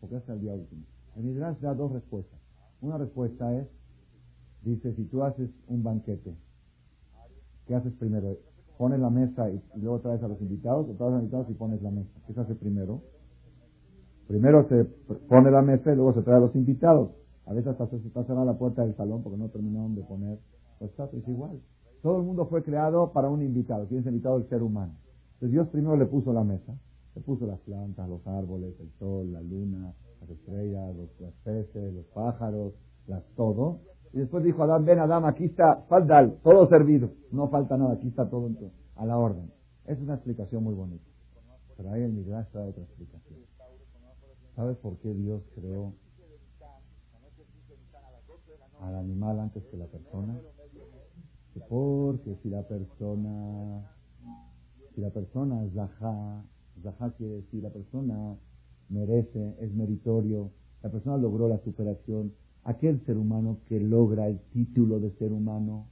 ¿Por 0.00 0.10
qué 0.10 0.16
hasta 0.16 0.34
el 0.34 0.40
día 0.40 0.54
último? 0.54 0.82
El 1.16 1.24
Midrash 1.24 1.58
da 1.60 1.74
dos 1.74 1.92
respuestas. 1.92 2.38
Una 2.80 2.98
respuesta 2.98 3.56
es, 3.56 3.66
dice, 4.62 4.94
si 4.94 5.04
tú 5.04 5.22
haces 5.22 5.50
un 5.68 5.82
banquete, 5.82 6.34
¿qué 7.66 7.74
haces 7.74 7.92
primero? 7.94 8.36
¿Pones 8.76 9.00
la 9.00 9.08
mesa 9.08 9.50
y, 9.50 9.62
luego 9.76 10.00
traes 10.00 10.22
a 10.22 10.28
los 10.28 10.40
invitados 10.40 10.86
o 10.88 10.92
traes 10.92 11.12
a 11.12 11.14
los 11.14 11.22
invitados 11.22 11.50
y 11.50 11.54
pones 11.54 11.82
la 11.82 11.90
mesa? 11.90 12.10
¿Qué 12.26 12.34
se 12.34 12.40
hace 12.40 12.54
primero? 12.54 13.02
Primero 14.28 14.68
se 14.68 14.84
pone 15.28 15.50
la 15.50 15.62
mesa 15.62 15.92
y 15.92 15.96
luego 15.96 16.12
se 16.12 16.22
trae 16.22 16.36
a 16.36 16.40
los 16.40 16.54
invitados. 16.54 17.10
A 17.46 17.54
veces 17.54 17.68
hasta 17.68 17.86
se 17.86 17.96
está 17.96 18.24
cerrada 18.24 18.44
la 18.44 18.58
puerta 18.58 18.82
del 18.82 18.94
salón 18.96 19.22
porque 19.22 19.38
no 19.38 19.48
terminaron 19.48 19.94
de 19.94 20.02
poner 20.02 20.38
los 20.80 20.90
platos. 20.90 21.20
Es 21.20 21.28
igual. 21.28 21.60
Todo 22.06 22.18
el 22.18 22.22
mundo 22.22 22.46
fue 22.46 22.62
creado 22.62 23.10
para 23.10 23.28
un 23.28 23.42
invitado. 23.42 23.88
¿Quién 23.88 23.98
es 23.98 24.06
invitado? 24.06 24.36
El 24.36 24.48
ser 24.48 24.62
humano. 24.62 24.94
Entonces 25.34 25.50
Dios 25.50 25.66
primero 25.70 25.96
le 25.96 26.06
puso 26.06 26.32
la 26.32 26.44
mesa. 26.44 26.72
Le 27.16 27.20
puso 27.20 27.48
las 27.48 27.58
plantas, 27.58 28.08
los 28.08 28.24
árboles, 28.28 28.78
el 28.78 28.92
sol, 29.00 29.32
la 29.32 29.40
luna, 29.40 29.92
las 30.20 30.30
estrellas, 30.30 30.94
los, 30.94 31.10
peces, 31.42 31.92
los 31.92 32.04
pájaros, 32.14 32.74
las, 33.08 33.24
todo. 33.34 33.80
Y 34.12 34.18
después 34.18 34.44
dijo 34.44 34.62
Adán, 34.62 34.84
ven 34.84 35.00
Adán, 35.00 35.24
aquí 35.24 35.46
está, 35.46 35.78
falta 35.88 36.30
todo 36.44 36.68
servido. 36.68 37.10
No 37.32 37.48
falta 37.48 37.76
nada, 37.76 37.94
aquí 37.94 38.06
está 38.06 38.30
todo 38.30 38.52
a 38.94 39.04
la 39.04 39.18
orden. 39.18 39.50
Es 39.84 39.98
una 39.98 40.14
explicación 40.14 40.62
muy 40.62 40.74
bonita. 40.74 41.10
Pero 41.76 41.90
ahí 41.90 42.02
el 42.02 42.12
Midrash 42.12 42.46
trae 42.52 42.68
otra 42.68 42.84
explicación. 42.84 43.40
¿Sabes 44.54 44.76
por 44.76 44.96
qué 44.98 45.12
Dios 45.12 45.42
creó 45.56 45.92
al 48.80 48.94
animal 48.94 49.40
antes 49.40 49.64
que 49.64 49.76
la 49.76 49.86
persona? 49.86 50.40
Porque 51.68 52.36
si 52.42 52.50
la 52.50 52.62
persona, 52.62 53.90
si 54.94 55.00
la 55.00 55.10
persona 55.10 55.64
es 55.64 55.72
Zahá, 55.72 56.44
Zahá 56.82 57.10
quiere 57.16 57.36
decir 57.36 57.62
la 57.62 57.70
persona 57.70 58.36
merece, 58.88 59.56
es 59.60 59.72
meritorio, 59.74 60.50
la 60.82 60.90
persona 60.90 61.16
logró 61.16 61.48
la 61.48 61.58
superación, 61.58 62.32
aquel 62.64 63.04
ser 63.06 63.16
humano 63.16 63.58
que 63.68 63.80
logra 63.80 64.28
el 64.28 64.38
título 64.52 65.00
de 65.00 65.10
ser 65.12 65.32
humano, 65.32 65.86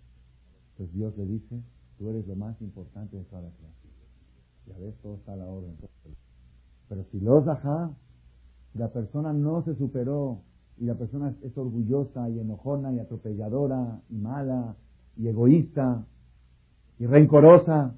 pues 0.76 0.92
Dios 0.92 1.16
le 1.16 1.26
dice, 1.26 1.60
tú 1.98 2.08
eres 2.08 2.26
lo 2.26 2.36
más 2.36 2.60
importante 2.60 3.16
de 3.16 3.24
toda 3.24 3.42
la 3.42 3.50
creación. 3.50 3.92
Ya 4.66 4.78
ves, 4.78 4.94
todo 5.02 5.16
está 5.16 5.32
a 5.32 5.36
la 5.36 5.46
orden. 5.46 5.76
Pero 6.88 7.04
si 7.10 7.20
lo 7.20 7.42
Zahá, 7.44 7.90
la 8.74 8.92
persona 8.92 9.32
no 9.32 9.62
se 9.64 9.74
superó 9.76 10.42
y 10.78 10.84
la 10.84 10.94
persona 10.94 11.34
es 11.42 11.56
orgullosa 11.56 12.28
y 12.28 12.40
enojona 12.40 12.92
y 12.92 12.98
atropelladora 12.98 14.02
y 14.10 14.16
mala 14.16 14.76
y 15.16 15.28
egoísta 15.28 16.06
y 16.98 17.06
rencorosa, 17.06 17.94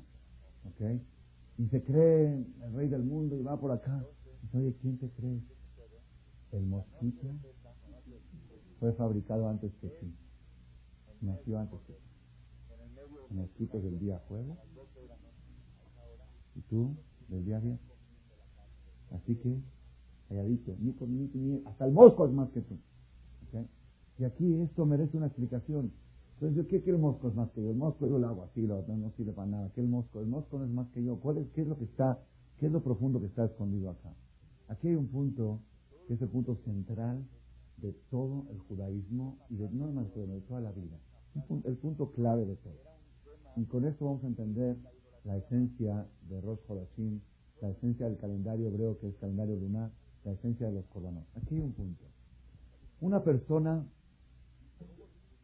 ¿ok? 0.64 1.00
Y 1.58 1.68
se 1.68 1.82
cree 1.82 2.44
el 2.62 2.72
rey 2.74 2.88
del 2.88 3.02
mundo 3.02 3.36
y 3.36 3.42
va 3.42 3.58
por 3.58 3.72
acá. 3.72 4.04
Y 4.52 4.56
oye, 4.56 4.76
¿quién 4.80 4.98
te 4.98 5.08
cree? 5.10 5.40
El 6.52 6.66
mosquito 6.66 7.26
fue 8.78 8.92
fabricado 8.92 9.48
antes 9.48 9.72
que 9.80 9.88
ti. 9.88 10.14
Nació 11.20 11.58
antes 11.58 11.80
que 11.86 11.92
ti. 11.94 12.00
El 13.30 13.36
mosquito 13.36 13.80
del 13.80 13.98
día 13.98 14.22
jueves 14.28 14.56
y 16.54 16.60
tú 16.62 16.96
del 17.28 17.44
día 17.44 17.58
viernes. 17.58 17.80
Así 19.10 19.36
que 19.36 19.60
dicho, 20.44 20.76
ni, 20.78 20.92
ni, 20.92 21.30
ni, 21.34 21.62
hasta 21.66 21.86
el 21.86 21.92
mosco 21.92 22.26
es 22.26 22.32
más 22.32 22.50
que 22.50 22.62
tú. 22.62 22.78
Y 24.18 24.24
aquí 24.24 24.60
esto 24.62 24.86
merece 24.86 25.16
una 25.16 25.26
explicación. 25.26 25.92
Entonces, 26.40 26.66
¿qué, 26.66 26.82
¿qué 26.82 26.90
el 26.90 26.98
mosco 26.98 27.28
es 27.28 27.34
más 27.34 27.50
que 27.50 27.62
yo? 27.62 27.70
El 27.70 27.76
mosco 27.76 28.06
yo 28.06 28.18
lo 28.18 28.28
hago 28.28 28.44
así, 28.44 28.66
lo, 28.66 28.84
no, 28.86 28.96
no 28.96 29.10
sirve 29.12 29.32
para 29.32 29.48
nada. 29.48 29.70
¿Qué 29.74 29.80
el 29.80 29.88
mosco? 29.88 30.20
El 30.20 30.26
mosco 30.26 30.58
no 30.58 30.64
es 30.64 30.70
más 30.70 30.88
que 30.88 31.02
yo. 31.02 31.16
¿Cuál 31.16 31.38
es, 31.38 31.48
¿Qué 31.54 31.62
es 31.62 31.66
lo 31.66 31.78
que 31.78 31.84
está, 31.84 32.20
qué 32.58 32.66
es 32.66 32.72
lo 32.72 32.82
profundo 32.82 33.20
que 33.20 33.26
está 33.26 33.46
escondido 33.46 33.90
acá? 33.90 34.12
Aquí 34.68 34.88
hay 34.88 34.96
un 34.96 35.08
punto 35.08 35.60
que 36.06 36.14
es 36.14 36.22
el 36.22 36.28
punto 36.28 36.56
central 36.64 37.24
de 37.78 37.92
todo 38.10 38.46
el 38.50 38.58
judaísmo 38.60 39.38
y 39.48 39.56
de 39.56 39.70
no 39.70 39.90
más 39.92 40.12
de 40.14 40.40
toda 40.42 40.60
la 40.60 40.72
vida. 40.72 40.98
el 41.64 41.76
punto 41.76 42.12
clave 42.12 42.44
de 42.44 42.56
todo. 42.56 42.80
Y 43.56 43.64
con 43.64 43.86
esto 43.86 44.04
vamos 44.04 44.22
a 44.24 44.26
entender 44.26 44.76
la 45.24 45.36
esencia 45.38 46.06
de 46.28 46.40
Rosh 46.40 46.60
Hodashim, 46.68 47.20
la 47.60 47.70
esencia 47.70 48.06
del 48.06 48.18
calendario 48.18 48.68
hebreo 48.68 48.98
que 48.98 49.08
es 49.08 49.16
calendario 49.16 49.56
lunar, 49.56 49.90
la 50.24 50.32
esencia 50.32 50.66
de 50.66 50.72
los 50.72 50.84
corbanos. 50.86 51.24
Aquí 51.34 51.54
hay 51.54 51.62
un 51.62 51.72
punto. 51.72 52.04
Una 53.00 53.22
persona, 53.24 53.84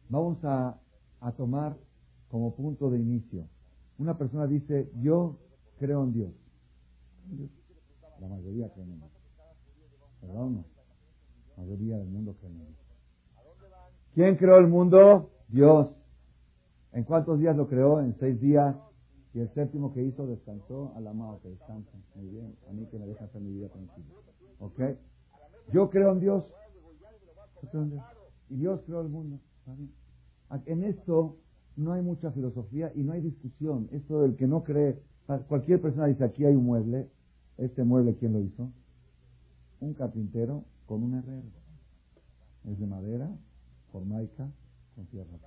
vamos 0.09 0.43
a, 0.43 0.79
a 1.21 1.31
tomar 1.33 1.75
como 2.29 2.55
punto 2.55 2.89
de 2.89 2.99
inicio. 2.99 3.47
Una 3.97 4.17
persona 4.17 4.47
dice, 4.47 4.91
yo 5.01 5.37
creo 5.79 6.03
en 6.03 6.13
Dios. 6.13 6.31
La 8.19 8.27
mayoría 8.27 8.69
creen 8.73 8.91
en 8.91 8.99
Dios. 8.99 9.11
¿Verdad 10.21 10.45
no? 10.45 10.65
La 11.55 11.63
mayoría 11.63 11.97
del 11.97 12.07
mundo 12.07 12.35
cree 12.39 12.51
en 12.51 12.59
Dios. 12.59 12.77
¿Quién 14.13 14.35
creó 14.35 14.57
el 14.57 14.67
mundo? 14.67 15.29
Dios. 15.47 15.89
¿En 16.91 17.03
cuántos 17.03 17.39
días 17.39 17.55
lo 17.55 17.67
creó? 17.67 17.99
En 17.99 18.15
seis 18.19 18.39
días. 18.39 18.75
Y 19.33 19.39
el 19.39 19.49
séptimo 19.53 19.93
que 19.93 20.03
hizo 20.03 20.27
descansó, 20.27 20.93
al 20.95 21.07
amado 21.07 21.39
que 21.41 21.49
descansa. 21.49 21.91
Muy 22.15 22.27
bien, 22.27 22.55
a 22.69 22.73
mí 22.73 22.85
que 22.85 22.99
me 22.99 23.07
deja 23.07 23.25
hacer 23.25 23.41
mi 23.41 23.51
vida 23.51 23.67
tranquila. 23.69 24.07
¿Ok? 24.59 24.79
Yo 25.71 25.89
creo 25.89 26.11
en 26.11 26.19
Dios. 26.19 26.43
Y 28.49 28.55
Dios 28.57 28.81
creó 28.85 29.01
el 29.01 29.09
mundo. 29.09 29.39
En 30.65 30.83
esto 30.83 31.37
no 31.75 31.93
hay 31.93 32.01
mucha 32.01 32.31
filosofía 32.31 32.91
y 32.95 33.03
no 33.03 33.13
hay 33.13 33.21
discusión. 33.21 33.89
Esto 33.91 34.21
del 34.21 34.35
que 34.35 34.47
no 34.47 34.63
cree, 34.63 34.99
cualquier 35.47 35.81
persona 35.81 36.07
dice, 36.07 36.23
aquí 36.23 36.45
hay 36.45 36.55
un 36.55 36.65
mueble. 36.65 37.09
Este 37.57 37.83
mueble, 37.83 38.15
¿quién 38.15 38.33
lo 38.33 38.41
hizo? 38.41 38.71
Un 39.79 39.93
carpintero 39.93 40.63
con 40.85 41.03
un 41.03 41.15
herrero. 41.15 41.47
Es 42.69 42.79
de 42.79 42.87
madera, 42.87 43.29
formaica, 43.91 44.49
con 44.95 45.05
tierra. 45.07 45.37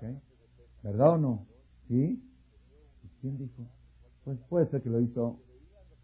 ¿Verdad 0.83 1.15
o 1.15 1.19
no? 1.19 1.47
¿Sí? 1.89 2.23
¿Quién 3.21 3.39
dijo? 3.39 3.67
Pues 4.25 4.39
puede 4.49 4.67
ser 4.67 4.83
que 4.83 4.91
lo 4.91 5.01
hizo 5.01 5.41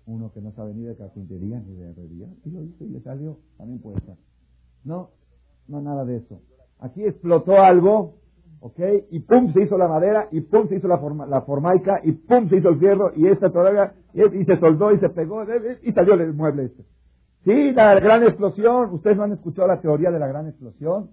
uno 0.07 0.33
que 0.33 0.40
no 0.40 0.53
sabe 0.53 0.75
ni 0.75 0.83
de 0.83 0.96
carpintería 0.96 1.61
ni 1.61 1.75
de 1.75 1.90
herrería, 1.90 2.29
y 2.44 2.51
lo 2.51 2.64
hizo 2.64 2.85
y 2.85 2.88
le 2.88 3.01
salió, 3.01 3.38
también 3.57 3.79
puede 3.81 4.01
ser. 4.01 4.16
No, 4.85 5.11
no 5.68 5.81
nada 5.81 6.05
de 6.05 6.16
eso. 6.16 6.40
Aquí 6.83 7.05
explotó 7.05 7.62
algo, 7.62 8.16
¿ok? 8.61 8.79
Y 9.11 9.21
pum, 9.21 9.53
se 9.53 9.62
hizo 9.62 9.79
la 9.79 9.87
madera, 9.87 10.29
y 10.33 10.40
pum, 10.40 10.68
se 10.68 10.77
hizo 10.77 10.88
la, 10.88 10.99
forma, 10.99 11.27
la 11.27 11.42
formaica, 11.42 12.01
y 12.03 12.12
pum, 12.12 12.49
se 12.49 12.57
hizo 12.57 12.71
el 12.71 12.79
fierro, 12.79 13.12
y 13.14 13.29
esta 13.29 13.51
todavía, 13.51 13.95
y, 14.12 14.45
se 14.45 14.57
soldó 14.57 14.92
y 14.92 14.99
se 14.99 15.09
pegó, 15.09 15.45
y 15.83 15.92
salió 15.92 16.14
el 16.14 16.35
mueble 16.35 16.64
este. 16.64 16.85
Sí, 17.45 17.73
la 17.73 17.95
gran 17.99 18.23
explosión. 18.23 18.92
¿Ustedes 18.92 19.16
no 19.16 19.25
han 19.25 19.33
escuchado 19.33 19.68
la 19.68 19.81
teoría 19.81 20.11
de 20.11 20.18
la 20.18 20.29
gran 20.29 20.49
explosión? 20.49 21.11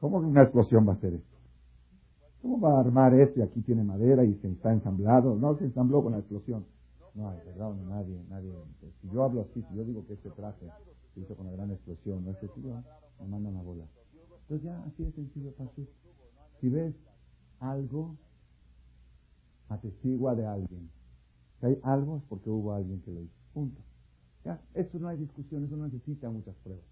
¿Cómo 0.00 0.18
una 0.18 0.42
explosión 0.42 0.86
va 0.88 0.94
a 0.94 1.00
ser 1.00 1.14
esto? 1.14 1.36
¿Cómo 2.42 2.60
va 2.60 2.76
a 2.76 2.80
armar 2.80 3.14
esto 3.14 3.40
y 3.40 3.42
aquí 3.42 3.62
tiene 3.62 3.82
madera 3.82 4.24
y 4.24 4.34
se 4.36 4.48
está 4.48 4.72
ensamblado? 4.72 5.34
No 5.34 5.56
se 5.56 5.64
ensambló 5.64 6.02
con 6.02 6.12
la 6.12 6.18
explosión. 6.18 6.64
No 7.14 7.30
hay, 7.30 7.38
¿verdad? 7.46 7.72
nadie, 7.88 8.22
nadie. 8.28 8.52
Si 9.00 9.08
yo 9.10 9.24
hablo 9.24 9.42
así, 9.42 9.62
si 9.62 9.74
yo 9.74 9.84
digo 9.84 10.06
que 10.06 10.14
este 10.14 10.30
traje 10.30 10.66
se 11.14 11.20
hizo 11.20 11.34
con 11.34 11.46
la 11.46 11.52
gran 11.52 11.70
explosión, 11.70 12.24
no 12.24 12.32
es 12.32 12.38
sencillo, 12.38 12.82
me 13.20 13.28
mandan 13.28 13.54
una 13.54 13.62
bola. 13.62 13.84
Entonces 14.42 14.64
ya 14.64 14.82
así 14.84 15.10
sencillo. 15.12 15.52
Si 16.60 16.68
ves 16.68 16.94
algo, 17.60 18.16
atestigua 19.68 20.34
de 20.34 20.46
alguien. 20.46 20.90
Si 21.60 21.66
hay 21.66 21.80
algo 21.82 22.18
es 22.18 22.22
porque 22.28 22.50
hubo 22.50 22.72
alguien 22.72 23.00
que 23.02 23.10
lo 23.10 23.22
hizo. 23.22 23.34
Punto. 23.52 23.80
Ya, 24.44 24.60
eso 24.74 24.98
no 24.98 25.08
hay 25.08 25.16
discusión, 25.16 25.64
eso 25.64 25.76
no 25.76 25.84
necesita 25.84 26.30
muchas 26.30 26.54
pruebas. 26.56 26.84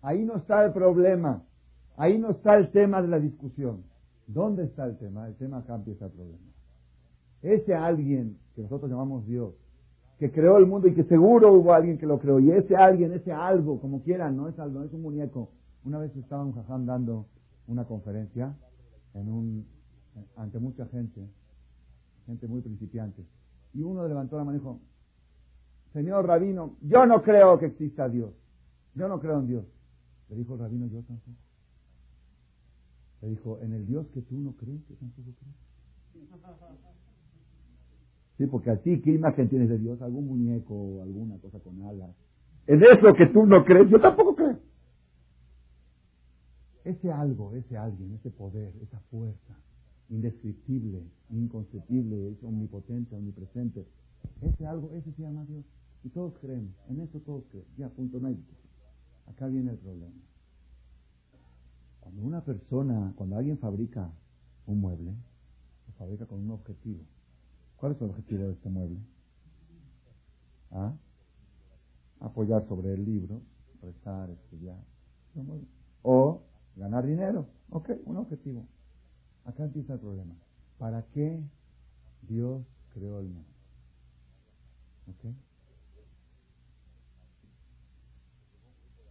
Ahí 0.00 0.24
no 0.24 0.36
está 0.36 0.64
el 0.64 0.72
problema. 0.72 1.44
Ahí 1.96 2.18
no 2.18 2.30
está 2.30 2.56
el 2.56 2.70
tema 2.72 3.00
de 3.02 3.08
la 3.08 3.20
discusión. 3.20 3.84
¿Dónde 4.26 4.64
está 4.64 4.86
el 4.86 4.96
tema? 4.98 5.28
El 5.28 5.36
tema 5.36 5.58
acá 5.58 5.74
empieza 5.74 6.06
el 6.06 6.12
problema. 6.12 6.52
Ese 7.42 7.74
alguien 7.74 8.38
que 8.54 8.62
nosotros 8.62 8.90
llamamos 8.90 9.26
Dios, 9.26 9.54
que 10.22 10.30
creó 10.30 10.56
el 10.56 10.66
mundo 10.66 10.86
y 10.86 10.94
que 10.94 11.02
seguro 11.02 11.52
hubo 11.52 11.72
alguien 11.72 11.98
que 11.98 12.06
lo 12.06 12.20
creó, 12.20 12.38
y 12.38 12.52
ese 12.52 12.76
alguien, 12.76 13.12
ese 13.12 13.32
algo, 13.32 13.80
como 13.80 14.04
quieran, 14.04 14.36
no 14.36 14.48
es 14.48 14.56
algo, 14.56 14.84
es 14.84 14.92
un 14.92 15.02
muñeco. 15.02 15.50
Una 15.82 15.98
vez 15.98 16.14
estaba 16.14 16.44
un 16.44 16.52
jajam 16.52 16.86
dando 16.86 17.26
una 17.66 17.84
conferencia 17.86 18.54
en 19.14 19.28
un, 19.28 19.66
ante 20.36 20.60
mucha 20.60 20.86
gente, 20.86 21.28
gente 22.24 22.46
muy 22.46 22.60
principiante, 22.60 23.26
y 23.74 23.82
uno 23.82 24.06
levantó 24.06 24.36
la 24.36 24.44
mano 24.44 24.58
y 24.58 24.60
dijo, 24.60 24.80
Señor 25.92 26.24
rabino, 26.24 26.76
yo 26.82 27.04
no 27.04 27.20
creo 27.22 27.58
que 27.58 27.66
exista 27.66 28.08
Dios, 28.08 28.32
yo 28.94 29.08
no 29.08 29.18
creo 29.18 29.40
en 29.40 29.48
Dios. 29.48 29.64
Le 30.28 30.36
dijo 30.36 30.54
el 30.54 30.60
rabino, 30.60 30.86
yo 30.86 31.02
tampoco. 31.02 31.36
Le 33.22 33.28
dijo, 33.28 33.58
en 33.60 33.72
el 33.72 33.86
Dios 33.88 34.06
que 34.14 34.22
tú 34.22 34.38
no 34.38 34.52
crees, 34.52 34.86
yo 34.86 34.94
tampoco 34.94 35.30
creo. 35.34 36.28
Sí, 38.38 38.46
porque 38.46 38.70
a 38.70 38.76
ti, 38.76 39.00
¿qué 39.00 39.12
imagen 39.12 39.48
tienes 39.48 39.68
de 39.68 39.78
Dios? 39.78 40.00
¿Algún 40.02 40.26
muñeco 40.26 40.74
o 40.74 41.02
alguna 41.02 41.38
cosa 41.38 41.58
con 41.60 41.82
alas? 41.82 42.10
En 42.66 42.82
eso 42.82 43.12
que 43.14 43.26
tú 43.26 43.46
no 43.46 43.64
crees, 43.64 43.90
yo 43.90 44.00
tampoco 44.00 44.34
creo. 44.34 44.58
ese 46.84 47.12
algo, 47.12 47.54
ese 47.54 47.76
alguien, 47.76 48.14
ese 48.14 48.30
poder, 48.30 48.72
esa 48.82 48.98
fuerza, 49.10 49.56
indescriptible, 50.08 51.02
inconcebible, 51.30 52.30
es 52.30 52.42
omnipotente, 52.42 53.14
omnipresente, 53.14 53.86
ese 54.40 54.66
algo, 54.66 54.92
ese 54.92 55.12
se 55.12 55.22
llama 55.22 55.44
Dios. 55.44 55.64
Y 56.04 56.08
todos 56.08 56.36
creemos, 56.38 56.74
en 56.88 57.00
eso 57.00 57.20
todos 57.20 57.44
creemos. 57.50 57.70
Ya, 57.76 57.88
punto, 57.88 58.18
no 58.18 58.34
Acá 59.26 59.46
viene 59.46 59.70
el 59.70 59.78
problema. 59.78 60.20
Cuando 62.00 62.22
una 62.22 62.44
persona, 62.44 63.12
cuando 63.16 63.36
alguien 63.36 63.58
fabrica 63.58 64.10
un 64.66 64.80
mueble, 64.80 65.12
lo 65.12 65.92
fabrica 65.96 66.26
con 66.26 66.40
un 66.40 66.50
objetivo. 66.50 67.04
¿Cuál 67.82 67.94
es 67.94 68.00
el 68.00 68.10
objetivo 68.10 68.44
de 68.44 68.52
este 68.52 68.68
mueble? 68.68 69.00
¿Ah? 70.70 70.94
Apoyar 72.20 72.64
sobre 72.68 72.94
el 72.94 73.04
libro, 73.04 73.42
rezar, 73.82 74.30
estudiar. 74.30 74.78
O 76.02 76.44
ganar 76.76 77.04
dinero. 77.04 77.48
Ok, 77.70 77.90
un 78.04 78.18
objetivo. 78.18 78.68
Acá 79.44 79.64
empieza 79.64 79.94
el 79.94 79.98
problema. 79.98 80.32
¿Para 80.78 81.02
qué 81.06 81.42
Dios 82.28 82.64
creó 82.90 83.18
el 83.18 83.26
mundo? 83.26 83.50
¿Ok? 85.08 85.34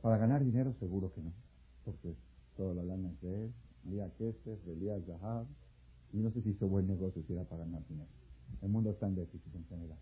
Para 0.01 0.15
ganar 0.15 0.45
dinero 0.45 0.73
seguro 0.79 1.11
que 1.11 1.21
no, 1.21 1.33
porque 1.83 2.15
toda 2.55 2.73
la 2.73 2.83
lana 2.83 3.09
es 3.09 3.21
de 3.21 3.43
él, 3.43 3.53
Lía 3.83 4.09
Kesef, 4.17 4.63
de 4.63 4.75
Lía 4.77 4.97
Zahab, 5.01 5.45
y 6.13 6.19
no 6.19 6.31
sé 6.31 6.41
si 6.41 6.51
hizo 6.51 6.69
buen 6.69 6.87
negocio 6.87 7.21
si 7.27 7.33
era 7.33 7.43
para 7.43 7.65
ganar 7.65 7.85
dinero. 7.89 8.20
El 8.61 8.69
mundo 8.69 8.91
está 8.91 9.07
en 9.07 9.15
déficit 9.15 9.55
en 9.55 9.65
general. 9.65 9.97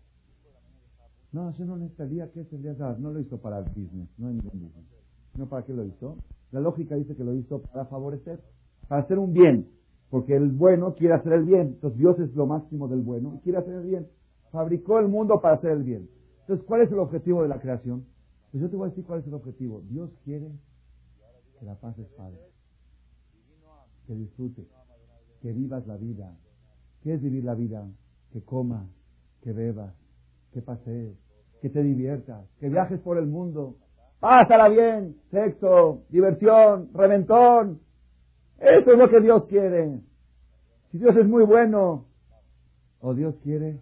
No, 1.32 1.52
yo 1.52 1.64
no 1.64 1.76
necesito 1.76 2.04
Lía 2.04 2.30
Kesef, 2.32 2.60
Lía 2.60 2.74
Zahab, 2.74 2.98
no 2.98 3.12
lo 3.12 3.20
hizo 3.20 3.38
para 3.38 3.58
el 3.58 3.64
business, 3.66 4.08
no 4.18 4.28
hay 4.28 4.34
ningún 4.34 4.60
business. 4.60 4.86
¿No 5.36 5.48
para 5.48 5.64
qué 5.64 5.72
lo 5.72 5.84
hizo? 5.84 6.16
La 6.50 6.60
lógica 6.60 6.96
dice 6.96 7.14
que 7.14 7.22
lo 7.22 7.34
hizo 7.34 7.62
para 7.62 7.84
favorecer, 7.86 8.40
para 8.88 9.02
hacer 9.02 9.18
un 9.18 9.32
bien, 9.32 9.68
porque 10.10 10.34
el 10.34 10.50
bueno 10.50 10.94
quiere 10.94 11.14
hacer 11.14 11.32
el 11.32 11.44
bien. 11.44 11.68
Entonces 11.68 11.98
Dios 11.98 12.18
es 12.18 12.34
lo 12.34 12.46
máximo 12.46 12.88
del 12.88 13.02
bueno 13.02 13.34
y 13.36 13.38
quiere 13.38 13.58
hacer 13.58 13.74
el 13.74 13.86
bien. 13.86 14.08
Fabricó 14.50 14.98
el 14.98 15.06
mundo 15.06 15.40
para 15.40 15.54
hacer 15.54 15.70
el 15.70 15.84
bien. 15.84 16.08
Entonces, 16.40 16.66
¿cuál 16.66 16.80
es 16.80 16.90
el 16.90 16.98
objetivo 16.98 17.42
de 17.42 17.48
la 17.48 17.60
creación? 17.60 18.04
Pues 18.50 18.60
yo 18.60 18.68
te 18.68 18.76
voy 18.76 18.86
a 18.86 18.88
decir 18.88 19.04
cuál 19.04 19.20
es 19.20 19.26
el 19.28 19.34
objetivo. 19.34 19.82
Dios 19.88 20.10
quiere 20.24 20.50
que 21.58 21.64
la 21.64 21.76
paz 21.76 21.96
es 22.00 22.08
padre, 22.08 22.40
que 24.08 24.14
disfrutes, 24.16 24.66
que 25.40 25.52
vivas 25.52 25.86
la 25.86 25.96
vida. 25.96 26.36
¿Qué 27.02 27.14
es 27.14 27.22
vivir 27.22 27.44
la 27.44 27.54
vida? 27.54 27.86
Que 28.32 28.42
comas, 28.42 28.86
que 29.42 29.52
bebas, 29.52 29.94
que 30.52 30.62
pasees, 30.62 31.16
que 31.60 31.68
te 31.68 31.82
diviertas, 31.82 32.46
que 32.58 32.68
viajes 32.68 33.00
por 33.00 33.18
el 33.18 33.26
mundo. 33.26 33.76
Pásala 34.20 34.68
bien, 34.68 35.16
sexo, 35.30 36.02
diversión, 36.10 36.90
reventón. 36.94 37.80
Eso 38.58 38.92
es 38.92 38.98
lo 38.98 39.08
que 39.08 39.20
Dios 39.20 39.44
quiere. 39.46 40.00
Si 40.90 40.98
Dios 40.98 41.16
es 41.16 41.26
muy 41.26 41.44
bueno, 41.44 42.06
o 43.00 43.14
Dios 43.14 43.34
quiere 43.42 43.80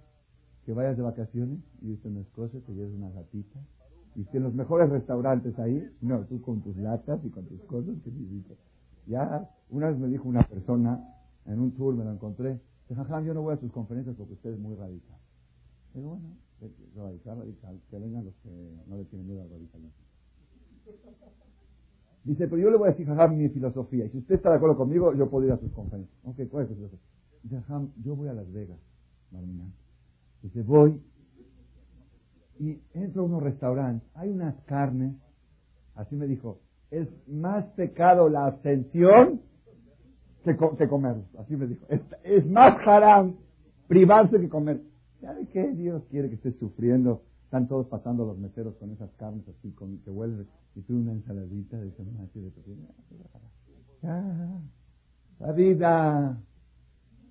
que 0.65 0.73
vayas 0.73 0.97
de 0.97 1.03
vacaciones 1.03 1.59
y 1.81 1.89
viste 1.89 2.09
unas 2.09 2.29
cosas, 2.29 2.63
te 2.65 2.75
lleves 2.75 2.95
una 2.95 3.11
gatita, 3.11 3.59
y 4.15 4.25
que 4.27 4.37
en 4.37 4.45
los 4.45 4.55
mejores 4.55 4.91
restaurantes 4.91 5.59
ahí, 5.59 5.89
no, 6.01 6.21
tú 6.27 6.41
con 6.43 6.61
tus 6.61 6.77
latas 6.77 7.25
y 7.25 7.31
con 7.31 7.47
tus 7.47 7.63
cosas, 7.65 7.95
que 8.05 8.11
Ya, 9.07 9.49
una 9.71 9.89
vez 9.89 9.99
me 9.99 10.09
dijo 10.09 10.29
una 10.29 10.43
persona, 10.43 11.03
en 11.47 11.61
un 11.61 11.73
tour 11.73 11.95
me 11.95 12.05
lo 12.05 12.13
encontré, 12.13 12.61
Jajam, 12.95 13.25
yo 13.25 13.35
no 13.35 13.43
voy 13.43 13.55
a 13.55 13.59
sus 13.59 13.73
conferencias 13.73 14.17
porque 14.17 14.35
usted 14.35 14.51
es 14.51 14.59
muy 14.59 14.75
radical. 14.75 15.17
Pero 15.93 16.09
bueno, 16.09 16.37
radical, 16.97 17.39
radical, 17.39 17.81
que 17.91 17.99
vengan 17.99 18.25
los 18.25 18.35
que 18.37 18.77
no 18.87 18.97
le 18.97 19.05
tienen 19.05 19.27
miedo 19.27 19.43
al 19.43 19.51
radical. 19.51 19.81
Dice, 22.25 22.47
pero 22.47 22.59
yo 22.59 22.71
le 22.71 22.77
voy 22.77 22.89
a 22.89 22.91
decir, 22.93 23.07
Jajam, 23.07 23.37
mi 23.37 23.49
filosofía, 23.49 24.05
y 24.05 24.11
si 24.11 24.19
usted 24.19 24.37
está 24.37 24.51
de 24.51 24.57
acuerdo 24.57 24.77
conmigo, 24.77 25.15
yo 25.15 25.31
puedo 25.31 25.47
ir 25.47 25.53
a 25.53 25.59
sus 25.59 25.73
conferencias. 25.73 26.19
Ok, 26.25 26.41
¿cuál 26.51 26.65
es 26.65 26.69
su 26.71 26.75
filosofía? 26.75 27.07
Jajam, 27.51 27.93
yo 28.03 28.17
voy 28.17 28.29
a 28.29 28.35
Las 28.35 28.51
Vegas, 28.53 28.79
Marmina. 29.31 29.65
Dice, 30.43 30.63
voy 30.63 31.01
y 32.59 32.81
entro 32.93 33.23
a 33.23 33.27
unos 33.27 33.43
restaurantes, 33.43 34.09
hay 34.15 34.31
unas 34.31 34.55
carnes, 34.65 35.15
así 35.95 36.17
me 36.17 36.27
dijo, 36.27 36.61
es 36.91 37.09
más 37.29 37.65
pecado 37.77 38.29
la 38.29 38.47
abstención 38.47 39.43
que, 40.57 40.77
que 40.77 40.89
comer, 40.89 41.17
así 41.39 41.57
me 41.57 41.67
dijo, 41.67 41.85
es, 42.23 42.47
más 42.47 42.87
haram 42.87 43.35
privarse 43.87 44.41
que 44.41 44.49
comer. 44.49 44.81
¿Sabe 45.21 45.47
qué 45.49 45.73
Dios 45.73 46.03
quiere 46.11 46.29
que 46.29 46.37
estés 46.37 46.57
sufriendo? 46.59 47.23
Están 47.45 47.67
todos 47.67 47.87
pasando 47.87 48.25
los 48.27 48.39
meseros 48.39 48.75
con 48.77 48.93
esas 48.93 49.11
carnes 49.13 49.49
así, 49.49 49.71
con 49.73 49.99
que 49.99 50.11
vuelves, 50.11 50.47
y 50.77 50.83
tú 50.83 50.97
una 50.97 51.13
ensaladita 51.13 51.79
de 51.79 51.89
así 51.89 52.41
de 52.41 52.53
la 55.41 55.53
vida 55.53 56.39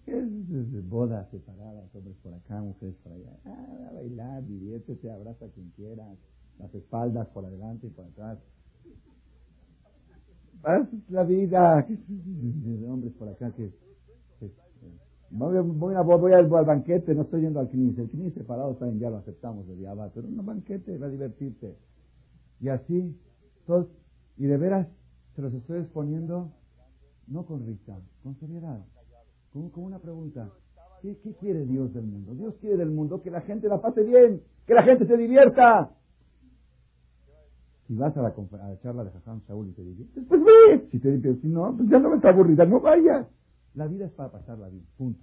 es 0.05 0.89
bodas 0.89 1.29
separadas, 1.29 1.93
hombres 1.93 2.15
por 2.23 2.33
acá, 2.33 2.61
mujeres 2.61 2.95
por 3.03 3.11
allá. 3.11 3.37
Ah, 3.45 3.89
a 3.89 3.93
bailar, 3.93 4.45
diviértete, 4.45 5.11
abraza 5.11 5.45
a 5.45 5.49
quien 5.49 5.69
quieras, 5.75 6.17
las 6.59 6.73
espaldas 6.73 7.27
por 7.27 7.45
adelante 7.45 7.87
y 7.87 7.89
por 7.89 8.05
atrás. 8.05 8.39
Es 10.67 11.09
la 11.09 11.23
vida, 11.23 11.85
hombres 12.89 13.13
por 13.13 13.29
acá 13.29 13.51
que, 13.51 13.71
voy, 15.29 15.59
voy, 15.59 15.95
voy, 15.95 16.33
al, 16.33 16.47
banquete, 16.47 17.15
no 17.15 17.21
estoy 17.23 17.41
yendo 17.41 17.59
al 17.59 17.69
CNIS, 17.69 17.97
el 17.99 18.09
CNIS 18.09 18.33
separado 18.33 18.71
está 18.71 18.89
ya 18.89 19.09
lo 19.09 19.17
aceptamos 19.17 19.67
de 19.67 19.75
diablo, 19.75 20.11
pero 20.13 20.27
un 20.27 20.45
banquete 20.45 20.97
va 20.97 21.07
a 21.07 21.09
divertirte. 21.09 21.75
Y 22.59 22.69
así, 22.69 23.17
todos, 23.65 23.87
y 24.37 24.45
de 24.45 24.57
veras, 24.57 24.87
se 25.35 25.41
los 25.41 25.53
estoy 25.53 25.79
exponiendo, 25.79 26.51
no 27.27 27.45
con 27.45 27.65
risa, 27.65 27.99
con 28.23 28.35
seriedad 28.35 28.81
como, 29.71 29.85
una 29.85 29.99
pregunta. 29.99 30.49
¿Qué, 31.01 31.15
quiere 31.39 31.65
Dios 31.65 31.93
del 31.93 32.05
mundo? 32.05 32.33
Dios 32.33 32.55
quiere 32.59 32.77
del 32.77 32.89
mundo 32.89 33.21
que 33.21 33.31
la 33.31 33.41
gente 33.41 33.67
la 33.67 33.81
pase 33.81 34.03
bien, 34.03 34.41
que 34.65 34.73
la 34.73 34.83
gente 34.83 35.05
se 35.05 35.15
divierta. 35.15 35.91
Si 37.87 37.95
vas 37.95 38.15
a 38.17 38.21
la, 38.21 38.33
charla 38.81 39.05
de 39.05 39.11
Jajam 39.11 39.41
Shaul 39.47 39.69
y 39.69 39.71
te 39.71 39.81
diviertes, 39.81 40.23
pues 40.27 40.43
ve. 40.43 40.87
Si 40.91 40.99
te 40.99 41.09
diviertes, 41.09 41.41
si 41.41 41.47
no, 41.47 41.73
pues 41.75 41.89
ya 41.89 41.99
no 41.99 42.09
me 42.09 42.17
está 42.17 42.29
aburrida, 42.29 42.65
no 42.65 42.81
vayas. 42.81 43.27
La 43.75 43.87
vida 43.87 44.07
es 44.07 44.11
para 44.11 44.29
pasarla 44.29 44.67
bien, 44.67 44.85
punto. 44.97 45.21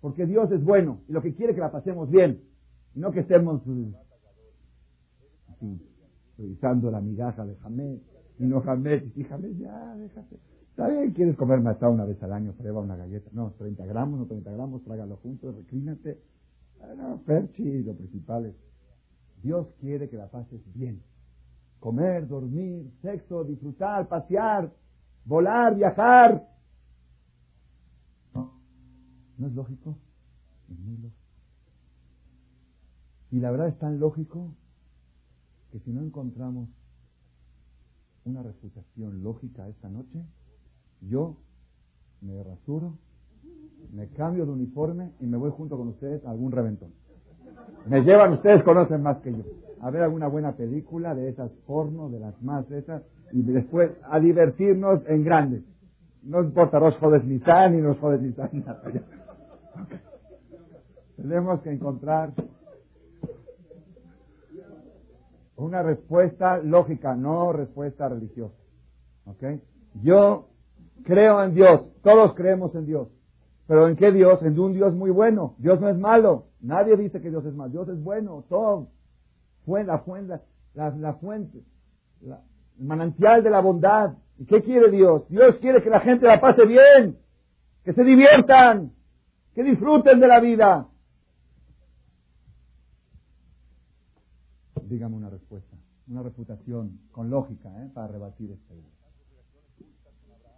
Porque 0.00 0.26
Dios 0.26 0.50
es 0.50 0.64
bueno 0.64 1.02
y 1.08 1.12
lo 1.12 1.22
que 1.22 1.34
quiere 1.34 1.52
es 1.52 1.54
que 1.54 1.60
la 1.60 1.70
pasemos 1.70 2.10
bien. 2.10 2.42
no 2.94 3.12
que 3.12 3.20
estemos 3.20 3.64
uh, 3.66 3.92
revisando 6.38 6.90
la 6.90 7.00
migaja 7.00 7.46
de 7.46 7.54
Jamés 7.56 8.00
y 8.40 8.44
no 8.44 8.60
Jamés. 8.62 9.04
Y 9.16 9.22
Jamés, 9.22 9.56
ya, 9.58 9.94
déjate. 9.94 10.40
Está 10.70 10.88
bien, 10.88 11.12
quieres 11.12 11.36
comer 11.36 11.64
hasta 11.68 11.88
una 11.88 12.04
vez 12.04 12.20
al 12.22 12.32
año, 12.32 12.52
prueba 12.54 12.80
una 12.80 12.96
galleta. 12.96 13.30
No, 13.32 13.52
30 13.58 13.86
gramos, 13.86 14.18
no 14.18 14.26
30 14.26 14.50
gramos, 14.50 14.82
trágalo 14.82 15.18
juntos, 15.18 15.54
reclínate. 15.54 16.18
No, 16.96 17.22
perchi, 17.24 17.84
lo 17.84 17.94
principal 17.94 18.46
es, 18.46 18.56
Dios 19.42 19.68
quiere 19.80 20.08
que 20.08 20.16
la 20.16 20.28
pases 20.28 20.60
bien. 20.74 21.00
Comer, 21.82 22.28
dormir, 22.28 22.88
sexo, 23.02 23.42
disfrutar, 23.42 24.06
pasear, 24.06 24.72
volar, 25.24 25.74
viajar. 25.74 26.48
No, 28.32 28.52
no 29.36 29.46
es 29.48 29.52
lógico. 29.52 29.96
Es 30.70 30.78
muy 30.78 30.96
lógico. 30.98 31.20
Y 33.32 33.40
la 33.40 33.50
verdad 33.50 33.66
es 33.66 33.78
tan 33.80 33.98
lógico 33.98 34.54
que 35.72 35.80
si 35.80 35.90
no 35.90 36.02
encontramos 36.02 36.68
una 38.24 38.44
reputación 38.44 39.24
lógica 39.24 39.66
esta 39.66 39.88
noche, 39.88 40.24
yo 41.00 41.36
me 42.20 42.44
rasuro, 42.44 42.96
me 43.92 44.06
cambio 44.10 44.46
de 44.46 44.52
uniforme 44.52 45.10
y 45.18 45.26
me 45.26 45.36
voy 45.36 45.50
junto 45.50 45.76
con 45.76 45.88
ustedes 45.88 46.24
a 46.26 46.30
algún 46.30 46.52
reventón. 46.52 46.92
Me 47.88 48.02
llevan, 48.02 48.34
ustedes 48.34 48.62
conocen 48.62 49.02
más 49.02 49.18
que 49.18 49.32
yo, 49.32 49.42
a 49.82 49.90
ver 49.90 50.02
alguna 50.02 50.28
buena 50.28 50.52
película 50.52 51.14
de 51.14 51.28
esas 51.28 51.50
porno, 51.66 52.08
de 52.08 52.20
las 52.20 52.40
más 52.42 52.70
esas, 52.70 53.02
y 53.32 53.42
después 53.42 53.90
a 54.04 54.18
divertirnos 54.18 55.02
en 55.06 55.22
grande. 55.22 55.62
No 56.22 56.40
importa 56.40 56.80
los 56.80 56.96
jodes 56.96 57.24
Nissan 57.26 57.76
ni 57.76 57.82
los 57.82 57.98
jodes 57.98 58.22
Nissan. 58.22 58.64
Tenemos 61.16 61.60
que 61.60 61.70
encontrar 61.70 62.32
una 65.56 65.82
respuesta 65.82 66.56
lógica, 66.56 67.14
no 67.14 67.52
respuesta 67.52 68.08
religiosa. 68.08 68.56
¿Ok? 69.26 69.60
Yo 70.02 70.48
Creo 71.04 71.42
en 71.42 71.54
Dios, 71.54 71.82
todos 72.02 72.34
creemos 72.34 72.74
en 72.74 72.86
Dios. 72.86 73.08
Pero 73.66 73.88
¿en 73.88 73.96
qué 73.96 74.12
Dios? 74.12 74.42
En 74.42 74.58
un 74.58 74.72
Dios 74.72 74.94
muy 74.94 75.10
bueno. 75.10 75.54
Dios 75.58 75.80
no 75.80 75.88
es 75.88 75.98
malo. 75.98 76.46
Nadie 76.60 76.96
dice 76.96 77.20
que 77.20 77.30
Dios 77.30 77.44
es 77.44 77.54
malo. 77.54 77.70
Dios 77.70 77.88
es 77.88 78.02
bueno. 78.02 78.44
Todo. 78.48 78.88
La 79.66 79.98
fuente, 79.98 80.40
la, 80.74 81.14
fuente, 81.14 81.62
el 82.22 82.36
manantial 82.78 83.42
de 83.42 83.50
la 83.50 83.60
bondad. 83.60 84.14
¿Y 84.38 84.46
qué 84.46 84.62
quiere 84.62 84.90
Dios? 84.90 85.28
Dios 85.28 85.56
quiere 85.58 85.82
que 85.82 85.90
la 85.90 86.00
gente 86.00 86.26
la 86.26 86.40
pase 86.40 86.66
bien, 86.66 87.18
que 87.84 87.92
se 87.92 88.02
diviertan, 88.02 88.92
que 89.54 89.62
disfruten 89.62 90.18
de 90.18 90.26
la 90.26 90.40
vida. 90.40 90.88
Dígame 94.82 95.16
una 95.16 95.30
respuesta, 95.30 95.76
una 96.08 96.22
reputación 96.22 97.00
con 97.12 97.30
lógica 97.30 97.70
¿eh? 97.82 97.90
para 97.94 98.08
rebatir 98.08 98.50
esta 98.50 98.74
idea. 98.74 98.90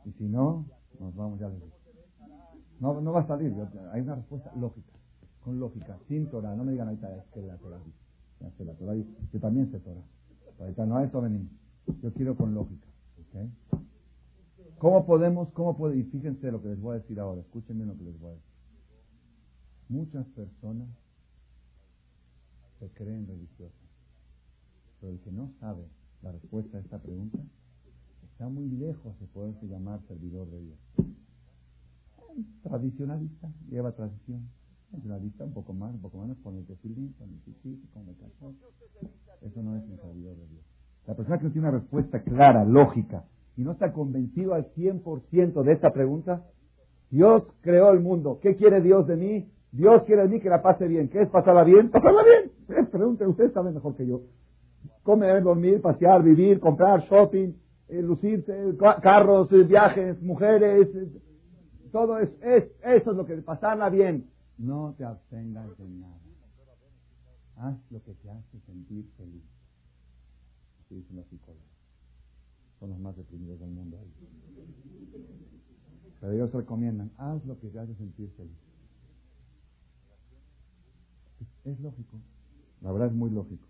Y 0.07 0.13
si 0.13 0.25
no, 0.25 0.67
nos 0.99 1.15
vamos 1.15 1.39
ya. 1.39 1.51
No, 2.81 3.01
no 3.01 3.13
va 3.13 3.21
a 3.21 3.27
salir. 3.27 3.55
Hay 3.93 4.01
una 4.01 4.17
respuesta 4.17 4.51
lógica. 4.57 4.93
Con 5.43 5.61
lógica. 5.61 5.99
Sin 6.09 6.29
Torah. 6.31 6.55
No 6.55 6.65
me 6.65 6.73
digan 6.73 6.89
ahorita 6.89 7.15
es 7.17 7.25
que 7.33 7.43
la 7.43 7.57
Torah. 7.59 7.79
La 8.41 8.51
Torah 8.75 8.95
Yo 8.95 9.41
también 9.41 9.71
sé 9.71 9.79
Torah. 9.81 10.03
Ahorita 10.61 10.87
no 10.87 10.97
a 10.97 11.05
esto 11.05 11.21
venimos. 11.21 11.51
Yo 12.03 12.13
quiero 12.13 12.37
con 12.37 12.55
lógica. 12.55 12.87
¿okay? 13.29 13.51
¿Cómo 14.79 15.07
podemos, 15.07 15.49
cómo 15.53 15.77
puede, 15.77 15.99
y 15.99 16.03
fíjense 16.05 16.51
lo 16.53 16.61
que 16.61 16.69
les 16.69 16.81
voy 16.81 16.97
a 16.97 17.01
decir 17.01 17.19
ahora, 17.19 17.41
escúchenme 17.41 17.87
lo 17.87 17.97
que 17.97 18.05
les 18.05 18.21
voy 18.21 18.33
a 18.33 18.35
decir. 18.35 18.55
Muchas 19.89 20.27
personas 20.29 20.89
se 22.79 22.89
creen 22.91 23.27
religiosas, 23.27 23.89
pero 25.01 25.13
el 25.13 25.21
que 25.21 25.33
no 25.33 25.51
sabe 25.61 25.87
la 26.23 26.33
respuesta 26.33 26.79
a 26.79 26.81
esta 26.81 26.99
pregunta 26.99 27.39
está 28.31 28.49
muy 28.49 28.69
lejos 28.69 29.19
de 29.21 29.27
poderse 29.27 29.67
llamar 29.67 30.01
servidor 30.09 30.51
de 30.51 30.61
Dios. 30.61 30.79
Tradicionalista, 32.63 33.51
lleva 33.71 33.93
tradición. 33.93 34.49
Tradicionalista, 34.95 35.45
un 35.45 35.53
poco 35.53 35.73
más, 35.73 35.93
un 35.93 36.01
poco 36.01 36.19
menos, 36.19 36.37
con 36.39 36.57
el 36.57 36.65
tefilín, 36.67 37.15
con 37.19 37.29
el 37.29 37.41
con 37.93 38.09
el 38.09 38.17
cachorro. 38.17 38.55
Eso 39.43 39.63
no 39.63 39.77
es 39.77 39.83
un 39.83 40.23
de 40.23 40.47
Dios. 40.47 40.65
La 41.07 41.15
persona 41.15 41.39
que 41.39 41.45
no 41.45 41.51
tiene 41.51 41.69
una 41.69 41.79
respuesta 41.79 42.23
clara, 42.23 42.65
lógica, 42.65 43.25
y 43.57 43.63
no 43.63 43.73
está 43.73 43.93
convencido 43.93 44.55
al 44.55 44.73
100% 44.75 45.63
de 45.63 45.73
esta 45.73 45.93
pregunta, 45.93 46.45
Dios 47.11 47.43
creó 47.61 47.91
el 47.91 48.01
mundo. 48.01 48.39
¿Qué 48.41 48.57
quiere 48.57 48.81
Dios 48.81 49.07
de 49.07 49.17
mí? 49.17 49.49
Dios 49.73 50.05
quiere 50.05 50.23
de 50.23 50.29
mí 50.29 50.41
que 50.41 50.49
la 50.49 50.63
pase 50.63 50.87
bien. 50.87 51.09
¿Qué 51.09 51.23
es 51.23 51.29
pasarla 51.29 51.65
bien? 51.65 51.91
Pasarla 51.91 52.23
bien. 52.23 52.53
Eh, 52.69 52.85
pregunten, 52.85 53.29
ustedes 53.29 53.53
saben 53.53 53.75
mejor 53.75 53.97
que 53.97 54.07
yo. 54.07 54.23
Comer, 55.03 55.43
dormir, 55.43 55.81
pasear, 55.81 56.23
vivir, 56.23 56.61
comprar, 56.61 57.01
shopping, 57.01 57.53
eh, 57.89 58.01
lucirse, 58.01 58.77
carros, 59.03 59.51
eh, 59.53 59.65
viajes, 59.65 60.23
mujeres. 60.23 60.89
todo 61.93 62.19
es, 62.19 62.31
es, 62.41 62.65
eso 62.83 63.11
es 63.11 63.17
lo 63.17 63.27
que 63.27 63.37
pasarla 63.39 63.91
bien. 63.91 64.31
No 64.59 64.95
te 64.97 65.05
abstengas 65.05 65.77
de 65.79 65.89
nada. 65.89 66.21
Haz 67.57 67.79
lo 67.91 68.03
que 68.03 68.15
te 68.15 68.31
hace 68.31 68.61
sentir 68.67 69.09
feliz. 69.17 69.45
Así 70.81 70.97
dicen 70.97 71.17
los 71.17 71.27
psicólogos 71.27 71.75
son 72.85 72.91
los 72.91 72.99
más 72.99 73.17
deprimidos 73.17 73.59
del 73.61 73.71
mundo. 73.71 73.99
Pero 76.21 76.33
ellos 76.33 76.53
recomiendan, 76.53 77.11
haz 77.17 77.45
lo 77.47 77.59
que 77.59 77.69
te 77.69 77.79
hace 77.79 77.95
sentir 77.95 78.31
feliz. 78.37 78.57
Es 81.65 81.81
lógico, 81.81 82.19
la 82.83 82.93
verdad 82.93 83.09
es 83.09 83.15
muy 83.15 83.31
lógico. 83.31 83.67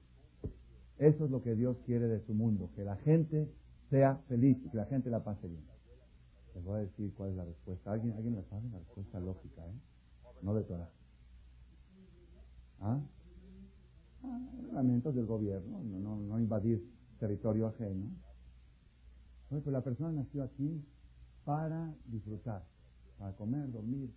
Eso 0.99 1.25
es 1.25 1.31
lo 1.31 1.43
que 1.43 1.55
Dios 1.55 1.77
quiere 1.87 2.09
de 2.09 2.21
su 2.27 2.35
mundo, 2.35 2.71
que 2.75 2.85
la 2.85 2.97
gente 2.97 3.49
sea 3.91 4.17
feliz 4.29 4.57
que 4.71 4.77
la 4.77 4.87
gente 4.87 5.11
la 5.11 5.23
pase 5.23 5.47
bien. 5.47 5.63
Les 6.55 6.65
voy 6.65 6.79
a 6.79 6.83
decir 6.83 7.13
cuál 7.15 7.31
es 7.31 7.37
la 7.37 7.45
respuesta. 7.45 7.93
¿Alguien, 7.93 8.15
¿alguien 8.15 8.35
la 8.37 8.43
sabe? 8.45 8.69
La 8.71 8.79
respuesta 8.79 9.21
lógica, 9.21 9.65
¿eh? 9.67 9.75
No 10.43 10.55
de 10.55 10.63
Torah. 10.65 10.91
¿Ah? 12.81 13.01
ah 14.25 14.83
del 14.83 15.27
gobierno, 15.27 15.83
no, 15.83 15.99
no, 15.99 16.17
no 16.17 16.39
invadir 16.39 16.85
territorio 17.19 17.69
ajeno. 17.69 18.11
Pues 19.49 19.67
la 19.67 19.83
persona 19.83 20.13
nació 20.13 20.43
aquí 20.43 20.85
para 21.45 21.95
disfrutar, 22.07 22.65
para 23.19 23.33
comer, 23.37 23.71
dormir. 23.71 24.11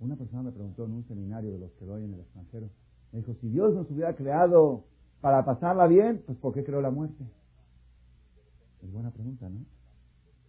Una 0.00 0.16
persona 0.16 0.42
me 0.42 0.52
preguntó 0.52 0.84
en 0.84 0.92
un 0.92 1.04
seminario 1.04 1.52
de 1.52 1.58
los 1.58 1.72
que 1.72 1.84
doy 1.84 2.04
en 2.04 2.14
el 2.14 2.20
extranjero, 2.20 2.68
me 3.12 3.20
dijo, 3.20 3.34
si 3.40 3.48
Dios 3.48 3.74
nos 3.74 3.90
hubiera 3.90 4.14
creado 4.14 4.84
para 5.20 5.44
pasarla 5.44 5.86
bien, 5.86 6.22
pues 6.26 6.38
¿por 6.38 6.52
qué 6.52 6.62
creó 6.62 6.80
la 6.80 6.90
muerte? 6.90 7.24
Es 8.82 8.92
buena 8.92 9.10
pregunta, 9.10 9.48
¿no? 9.48 9.64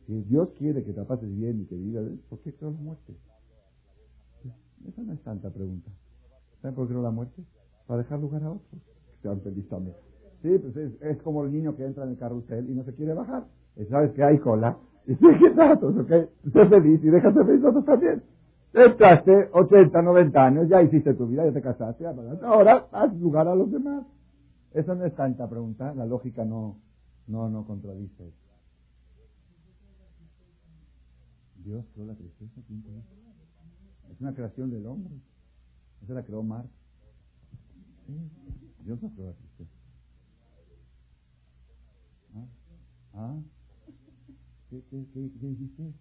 Si 0.05 0.21
Dios 0.23 0.49
quiere 0.57 0.83
que 0.83 0.93
te 0.93 1.03
pases 1.03 1.33
bien 1.35 1.61
y 1.61 1.65
que 1.65 1.75
vivas, 1.75 2.05
¿por 2.29 2.39
qué 2.39 2.53
creó 2.53 2.71
la 2.71 2.79
muerte? 2.79 3.15
Esa 4.87 5.01
no 5.01 5.13
es 5.13 5.21
tanta 5.21 5.49
pregunta. 5.49 5.89
¿Saben 6.61 6.75
por 6.75 6.87
qué 6.87 6.93
creó 6.93 7.03
la 7.03 7.11
muerte? 7.11 7.43
Para 7.87 7.99
dejar 7.99 8.19
lugar 8.19 8.43
a 8.43 8.51
otros 8.51 8.81
sean 9.21 9.41
felices 9.41 9.69
también. 9.69 9.95
Sí, 10.41 10.57
pues 10.57 10.75
es, 10.77 11.01
es 11.01 11.21
como 11.21 11.43
el 11.43 11.51
niño 11.51 11.75
que 11.75 11.85
entra 11.85 12.05
en 12.05 12.11
el 12.11 12.17
carrusel 12.17 12.69
y 12.69 12.73
no 12.73 12.83
se 12.83 12.93
quiere 12.93 13.13
bajar. 13.13 13.45
Y 13.75 13.85
sabes 13.85 14.11
que 14.11 14.23
hay 14.23 14.39
cola. 14.39 14.77
Y 15.05 15.15
sigue 15.15 15.53
datos, 15.55 15.95
¿ok? 15.97 16.09
Sé 16.53 16.65
feliz 16.67 17.03
y 17.03 17.09
déjate 17.09 17.43
feliz 17.43 17.61
nosotros 17.61 17.85
también. 17.85 18.23
Entraste 18.73 19.49
80, 19.51 20.01
90 20.01 20.45
años, 20.45 20.69
ya 20.69 20.81
hiciste 20.83 21.15
tu 21.15 21.25
vida, 21.25 21.43
ya 21.43 21.51
te 21.51 21.61
casaste, 21.61 22.05
ahora 22.43 22.85
haz 22.91 23.13
lugar 23.17 23.47
a 23.47 23.55
los 23.55 23.71
demás. 23.71 24.05
Esa 24.73 24.93
no 24.93 25.05
es 25.05 25.15
tanta 25.15 25.49
pregunta, 25.49 25.91
la 25.95 26.05
lógica 26.05 26.45
no, 26.45 26.77
no, 27.25 27.49
no 27.49 27.65
contradice 27.65 28.31
Dios 31.55 31.83
creó 31.93 32.05
la 32.05 32.13
tristeza, 32.13 32.61
Es 34.19 34.23
una 34.23 34.33
creación 34.33 34.69
del 34.69 34.85
hombre. 34.85 35.13
Esa 36.03 36.13
la 36.13 36.23
creó 36.23 36.43
Marx. 36.43 36.67
Dios 38.83 39.01
no 39.01 39.09
creó 39.13 39.27
la 39.27 39.33
tristeza. 39.33 39.71
¿Ah? 42.35 42.45
¿Ah? 43.13 43.35
¿Qué, 44.69 44.83
qué, 44.91 45.05
qué, 45.13 45.47
hiciste? 45.47 45.93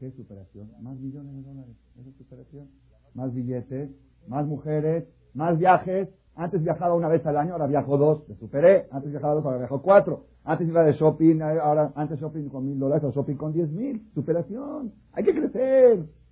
¿Qué 0.00 0.10
superación? 0.12 0.70
Más 0.80 0.96
millones 0.96 1.34
de 1.34 1.42
dólares. 1.42 1.76
¿Esa 2.00 2.08
es 2.08 2.16
superación? 2.16 2.66
Más 3.12 3.34
billetes, 3.34 3.90
más 4.26 4.46
mujeres, 4.46 5.04
más 5.34 5.58
viajes. 5.58 6.08
Antes 6.36 6.62
viajaba 6.62 6.94
una 6.94 7.08
vez 7.08 7.26
al 7.26 7.36
año, 7.36 7.52
ahora 7.52 7.66
viajo 7.66 7.98
dos, 7.98 8.26
me 8.26 8.36
superé. 8.36 8.88
Antes 8.90 9.10
viajaba 9.10 9.34
dos, 9.34 9.44
ahora 9.44 9.58
viajo 9.58 9.82
cuatro. 9.82 10.24
Antes 10.44 10.66
iba 10.66 10.82
de 10.82 10.94
shopping, 10.94 11.42
ahora 11.42 11.92
antes 11.94 12.18
shopping 12.18 12.48
con 12.48 12.64
mil 12.64 12.78
dólares, 12.78 13.04
ahora 13.04 13.14
shopping 13.14 13.36
con 13.36 13.52
diez 13.52 13.70
mil. 13.70 14.10
Superación. 14.14 14.94
Hay 15.12 15.24
que 15.24 15.34
crecer. 15.34 16.23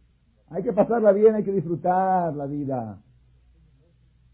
Hay 0.52 0.62
que 0.62 0.72
pasarla 0.74 1.12
bien, 1.12 1.34
hay 1.34 1.44
que 1.44 1.52
disfrutar 1.52 2.36
la 2.36 2.44
vida. 2.44 3.02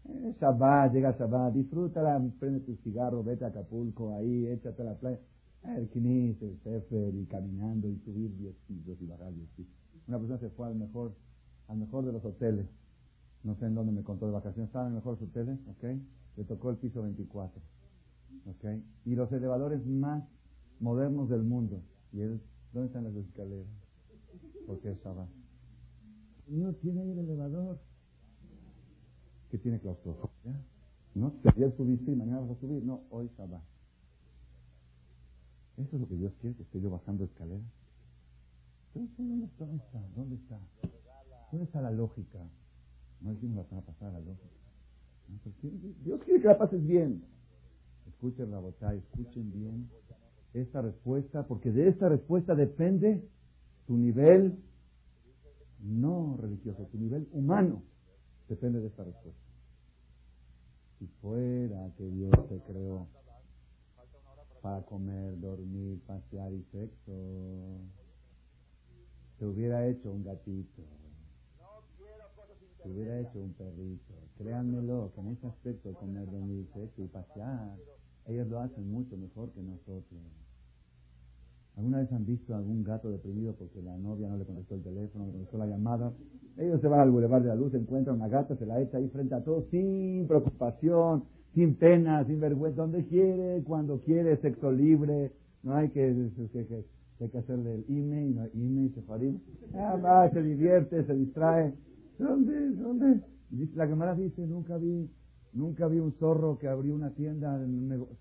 Eh, 0.03 0.33
Shabbat, 0.37 0.91
llega 0.91 1.15
Shabbat, 1.17 1.53
disfrútala, 1.53 2.21
prende 2.37 2.59
tu 2.59 2.75
cigarro, 2.83 3.23
vete 3.23 3.45
a 3.45 3.47
Acapulco, 3.47 4.13
ahí, 4.13 4.47
échate 4.47 4.81
a 4.81 4.85
la 4.85 4.95
playa. 4.95 5.19
El 5.63 5.89
Knis, 5.89 6.41
el 6.41 6.59
Sefer, 6.61 7.15
y 7.15 7.25
caminando, 7.25 7.87
y 7.87 7.97
subir 7.99 8.35
10 8.35 8.53
pisos 8.67 9.01
y 9.01 9.05
bajar 9.05 9.33
10 9.33 9.49
pisos. 9.51 9.73
Una 10.09 10.17
persona 10.17 10.39
se 10.39 10.49
fue 10.49 10.67
al 10.67 10.75
mejor, 10.75 11.15
al 11.69 11.77
mejor 11.77 12.05
de 12.05 12.11
los 12.11 12.25
hoteles. 12.25 12.67
No 13.43 13.55
sé 13.55 13.67
en 13.67 13.75
dónde 13.75 13.93
me 13.93 14.03
contó 14.03 14.25
de 14.25 14.33
vacaciones. 14.33 14.67
Estaba 14.67 14.87
en 14.87 14.91
el 14.91 14.95
mejor 14.95 15.17
de 15.17 15.21
los 15.21 15.29
hoteles, 15.29 15.59
¿ok? 15.67 16.01
Le 16.35 16.43
tocó 16.43 16.69
el 16.69 16.77
piso 16.77 17.01
24. 17.01 17.61
¿Ok? 18.45 18.65
Y 19.05 19.15
los 19.15 19.31
elevadores 19.31 19.85
más 19.85 20.23
modernos 20.81 21.29
del 21.29 21.43
mundo. 21.43 21.81
¿Y 22.11 22.21
él? 22.21 22.41
¿Dónde 22.73 22.87
están 22.87 23.05
las 23.05 23.15
escaleras? 23.15 23.67
Porque 24.67 24.91
es 24.91 25.01
Shabbat. 25.01 25.38
No 26.49 26.73
tiene 26.73 27.01
ahí 27.01 27.11
el 27.11 27.19
elevador. 27.19 27.79
¿Qué 29.51 29.57
tiene 29.57 29.79
claustrofobia? 29.79 30.59
¿No? 31.15 31.33
Si 31.41 31.49
ayer 31.49 31.75
subiste 31.75 32.11
y 32.11 32.15
mañana 32.15 32.41
vas 32.41 32.51
a 32.51 32.59
subir. 32.59 32.83
No, 32.83 33.03
hoy 33.09 33.29
Shabbat. 33.37 33.63
¿Eso 35.77 35.95
es 35.95 36.01
lo 36.01 36.07
que 36.07 36.15
Dios 36.15 36.33
quiere, 36.41 36.55
que 36.55 36.63
esté 36.63 36.81
yo 36.81 36.89
bajando 36.89 37.23
escaleras? 37.23 37.63
¿dónde 38.93 39.45
está? 39.45 39.65
¿Dónde 40.15 40.35
está? 40.35 40.59
¿Dónde 41.51 41.65
está? 41.65 41.81
la 41.81 41.91
lógica? 41.91 42.39
No 43.21 43.33
decimos 43.33 43.57
la 43.57 43.63
semana 43.65 43.85
pasada 43.85 44.11
la 44.13 44.19
lógica. 44.19 44.45
Dios 46.03 46.21
quiere 46.23 46.41
que 46.41 46.47
la 46.47 46.57
pases 46.57 46.85
bien. 46.85 47.23
Escuchen 48.07 48.51
la 48.51 48.59
botella, 48.59 48.93
escuchen 48.93 49.51
bien 49.51 49.89
esta 50.53 50.81
respuesta, 50.81 51.47
porque 51.47 51.71
de 51.71 51.87
esta 51.89 52.09
respuesta 52.09 52.55
depende 52.55 53.23
tu 53.87 53.97
nivel 53.97 54.57
no 55.81 56.37
religioso, 56.39 56.85
tu 56.91 56.97
nivel 56.97 57.27
humano. 57.31 57.83
Depende 58.47 58.79
de 58.79 58.87
esta 58.87 59.03
respuesta. 59.03 59.41
Si 60.97 61.07
fuera 61.21 61.91
que 61.97 62.09
Dios 62.09 62.31
te 62.49 62.59
creó 62.61 63.07
para 64.61 64.81
comer, 64.85 65.39
dormir, 65.39 66.01
pasear 66.05 66.51
y 66.53 66.63
sexo. 66.71 67.79
Te 69.37 69.45
hubiera 69.45 69.87
hecho 69.87 70.11
un 70.11 70.23
gatito. 70.23 70.83
Te 72.83 72.89
hubiera 72.89 73.19
hecho 73.19 73.39
un 73.39 73.53
perrito. 73.53 74.13
Créanmelo, 74.37 75.11
que 75.13 75.21
en 75.21 75.27
ese 75.29 75.47
aspecto 75.47 75.89
de 75.89 75.95
comer, 75.95 76.29
dormir, 76.29 76.67
sexo 76.73 77.03
y 77.03 77.07
pasear, 77.07 77.77
ellos 78.25 78.47
lo 78.47 78.59
hacen 78.59 78.91
mucho 78.91 79.17
mejor 79.17 79.51
que 79.51 79.61
nosotros. 79.61 80.19
¿Alguna 81.77 81.99
vez 81.99 82.11
han 82.11 82.25
visto 82.25 82.55
algún 82.55 82.83
gato 82.83 83.09
deprimido 83.09 83.53
porque 83.53 83.81
la 83.81 83.97
novia 83.97 84.27
no 84.27 84.37
le 84.37 84.45
contestó 84.45 84.75
el 84.75 84.83
teléfono, 84.83 85.25
no 85.25 85.27
le 85.27 85.37
contestó 85.37 85.57
la 85.57 85.67
llamada? 85.67 86.11
Ellos 86.57 86.81
se 86.81 86.87
van 86.87 86.99
al 86.99 87.11
bulevar 87.11 87.41
de 87.41 87.47
la 87.47 87.55
luz, 87.55 87.73
encuentran 87.73 88.17
una 88.17 88.27
gata, 88.27 88.55
se 88.57 88.65
la 88.65 88.81
echa 88.81 88.97
ahí 88.97 89.07
frente 89.09 89.33
a 89.35 89.43
todos 89.43 89.65
sin 89.71 90.27
preocupación, 90.27 91.23
sin 91.53 91.75
pena, 91.75 92.25
sin 92.25 92.39
vergüenza, 92.39 92.81
donde 92.81 93.05
quiere, 93.05 93.63
cuando 93.63 94.01
quiere, 94.01 94.37
sexo 94.37 94.71
libre, 94.71 95.31
no 95.63 95.75
hay 95.75 95.89
que, 95.89 96.01
hay 97.19 97.29
que 97.29 97.37
hacerle 97.37 97.75
el 97.75 97.85
email, 97.89 98.35
no, 98.35 98.45
email, 98.53 98.93
se 98.93 99.77
ah, 99.77 99.95
va, 99.97 100.29
se 100.31 100.41
divierte, 100.41 101.03
se 101.05 101.13
distrae. 101.13 101.73
¿Dónde? 102.17 102.71
¿Dónde? 102.71 103.21
La 103.75 103.87
cámara 103.87 104.15
dice, 104.15 104.45
nunca 104.45 104.77
vi, 104.77 105.09
nunca 105.53 105.87
vi 105.87 105.99
un 105.99 106.13
zorro 106.13 106.57
que 106.57 106.67
abrió 106.67 106.93
una 106.93 107.11
tienda, 107.11 107.57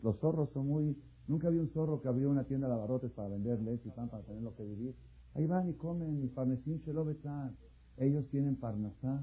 los 0.03 0.19
zorros 0.21 0.51
son 0.53 0.69
muy, 0.69 0.97
nunca 1.29 1.49
vi 1.51 1.59
un 1.59 1.69
zorro 1.69 2.01
que 2.01 2.09
abrió 2.09 2.31
una 2.31 2.45
tienda 2.45 2.67
de 2.67 2.75
abarrotes 2.75 3.13
para 3.13 3.29
vender 3.29 3.61
leche 3.61 3.89
y 3.89 3.93
pan 3.93 4.09
para 4.09 4.25
tener 4.25 4.43
lo 4.43 4.55
que 4.57 4.65
vivir. 4.65 4.95
Ahí 5.35 5.47
van 5.47 5.69
y 5.69 5.75
comen, 5.75 6.25
y 6.25 6.27
parnesín 6.29 6.83
betar. 6.85 7.53
Ellos 7.97 8.27
tienen 8.31 8.57
parnasá 8.57 9.23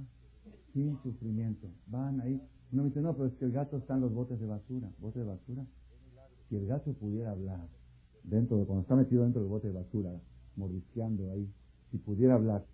sin 0.74 0.98
sufrimiento. 1.02 1.68
Van 1.88 2.22
ahí. 2.22 2.42
Uno 2.72 2.84
me 2.84 2.90
dice, 2.90 3.02
no, 3.02 3.14
pero 3.14 3.28
es 3.28 3.34
que 3.36 3.46
el 3.46 3.52
gato 3.52 3.78
está 3.78 3.96
en 3.96 4.02
los 4.02 4.14
botes 4.14 4.40
de 4.40 4.46
basura. 4.46 4.90
¿Bote 5.00 5.20
de 5.20 5.26
basura? 5.26 5.66
Si 6.48 6.56
el 6.56 6.68
gato 6.68 6.94
pudiera 6.94 7.32
hablar, 7.32 7.68
dentro 8.24 8.58
de, 8.58 8.66
cuando 8.66 8.84
está 8.84 8.96
metido 8.96 9.24
dentro 9.24 9.42
del 9.42 9.50
bote 9.50 9.68
de 9.68 9.74
basura, 9.74 10.12
mordisqueando 10.56 11.32
ahí, 11.32 11.52
si 11.92 11.98
pudiera 11.98 12.36
hablar, 12.36 12.66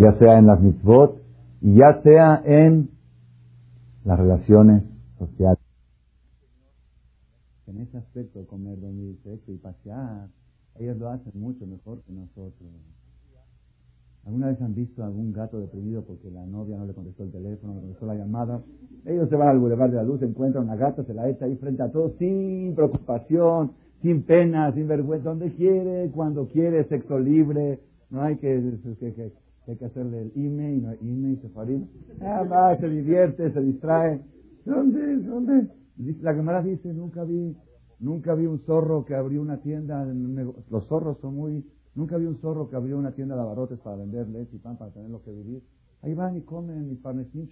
ya 0.00 0.12
sea 0.12 0.38
en 0.38 0.46
las 0.46 0.58
mitzvot 0.62 1.20
y 1.60 1.74
ya 1.74 2.00
sea 2.02 2.42
en 2.46 2.88
las 4.04 4.18
relaciones 4.18 4.82
sociales. 5.18 5.58
En 7.66 7.82
ese 7.82 7.98
aspecto, 7.98 8.46
comer, 8.46 8.80
dormir, 8.80 9.18
sexo 9.22 9.52
y 9.52 9.58
pasear, 9.58 10.28
ellos 10.78 10.96
lo 10.96 11.10
hacen 11.10 11.38
mucho 11.38 11.66
mejor 11.66 12.00
que 12.02 12.12
nosotros. 12.12 12.70
¿Alguna 14.24 14.46
vez 14.46 14.62
han 14.62 14.74
visto 14.74 15.04
algún 15.04 15.34
gato 15.34 15.60
deprimido 15.60 16.02
porque 16.02 16.30
la 16.30 16.46
novia 16.46 16.78
no 16.78 16.86
le 16.86 16.94
contestó 16.94 17.24
el 17.24 17.30
teléfono, 17.30 17.74
no 17.74 17.80
le 17.80 17.82
contestó 17.82 18.06
la 18.06 18.14
llamada? 18.14 18.62
Ellos 19.04 19.28
se 19.28 19.36
van 19.36 19.48
al 19.48 19.58
Boulevard 19.58 19.90
de 19.90 19.96
la 19.96 20.02
Luz, 20.02 20.22
encuentran 20.22 20.64
una 20.64 20.76
gata, 20.76 21.04
se 21.04 21.12
la 21.12 21.28
echa 21.28 21.44
ahí 21.44 21.56
frente 21.56 21.82
a 21.82 21.92
todos, 21.92 22.14
sin 22.18 22.74
preocupación, 22.74 23.72
sin 24.00 24.22
pena, 24.22 24.72
sin 24.72 24.88
vergüenza, 24.88 25.28
donde 25.28 25.52
quiere, 25.52 26.10
cuando 26.10 26.48
quiere, 26.48 26.84
sexo 26.84 27.18
libre, 27.18 27.80
no 28.08 28.22
hay 28.22 28.36
que, 28.36 28.78
que 28.98 29.32
hay 29.66 29.76
que 29.76 29.84
hacerle 29.84 30.22
el 30.22 30.32
email, 30.34 30.82
no 30.82 30.92
email, 30.92 31.40
sefarim. 31.40 31.86
Ah, 32.20 32.42
va, 32.42 32.76
se 32.78 32.88
divierte, 32.88 33.52
se 33.52 33.60
distrae. 33.60 34.20
¿Dónde? 34.64 35.16
¿Dónde? 35.18 35.68
La 36.22 36.34
cámara 36.34 36.62
dice, 36.62 36.92
nunca 36.92 37.24
vi, 37.24 37.56
nunca 37.98 38.34
vi 38.34 38.46
un 38.46 38.60
zorro 38.60 39.04
que 39.04 39.14
abrió 39.14 39.42
una 39.42 39.58
tienda, 39.58 40.04
los 40.70 40.86
zorros 40.86 41.18
son 41.20 41.34
muy, 41.34 41.64
nunca 41.94 42.16
vi 42.16 42.26
un 42.26 42.38
zorro 42.38 42.68
que 42.68 42.76
abrió 42.76 42.98
una 42.98 43.12
tienda 43.12 43.34
de 43.34 43.42
abarrotes 43.42 43.78
para 43.80 43.96
vender 43.96 44.28
leche 44.28 44.56
y 44.56 44.58
pan 44.58 44.78
para 44.78 44.90
tener 44.92 45.10
lo 45.10 45.22
que 45.22 45.30
vivir. 45.32 45.62
Ahí 46.02 46.14
van 46.14 46.36
y 46.36 46.40
comen, 46.40 46.90
y 46.90 46.94
parnesín 46.94 47.48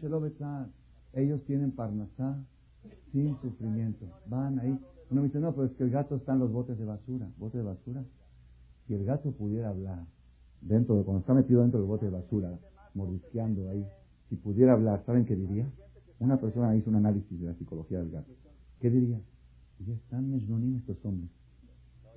Ellos 1.13 1.45
tienen 1.45 1.73
parnasá 1.73 2.43
sin 3.13 3.37
sufrimiento. 3.41 4.07
Van 4.27 4.59
ahí. 4.59 4.79
Uno 5.11 5.23
me 5.23 5.29
dice, 5.29 5.41
no, 5.41 5.53
pero 5.53 5.67
es 5.67 5.73
que 5.73 5.85
el 5.85 5.91
gato 5.91 6.17
está 6.17 6.33
en 6.33 6.41
los 6.41 6.53
botes 6.53 6.79
de 6.79 6.85
basura. 6.85 7.29
¿Botes 7.39 7.61
de 7.61 7.67
basura? 7.67 8.05
Si 8.87 8.95
el 8.95 9.05
gato 9.05 9.33
pudiera 9.33 9.69
hablar, 9.69 10.05
dentro 10.61 10.97
de, 10.97 11.05
cuando 11.05 11.21
está 11.21 11.35
metido 11.35 11.63
dentro 11.63 11.81
del 11.81 11.89
bote 11.89 12.07
de 12.07 12.13
basura, 12.13 12.59
mordisqueando 12.95 13.69
ahí, 13.71 13.87
si 14.29 14.37
pudiera 14.37 14.73
hablar, 14.73 15.03
¿saben 15.07 15.25
qué 15.25 15.35
diría? 15.35 15.71
Una 16.19 16.39
persona 16.39 16.75
hizo 16.77 16.91
un 16.91 16.97
análisis 16.97 17.41
de 17.41 17.47
la 17.47 17.55
psicología 17.55 17.99
del 17.99 18.11
gato. 18.11 18.33
¿Qué 18.81 18.91
diría? 18.91 19.21
Ya 19.87 19.95
están 19.95 20.31
mesnonim 20.31 20.77
estos 20.77 21.03
hombres. 21.05 21.31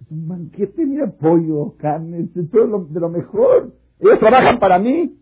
Es 0.02 0.12
un 0.12 0.28
banquete, 0.28 0.86
mira, 0.86 1.12
pollo, 1.12 1.76
carne, 1.78 2.28
todo 2.52 2.66
lo, 2.66 2.86
de 2.86 3.00
lo 3.00 3.10
mejor. 3.10 3.76
Ellos 4.00 4.20
trabajan 4.20 4.60
para 4.60 4.80
mí. 4.80 5.16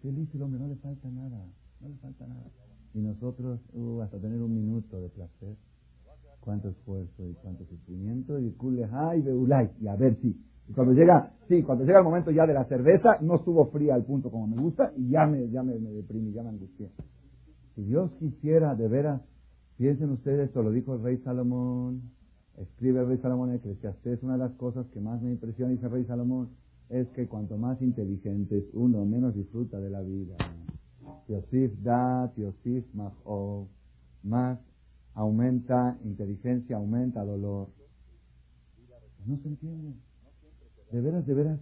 Feliz 0.00 0.28
el 0.34 0.42
hombre, 0.42 0.60
no 0.60 0.68
le 0.68 0.76
falta 0.76 1.08
nada, 1.10 1.44
no 1.80 1.88
le 1.88 1.96
falta 1.96 2.26
nada. 2.26 2.46
Y 2.94 3.00
nosotros, 3.00 3.60
uh, 3.72 4.00
hasta 4.02 4.18
tener 4.18 4.40
un 4.40 4.54
minuto 4.54 5.00
de 5.00 5.08
placer, 5.08 5.56
cuánto 6.40 6.68
esfuerzo 6.68 7.28
y 7.28 7.34
cuánto 7.34 7.64
sufrimiento, 7.66 8.38
y 8.38 8.50
kule, 8.52 8.88
ay, 8.92 9.22
beulay, 9.22 9.70
y 9.80 9.88
a 9.88 9.96
ver 9.96 10.16
si 10.20 10.36
y 10.68 10.72
cuando 10.72 10.92
llega, 10.92 11.32
sí, 11.48 11.62
cuando 11.62 11.84
llega 11.84 11.98
el 11.98 12.04
momento 12.04 12.30
ya 12.30 12.46
de 12.46 12.54
la 12.54 12.64
cerveza, 12.64 13.18
no 13.20 13.36
estuvo 13.36 13.66
fría 13.70 13.94
al 13.94 14.04
punto 14.04 14.30
como 14.30 14.46
me 14.46 14.60
gusta 14.60 14.92
y 14.96 15.08
ya 15.08 15.26
me, 15.26 15.48
ya 15.50 15.62
me, 15.62 15.78
me 15.78 15.90
deprimí, 15.90 16.32
ya 16.32 16.42
me 16.42 16.50
angustié. 16.50 16.90
Si 17.74 17.82
Dios 17.82 18.10
quisiera, 18.18 18.74
de 18.74 18.88
veras, 18.88 19.22
piensen 19.76 20.10
ustedes, 20.10 20.48
esto 20.48 20.62
lo 20.62 20.70
dijo 20.70 20.94
el 20.94 21.02
rey 21.02 21.18
Salomón, 21.18 22.02
escribe 22.58 23.00
el 23.00 23.08
rey 23.08 23.18
Salomón 23.18 23.50
en 23.50 23.60
es 24.04 24.22
una 24.22 24.34
de 24.34 24.38
las 24.38 24.52
cosas 24.52 24.86
que 24.88 25.00
más 25.00 25.20
me 25.22 25.32
impresiona, 25.32 25.72
dice 25.72 25.86
el 25.86 25.92
rey 25.92 26.04
Salomón, 26.04 26.50
es 26.88 27.08
que 27.08 27.26
cuanto 27.26 27.56
más 27.56 27.80
inteligente 27.80 28.58
es 28.58 28.64
uno, 28.74 29.04
menos 29.04 29.34
disfruta 29.34 29.80
de 29.80 29.90
la 29.90 30.02
vida. 30.02 30.36
Yosif 31.28 31.72
da, 31.82 32.32
Yosif 32.36 32.84
más 34.22 34.58
aumenta 35.14 35.98
inteligencia, 36.04 36.76
aumenta 36.76 37.24
dolor. 37.24 37.68
No 39.26 39.38
se 39.38 39.48
entiende. 39.48 39.94
De 40.92 41.00
veras, 41.00 41.26
de 41.26 41.32
veras, 41.32 41.58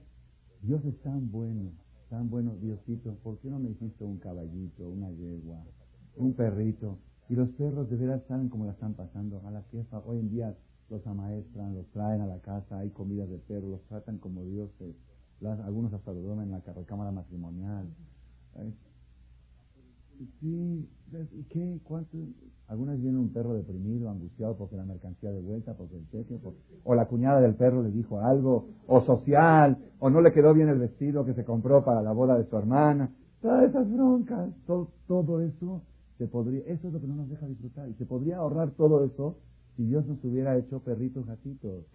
Dios 0.61 0.85
es 0.85 1.01
tan 1.03 1.31
bueno, 1.31 1.71
tan 2.09 2.29
bueno, 2.29 2.57
Diosito, 2.57 3.15
¿por 3.23 3.39
qué 3.39 3.49
no 3.49 3.61
me 3.61 3.71
hiciste 3.71 4.03
un 4.03 4.19
caballito, 4.19 4.89
una 4.89 5.09
yegua, 5.13 5.63
un 6.17 6.35
perrito? 6.35 6.99
Y 7.29 7.37
los 7.37 7.49
perros 7.51 7.89
de 7.89 7.97
veras 7.97 8.23
saben 8.27 8.49
cómo 8.49 8.65
la 8.65 8.73
están 8.73 8.95
pasando. 8.95 9.41
A 9.47 9.53
la 9.53 9.63
jefa, 9.71 10.01
hoy 10.05 10.19
en 10.19 10.31
día 10.31 10.57
los 10.89 11.07
amaestran, 11.07 11.77
los 11.77 11.87
traen 11.93 12.23
a 12.23 12.27
la 12.27 12.41
casa, 12.41 12.79
hay 12.79 12.91
comidas 12.91 13.31
de 13.31 13.39
perro, 13.39 13.69
los 13.69 13.85
tratan 13.85 14.19
como 14.19 14.43
dioses. 14.43 14.97
algunos 15.65 15.93
hasta 15.93 16.13
lo 16.13 16.23
duermen 16.23 16.47
en 16.47 16.61
la 16.67 16.73
recámara 16.73 17.13
matrimonial. 17.13 17.87
Sí, 20.41 20.87
¿y 21.33 21.43
qué? 21.45 21.81
¿Cuánto? 21.83 22.19
Algunas 22.69 23.01
viene 23.01 23.19
un 23.19 23.33
perro 23.33 23.55
deprimido, 23.55 24.11
angustiado 24.11 24.55
porque 24.55 24.77
la 24.77 24.85
mercancía 24.85 25.33
de 25.33 25.41
vuelta, 25.41 25.75
porque 25.75 25.97
el 25.97 26.07
cheque, 26.11 26.39
o 26.85 26.95
la 26.95 27.09
cuñada 27.09 27.41
del 27.41 27.55
perro 27.55 27.83
le 27.83 27.91
dijo 27.91 28.21
algo, 28.21 28.69
o 28.87 29.01
social, 29.01 29.79
o 29.99 30.11
no 30.11 30.21
le 30.21 30.33
quedó 30.33 30.53
bien 30.53 30.69
el 30.69 30.79
vestido 30.79 31.25
que 31.25 31.33
se 31.33 31.45
compró 31.45 31.85
para 31.85 32.03
la 32.03 32.13
boda 32.13 32.37
de 32.37 32.45
su 32.45 32.57
hermana. 32.57 33.11
Todas 33.41 33.71
esas 33.71 33.91
broncas, 33.91 34.51
todo, 34.67 34.89
todo 35.09 35.41
eso 35.41 35.83
se 36.19 36.27
podría, 36.29 36.61
eso 36.67 36.89
es 36.89 36.93
lo 36.93 37.01
que 37.01 37.07
no 37.07 37.17
nos 37.17 37.31
deja 37.31 37.47
disfrutar. 37.47 37.89
Y 37.89 37.95
se 37.95 38.05
podría 38.05 38.37
ahorrar 38.37 38.73
todo 38.73 39.03
eso 39.05 39.39
si 39.77 39.87
Dios 39.87 40.07
nos 40.07 40.23
hubiera 40.23 40.57
hecho 40.59 40.81
perritos, 40.81 41.27
gatitos. 41.27 41.87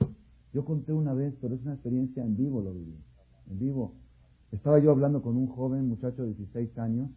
Yo 0.51 0.65
conté 0.65 0.93
una 0.93 1.13
vez, 1.13 1.35
pero 1.39 1.53
es 1.53 1.61
una 1.61 1.73
experiencia 1.73 2.23
en 2.23 2.35
vivo 2.35 2.61
lo 2.61 2.73
viví. 2.73 2.97
En 3.51 3.59
vivo. 3.59 3.93
Estaba 4.51 4.79
yo 4.79 4.89
hablando 4.89 5.21
con 5.21 5.37
un 5.37 5.47
joven 5.47 5.87
muchacho 5.87 6.23
de 6.23 6.33
16 6.33 6.77
años 6.79 7.11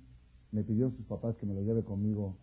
me 0.53 0.63
pidió 0.63 0.91
sus 0.91 1.05
papás 1.07 1.37
que 1.37 1.47
me 1.47 1.55
lo 1.55 1.63
lleve 1.63 1.83
conmigo. 1.83 2.37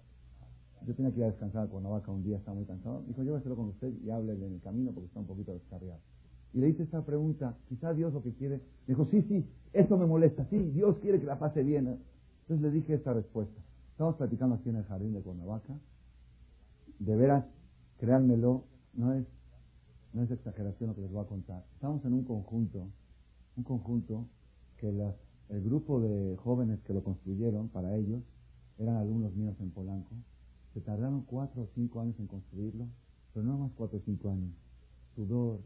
Yo 0.85 0.93
tenía 0.93 1.11
que 1.11 1.17
ir 1.17 1.23
a 1.23 1.27
descansar 1.27 1.63
a 1.63 1.67
Cuernavaca 1.67 2.11
un 2.11 2.23
día, 2.23 2.37
estaba 2.37 2.55
muy 2.55 2.65
cansado. 2.65 3.03
Dijo, 3.07 3.23
lléveselo 3.23 3.55
con 3.55 3.69
usted 3.69 3.91
y 4.03 4.09
háblele 4.09 4.45
en 4.45 4.53
el 4.53 4.61
camino 4.61 4.91
porque 4.91 5.07
está 5.07 5.19
un 5.19 5.25
poquito 5.25 5.53
descarriado. 5.53 5.99
Y 6.53 6.59
le 6.59 6.69
hice 6.69 6.83
esta 6.83 7.03
pregunta, 7.03 7.57
quizá 7.67 7.93
Dios 7.93 8.13
lo 8.13 8.21
que 8.21 8.33
quiere. 8.33 8.57
Me 8.87 8.93
dijo, 8.93 9.05
sí, 9.05 9.21
sí, 9.23 9.45
esto 9.73 9.97
me 9.97 10.05
molesta, 10.05 10.45
sí, 10.45 10.57
Dios 10.57 10.97
quiere 10.99 11.19
que 11.19 11.25
la 11.25 11.39
pase 11.39 11.63
bien. 11.63 11.99
Entonces 12.41 12.61
le 12.61 12.71
dije 12.71 12.93
esta 12.93 13.13
respuesta. 13.13 13.59
Estamos 13.91 14.15
platicando 14.15 14.55
aquí 14.55 14.69
en 14.69 14.77
el 14.77 14.83
jardín 14.83 15.13
de 15.13 15.21
Cuernavaca. 15.21 15.73
De 16.99 17.15
veras, 17.15 17.45
créanmelo, 17.97 18.65
no 18.93 19.13
es, 19.13 19.25
no 20.13 20.23
es 20.23 20.31
exageración 20.31 20.89
lo 20.89 20.95
que 20.95 21.01
les 21.01 21.11
voy 21.11 21.23
a 21.23 21.27
contar. 21.27 21.65
Estamos 21.73 22.05
en 22.05 22.13
un 22.13 22.23
conjunto, 22.23 22.87
un 23.57 23.63
conjunto 23.63 24.27
que 24.77 24.91
las 24.91 25.15
el 25.49 25.63
grupo 25.63 25.99
de 25.99 26.37
jóvenes 26.37 26.79
que 26.81 26.93
lo 26.93 27.03
construyeron 27.03 27.69
para 27.69 27.95
ellos 27.95 28.21
eran 28.77 28.97
alumnos 28.97 29.33
míos 29.35 29.55
en 29.59 29.71
Polanco. 29.71 30.15
Se 30.73 30.81
tardaron 30.81 31.21
cuatro 31.21 31.63
o 31.63 31.67
cinco 31.73 32.01
años 32.01 32.19
en 32.19 32.27
construirlo 32.27 32.87
pero 33.35 33.45
no 33.45 33.57
más 33.57 33.71
cuatro 33.75 33.97
o 33.97 34.01
cinco 34.05 34.29
años. 34.29 34.49
Sudor, 35.13 35.59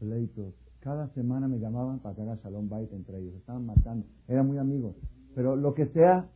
pleitos. 0.00 0.52
Cada 0.80 1.06
semana 1.14 1.46
me 1.46 1.60
llamaban 1.60 2.00
para 2.00 2.16
que 2.16 2.22
haga 2.22 2.38
Shalom 2.42 2.68
Bait 2.68 2.92
entre 2.92 3.20
ellos. 3.20 3.36
Estaban 3.36 3.64
matando. 3.66 4.04
Eran 4.26 4.48
muy 4.48 4.58
amigos. 4.58 4.96
Pero 5.36 5.54
lo 5.54 5.74
que 5.74 5.86
sea, 5.86 6.28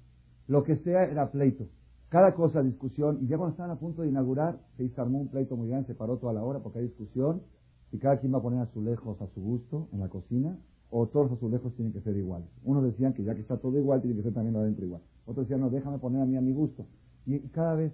lo 0.46 0.62
que 0.62 0.76
sea 0.76 1.04
era 1.04 1.32
pleito. 1.32 1.66
Cada 2.08 2.36
cosa, 2.36 2.62
discusión. 2.62 3.18
Y 3.22 3.26
ya 3.26 3.38
cuando 3.38 3.52
estaban 3.52 3.72
a 3.72 3.80
punto 3.80 4.02
de 4.02 4.08
inaugurar, 4.08 4.60
se 4.76 4.88
armó 5.00 5.18
un 5.18 5.28
pleito 5.28 5.56
muy 5.56 5.68
grande, 5.68 5.88
se 5.88 5.94
paró 5.96 6.18
toda 6.18 6.32
la 6.32 6.44
hora 6.44 6.60
porque 6.60 6.78
hay 6.78 6.84
discusión. 6.86 7.42
Y 7.90 7.98
cada 7.98 8.20
quien 8.20 8.32
va 8.32 8.38
a 8.38 8.42
poner 8.42 8.60
azulejos 8.60 9.20
a 9.20 9.26
su 9.34 9.42
gusto 9.42 9.88
en 9.92 9.98
la 9.98 10.08
cocina. 10.08 10.56
O 10.94 11.06
todos 11.08 11.30
los 11.30 11.38
azulejos 11.38 11.74
tienen 11.74 11.94
que 11.94 12.02
ser 12.02 12.14
iguales. 12.14 12.46
Unos 12.64 12.84
decían 12.84 13.14
que 13.14 13.24
ya 13.24 13.34
que 13.34 13.40
está 13.40 13.56
todo 13.56 13.78
igual, 13.78 14.02
tiene 14.02 14.14
que 14.14 14.22
ser 14.22 14.34
también 14.34 14.54
adentro 14.56 14.84
igual. 14.84 15.00
Otros 15.24 15.46
decían, 15.46 15.60
no, 15.60 15.70
déjame 15.70 15.98
poner 15.98 16.20
a 16.20 16.26
mí 16.26 16.36
a 16.36 16.42
mi 16.42 16.52
gusto. 16.52 16.84
Y 17.24 17.38
cada 17.48 17.74
vez 17.74 17.92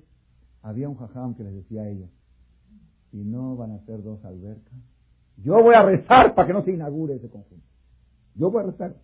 había 0.63 0.89
un 0.89 0.97
jajam 0.97 1.37
que 1.37 1.45
les 1.45 1.55
decía 1.55 1.83
a 1.83 1.89
ellos, 1.89 2.11
si 3.13 3.19
no 3.19 3.57
van 3.57 3.71
a 3.71 3.79
ser 3.87 4.03
dos 4.03 4.25
albercas, 4.25 4.75
yo 5.45 5.63
voy 5.63 5.77
a 5.77 5.83
rezar 5.85 6.35
para 6.35 6.49
que 6.49 6.53
no 6.53 6.65
se 6.65 6.73
inaugure 6.73 7.15
ese 7.15 7.29
conjunto. 7.29 7.65
Yo 8.35 8.51
voy 8.51 8.65
a 8.65 8.67
rezar. 8.67 8.97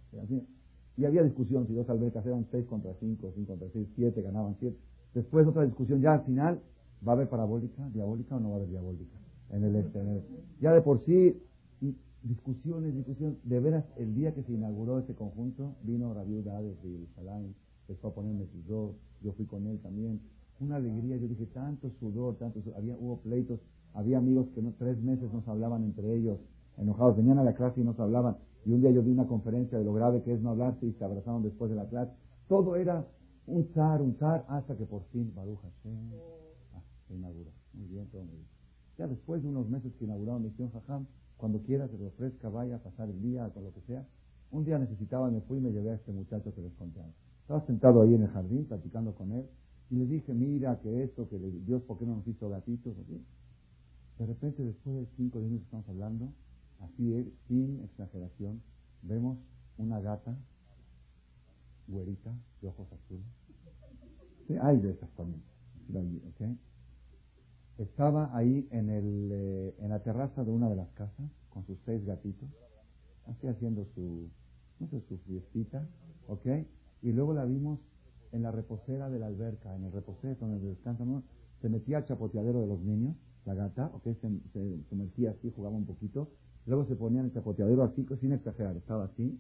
Y 0.97 1.05
había 1.05 1.23
discusión 1.23 1.67
si 1.69 1.75
dos 1.75 1.89
albercas 1.89 2.27
eran 2.27 2.47
seis 2.51 2.67
contra 2.67 2.93
cinco, 2.99 3.33
cinco 3.37 3.53
contra 3.53 3.69
seis, 3.73 3.89
siete, 3.95 4.23
ganaban 4.23 4.57
siete. 4.59 4.77
Después 5.15 5.47
otra 5.47 5.65
discusión, 5.65 6.01
ya 6.01 6.15
al 6.15 6.25
final, 6.25 6.61
¿va 7.07 7.13
a 7.13 7.15
haber 7.15 7.29
parabólica, 7.29 7.89
diabólica 7.91 8.35
o 8.37 8.41
no 8.41 8.51
va 8.51 8.55
a 8.55 8.59
haber 8.59 8.71
diabólica? 8.71 9.17
En 9.51 9.63
el 9.63 9.77
este, 9.77 10.01
Ya 10.61 10.73
de 10.73 10.81
por 10.83 11.05
sí, 11.05 11.41
discusiones, 12.25 12.95
discusiones. 12.95 13.39
De 13.45 13.61
veras, 13.61 13.85
el 13.97 14.15
día 14.15 14.35
que 14.35 14.43
se 14.43 14.53
inauguró 14.53 14.99
ese 14.99 15.15
conjunto, 15.15 15.77
vino 15.83 16.13
Rabiú 16.13 16.43
desde 16.43 16.75
Jerusalén, 16.83 17.55
empezó 17.87 18.09
a 18.09 18.15
ponerme 18.15 18.47
dos, 18.67 18.97
yo 19.23 19.33
fui 19.33 19.47
con 19.47 19.67
él 19.67 19.79
también. 19.81 20.21
Una 20.61 20.77
alegría, 20.77 21.17
yo 21.17 21.29
dije, 21.29 21.47
tanto 21.47 21.91
sudor, 22.01 22.37
tanto 22.39 22.63
sudor. 22.63 22.79
Había, 22.79 22.97
hubo 22.97 23.19
pleitos, 23.21 23.61
había 23.93 24.19
amigos 24.19 24.49
que 24.55 24.63
no, 24.63 24.73
tres 24.79 25.01
meses 25.03 25.33
no 25.33 25.43
se 25.43 25.51
hablaban 25.51 25.85
entre 25.85 26.15
ellos, 26.17 26.39
enojados, 26.79 27.17
venían 27.17 27.39
a 27.39 27.45
la 27.45 27.55
clase 27.55 27.81
y 27.81 27.85
no 27.85 27.95
se 27.95 28.03
hablaban. 28.03 28.37
Y 28.65 28.73
un 28.73 28.81
día 28.81 28.91
yo 28.91 29.03
di 29.03 29.11
una 29.11 29.27
conferencia 29.27 29.79
de 29.79 29.85
lo 29.85 29.93
grave 29.93 30.23
que 30.23 30.33
es 30.33 30.41
no 30.41 30.51
hablarse 30.51 30.87
y 30.87 30.93
se 30.93 31.05
abrazaron 31.05 31.43
después 31.43 31.71
de 31.71 31.77
la 31.77 31.87
clase. 31.87 32.13
Todo 32.49 32.77
era 32.77 33.07
un 33.47 33.67
zar, 33.75 34.01
un 34.01 34.17
zar, 34.17 34.45
hasta 34.49 34.77
que 34.77 34.87
por 34.87 35.03
fin 35.13 35.33
Baruch 35.35 35.61
Hashem 35.61 36.13
ah, 36.75 36.83
se 37.07 37.15
inauguró. 37.15 37.51
Muy 37.75 37.89
bien, 37.89 38.07
todo 38.11 38.23
muy 38.23 38.37
bien. 38.37 38.47
Ya 38.97 39.07
después 39.07 39.43
de 39.43 39.49
unos 39.49 39.69
meses 39.69 39.93
que 39.99 40.05
inauguraron 40.05 40.45
Misión 40.45 40.71
Jajam, 40.71 41.07
cuando 41.37 41.61
quiera 41.63 41.89
que 41.89 41.97
te 41.97 42.07
ofrezca, 42.07 42.49
vaya 42.49 42.77
a 42.77 42.79
pasar 42.79 43.09
el 43.09 43.21
día, 43.21 43.51
o 43.55 43.61
lo 43.61 43.73
que 43.73 43.81
sea. 43.83 44.07
Un 44.51 44.65
día 44.65 44.79
necesitaba, 44.79 45.31
me 45.31 45.41
fui 45.43 45.59
y 45.59 45.61
me 45.61 45.73
llevé 45.73 45.91
a 45.91 45.95
este 45.95 46.13
muchacho 46.13 46.55
que 46.55 46.61
les 46.63 46.73
conté 46.75 47.01
Estaba 47.41 47.61
sentado 47.67 48.03
ahí 48.03 48.15
en 48.15 48.23
el 48.23 48.29
jardín, 48.29 48.65
platicando 48.67 49.15
con 49.15 49.33
él, 49.33 49.45
y 49.91 49.97
le 49.97 50.07
dije, 50.07 50.33
mira, 50.33 50.81
que 50.81 51.03
esto, 51.03 51.29
que 51.29 51.39
Dios, 51.39 51.83
¿por 51.83 51.99
qué 51.99 52.07
no 52.07 52.17
nos 52.17 52.27
hizo 52.27 52.49
gatitos? 52.49 52.97
De 54.19 54.27
repente, 54.27 54.63
después 54.63 54.97
de 54.97 55.07
cinco 55.17 55.41
minutos 55.41 55.61
que 55.61 55.65
estamos 55.65 55.89
hablando, 55.89 56.33
así, 56.81 57.33
sin 57.49 57.81
exageración, 57.83 58.63
vemos 59.03 59.39
una 59.77 60.01
gata, 60.01 60.37
güerita, 61.89 62.33
de 62.63 62.69
ojos 62.69 62.87
azules. 62.93 63.27
Sí, 64.47 64.55
hay 64.61 64.79
de 64.79 64.91
esas 64.91 65.11
también. 65.11 65.43
Estaba 67.79 68.31
ahí 68.37 68.69
en, 68.71 68.89
el, 68.89 69.31
eh, 69.33 69.75
en 69.81 69.89
la 69.91 69.99
terraza 70.01 70.45
de 70.45 70.51
una 70.53 70.69
de 70.69 70.77
las 70.77 70.89
casas, 70.91 71.29
con 71.51 71.67
sus 71.67 71.77
seis 71.85 72.05
gatitos, 72.05 72.49
así 73.27 73.49
haciendo 73.49 73.85
su, 73.95 74.29
no 74.79 74.87
sé, 74.89 75.01
su 75.09 75.19
fiestita, 75.19 75.85
¿ok? 76.29 76.47
Y 77.03 77.13
luego 77.13 77.35
la 77.35 77.45
vimos 77.45 77.81
en 78.31 78.43
la 78.43 78.53
reposera 78.53 79.11
de 79.11 79.19
la 79.19 79.27
alberca, 79.27 79.75
en 79.75 79.85
el 79.85 79.93
reposero 79.93 80.37
donde 80.39 80.69
descansan, 80.69 81.25
se 81.61 81.69
metía 81.69 81.99
al 81.99 82.05
chapoteadero 82.05 82.61
de 82.61 82.67
los 82.69 82.81
niños, 82.81 83.17
la 83.45 83.55
gata, 83.55 83.91
¿ok? 83.93 84.05
Se, 84.21 84.31
se, 84.89 84.95
metía 84.95 85.31
así, 85.31 85.53
jugaba 85.55 85.75
un 85.75 85.87
poquito, 85.87 86.29
luego 86.67 86.85
se 86.87 86.95
ponía 86.95 87.21
en 87.21 87.27
el 87.27 87.33
chapoteadero 87.33 87.83
así, 87.83 88.07
sin 88.21 88.33
exagerar, 88.33 88.77
estaba 88.77 89.05
así, 89.05 89.37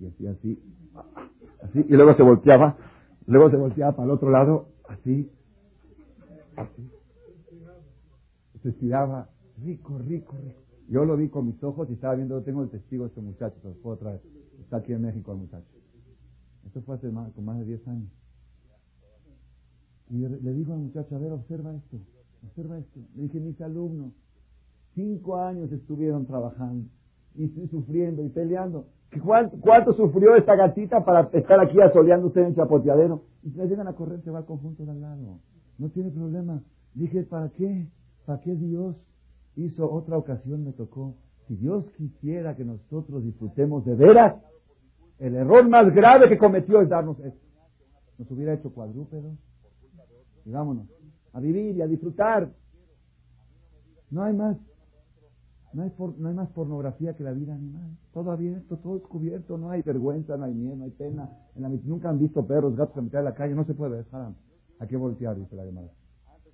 y 0.00 0.06
así, 0.06 0.26
así, 0.26 0.62
así, 1.62 1.86
y 1.88 1.92
luego 1.94 2.14
se 2.14 2.24
volteaba, 2.24 2.76
luego 3.26 3.48
se 3.48 3.56
volteaba 3.56 3.92
para 3.94 4.06
el 4.06 4.10
otro 4.10 4.30
lado, 4.30 4.70
así, 4.88 5.30
así 6.56 6.90
se 8.66 8.70
estiraba, 8.70 9.30
rico, 9.62 9.96
rico, 9.98 10.36
rico. 10.42 10.60
Yo 10.88 11.04
lo 11.04 11.16
vi 11.16 11.28
con 11.28 11.46
mis 11.46 11.62
ojos 11.62 11.88
y 11.88 11.92
estaba 11.92 12.16
viendo, 12.16 12.42
tengo 12.42 12.64
el 12.64 12.68
testigo 12.68 13.04
de 13.04 13.10
este 13.10 13.20
muchacho, 13.20 13.56
se 13.62 13.68
los 13.68 13.76
puedo 13.76 13.96
traer. 13.96 14.20
Está 14.60 14.78
aquí 14.78 14.92
en 14.92 15.02
México 15.02 15.30
el 15.30 15.38
muchacho. 15.38 15.70
Esto 16.66 16.82
fue 16.82 16.96
hace 16.96 17.08
más, 17.12 17.32
con 17.32 17.44
más 17.44 17.58
de 17.60 17.64
10 17.64 17.86
años. 17.86 18.10
Y 20.10 20.18
le 20.18 20.52
digo 20.52 20.72
al 20.72 20.80
muchacho, 20.80 21.14
a 21.14 21.18
ver, 21.20 21.30
observa 21.30 21.76
esto, 21.76 21.96
observa 22.44 22.78
esto. 22.78 22.98
Le 23.14 23.22
dije, 23.22 23.38
mis 23.38 23.60
alumnos, 23.60 24.12
cinco 24.96 25.36
años 25.36 25.70
estuvieron 25.70 26.26
trabajando 26.26 26.88
y 27.36 27.48
sufriendo 27.68 28.24
y 28.24 28.30
peleando. 28.30 28.86
¿Cuánto, 29.24 29.60
¿Cuánto, 29.60 29.92
sufrió 29.92 30.34
esta 30.34 30.56
gatita 30.56 31.04
para 31.04 31.30
estar 31.32 31.60
aquí 31.60 31.80
asoleando 31.80 32.26
usted 32.26 32.42
en 32.42 32.54
chapoteadero? 32.54 33.22
Y 33.44 33.50
si 33.50 33.58
le 33.58 33.68
llegan 33.68 33.86
a 33.86 33.92
correr, 33.92 34.22
se 34.22 34.30
va 34.32 34.38
al 34.38 34.44
conjunto 34.44 34.84
de 34.84 34.90
al 34.90 35.00
lado. 35.00 35.38
No 35.78 35.88
tiene 35.90 36.10
problema. 36.10 36.60
Dije, 36.94 37.22
¿para 37.22 37.48
qué? 37.50 37.86
¿Para 38.26 38.40
qué 38.40 38.56
Dios 38.56 38.96
hizo 39.54 39.90
otra 39.90 40.18
ocasión? 40.18 40.64
Me 40.64 40.72
tocó. 40.72 41.14
Si 41.46 41.54
Dios 41.54 41.86
quisiera 41.96 42.56
que 42.56 42.64
nosotros 42.64 43.22
disfrutemos 43.22 43.84
de 43.84 43.94
veras, 43.94 44.34
el 45.20 45.36
error 45.36 45.66
más 45.68 45.94
grave 45.94 46.28
que 46.28 46.36
cometió 46.36 46.80
es 46.80 46.88
darnos 46.88 47.18
esto. 47.20 47.46
Nos 48.18 48.30
hubiera 48.32 48.52
hecho 48.52 48.72
cuadrúpedos. 48.72 49.32
Y 50.44 50.50
vámonos. 50.50 50.88
A 51.32 51.40
vivir 51.40 51.76
y 51.76 51.82
a 51.82 51.86
disfrutar. 51.86 52.50
No 54.10 54.24
hay 54.24 54.34
más. 54.34 54.56
No 55.72 55.82
hay, 55.82 55.92
no 56.18 56.28
hay 56.28 56.34
más 56.34 56.48
pornografía 56.50 57.14
que 57.14 57.22
la 57.22 57.32
vida 57.32 57.54
animal. 57.54 57.96
Todo 58.12 58.32
abierto, 58.32 58.76
todo 58.78 58.94
descubierto. 58.94 59.56
No 59.56 59.70
hay 59.70 59.82
vergüenza, 59.82 60.36
no 60.36 60.46
hay 60.46 60.54
miedo, 60.54 60.74
no 60.76 60.84
hay 60.84 60.90
pena. 60.90 61.30
En 61.54 61.62
la, 61.62 61.68
nunca 61.68 62.08
han 62.08 62.18
visto 62.18 62.44
perros, 62.44 62.74
gatos 62.74 62.96
en 62.96 63.04
mitad 63.04 63.18
de 63.18 63.24
la 63.24 63.34
calle. 63.34 63.54
No 63.54 63.64
se 63.64 63.74
puede 63.74 63.98
dejar. 63.98 64.32
Hay 64.80 64.88
que 64.88 64.96
voltear, 64.96 65.36
dice 65.36 65.54
la 65.54 65.64
demás 65.64 65.84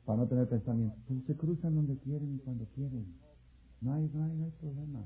para 0.05 0.18
no 0.18 0.26
tener 0.26 0.48
pensamiento. 0.48 0.96
se 1.26 1.36
cruzan 1.36 1.74
donde 1.74 1.96
quieren 1.98 2.34
y 2.34 2.38
cuando 2.38 2.64
quieren. 2.74 3.07
No 3.80 3.94
hay, 3.94 4.11
no 4.12 4.24
hay, 4.24 4.32
no 4.32 4.44
hay 4.44 4.50
problema. 4.53 5.00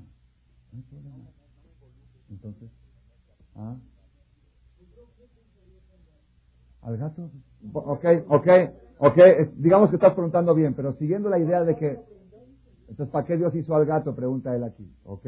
No 0.71 0.77
hay 0.77 0.83
problema. 0.83 1.25
Entonces, 2.29 2.69
¿ah? 3.55 3.75
Al 6.81 6.97
gato, 6.97 7.29
ok, 7.73 8.05
ok, 8.29 8.47
ok, 8.99 9.17
digamos 9.55 9.89
que 9.89 9.95
estás 9.97 10.13
preguntando 10.13 10.55
bien, 10.55 10.73
pero 10.73 10.93
siguiendo 10.93 11.27
la 11.29 11.39
idea 11.39 11.63
de 11.63 11.75
que, 11.75 11.99
entonces, 12.87 13.11
¿para 13.11 13.25
qué 13.25 13.35
Dios 13.35 13.53
hizo 13.55 13.75
al 13.75 13.85
gato? 13.85 14.15
Pregunta 14.15 14.55
él 14.55 14.63
aquí, 14.63 14.89
ok. 15.03 15.27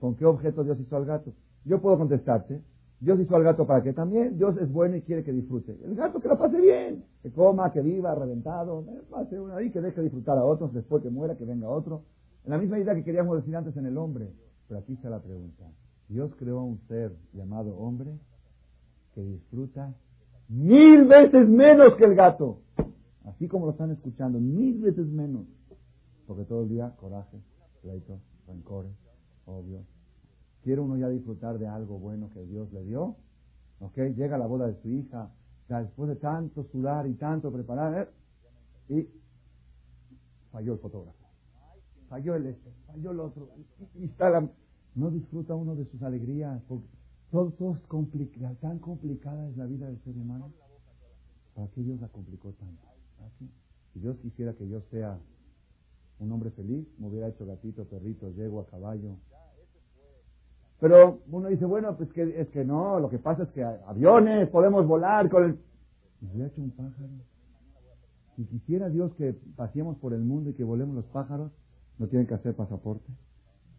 ¿Con 0.00 0.16
qué 0.16 0.24
objeto 0.24 0.64
Dios 0.64 0.80
hizo 0.80 0.96
al 0.96 1.04
gato? 1.04 1.32
Yo 1.64 1.80
puedo 1.80 1.98
contestarte, 1.98 2.60
Dios 2.98 3.20
hizo 3.20 3.36
al 3.36 3.42
gato 3.42 3.66
para 3.66 3.82
que 3.82 3.92
también 3.92 4.38
Dios 4.38 4.56
es 4.58 4.72
bueno 4.72 4.96
y 4.96 5.02
quiere 5.02 5.22
que 5.22 5.32
disfrute. 5.32 5.76
El 5.84 5.94
gato 5.94 6.18
que 6.18 6.28
lo 6.28 6.38
pase 6.38 6.60
bien, 6.60 7.04
que 7.22 7.30
coma, 7.30 7.70
que 7.72 7.82
viva, 7.82 8.14
reventado, 8.14 8.84
pase 9.10 9.38
uno 9.38 9.54
ahí, 9.54 9.70
que 9.70 9.80
deje 9.80 10.00
disfrutar 10.00 10.38
a 10.38 10.44
otros, 10.44 10.72
después 10.72 11.02
que 11.02 11.10
muera, 11.10 11.36
que 11.36 11.44
venga 11.44 11.68
otro. 11.68 12.04
En 12.44 12.52
la 12.52 12.58
misma 12.58 12.78
idea 12.78 12.94
que 12.94 13.04
queríamos 13.04 13.36
decir 13.36 13.54
antes 13.54 13.76
en 13.76 13.86
el 13.86 13.98
hombre. 13.98 14.30
Pero 14.68 14.80
aquí 14.80 14.94
está 14.94 15.10
la 15.10 15.20
pregunta. 15.20 15.64
Dios 16.08 16.34
creó 16.38 16.60
a 16.60 16.64
un 16.64 16.78
ser 16.88 17.12
llamado 17.32 17.76
hombre 17.76 18.12
que 19.14 19.22
disfruta 19.22 19.94
mil 20.48 21.04
veces 21.06 21.48
menos 21.48 21.96
que 21.96 22.04
el 22.04 22.14
gato. 22.14 22.60
Así 23.24 23.48
como 23.48 23.66
lo 23.66 23.72
están 23.72 23.90
escuchando, 23.90 24.38
mil 24.38 24.80
veces 24.80 25.06
menos. 25.06 25.46
Porque 26.26 26.44
todo 26.44 26.62
el 26.62 26.68
día 26.68 26.94
coraje, 26.96 27.38
pleito, 27.82 28.20
rencores, 28.46 28.92
obvio, 29.44 29.80
¿Quiere 30.66 30.80
uno 30.80 30.96
ya 30.96 31.08
disfrutar 31.08 31.60
de 31.60 31.68
algo 31.68 31.96
bueno 31.96 32.28
que 32.34 32.44
Dios 32.44 32.72
le 32.72 32.82
dio? 32.82 33.14
¿Ok? 33.78 33.98
Llega 34.16 34.36
la 34.36 34.48
boda 34.48 34.66
de 34.66 34.74
su 34.82 34.88
hija, 34.88 35.30
ya 35.68 35.80
después 35.80 36.08
de 36.08 36.16
tanto 36.16 36.64
sudar 36.72 37.06
y 37.06 37.14
tanto 37.14 37.52
preparar, 37.52 38.12
¿eh? 38.88 38.92
y 38.92 39.08
falló 40.50 40.72
el 40.72 40.80
fotógrafo. 40.80 41.24
Falló 42.08 42.34
el 42.34 42.46
este, 42.46 42.68
falló 42.84 43.12
el 43.12 43.20
otro. 43.20 43.48
Y, 43.94 44.06
está 44.06 44.28
la, 44.28 44.50
no 44.96 45.10
disfruta 45.12 45.54
uno 45.54 45.76
de 45.76 45.84
sus 45.84 46.02
alegrías, 46.02 46.60
porque 46.66 46.88
todo, 47.30 47.76
es 47.76 47.86
complicado, 47.86 48.56
tan 48.56 48.80
complicada 48.80 49.48
es 49.48 49.56
la 49.56 49.66
vida 49.66 49.86
del 49.86 50.02
ser 50.02 50.16
humano. 50.16 50.50
¿Para 51.54 51.68
qué 51.68 51.80
Dios 51.80 52.00
la 52.00 52.08
complicó 52.08 52.50
tanto? 52.54 52.88
Si 53.92 54.00
Dios 54.00 54.16
quisiera 54.16 54.52
que 54.54 54.68
yo 54.68 54.80
sea 54.90 55.16
un 56.18 56.32
hombre 56.32 56.50
feliz, 56.50 56.88
me 56.98 57.06
hubiera 57.06 57.28
hecho 57.28 57.46
gatito, 57.46 57.84
perrito, 57.84 58.32
yegua, 58.32 58.66
caballo, 58.66 59.16
pero 60.80 61.20
uno 61.30 61.48
dice, 61.48 61.64
bueno, 61.64 61.96
pues 61.96 62.12
que, 62.12 62.40
es 62.40 62.48
que 62.48 62.64
no, 62.64 63.00
lo 63.00 63.08
que 63.08 63.18
pasa 63.18 63.44
es 63.44 63.48
que 63.50 63.64
aviones, 63.64 64.48
podemos 64.50 64.86
volar 64.86 65.28
con 65.30 65.44
el... 65.44 65.58
Me 66.20 66.44
ha 66.44 66.46
hecho 66.46 66.60
un 66.60 66.70
pájaro. 66.70 67.08
Si 68.36 68.44
quisiera 68.44 68.88
Dios 68.90 69.14
que 69.14 69.34
paseemos 69.56 69.96
por 69.98 70.12
el 70.12 70.20
mundo 70.20 70.50
y 70.50 70.54
que 70.54 70.64
volemos 70.64 70.94
los 70.94 71.06
pájaros, 71.06 71.50
no 71.98 72.06
tienen 72.08 72.26
que 72.26 72.34
hacer 72.34 72.54
pasaporte, 72.54 73.10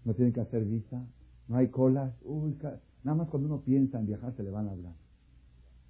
no 0.06 0.14
tienen 0.16 0.34
que 0.34 0.42
hacer 0.42 0.66
visa, 0.66 1.04
no 1.48 1.58
hay 1.58 1.68
colas. 1.68 2.12
Uy, 2.24 2.58
nada 3.04 3.18
más 3.18 3.30
cuando 3.30 3.48
uno 3.48 3.62
piensa 3.62 4.00
en 4.00 4.08
viajar 4.08 4.34
se 4.36 4.44
le 4.44 4.50
van 4.50 4.66
las 4.66 4.78
ganas. 4.78 4.98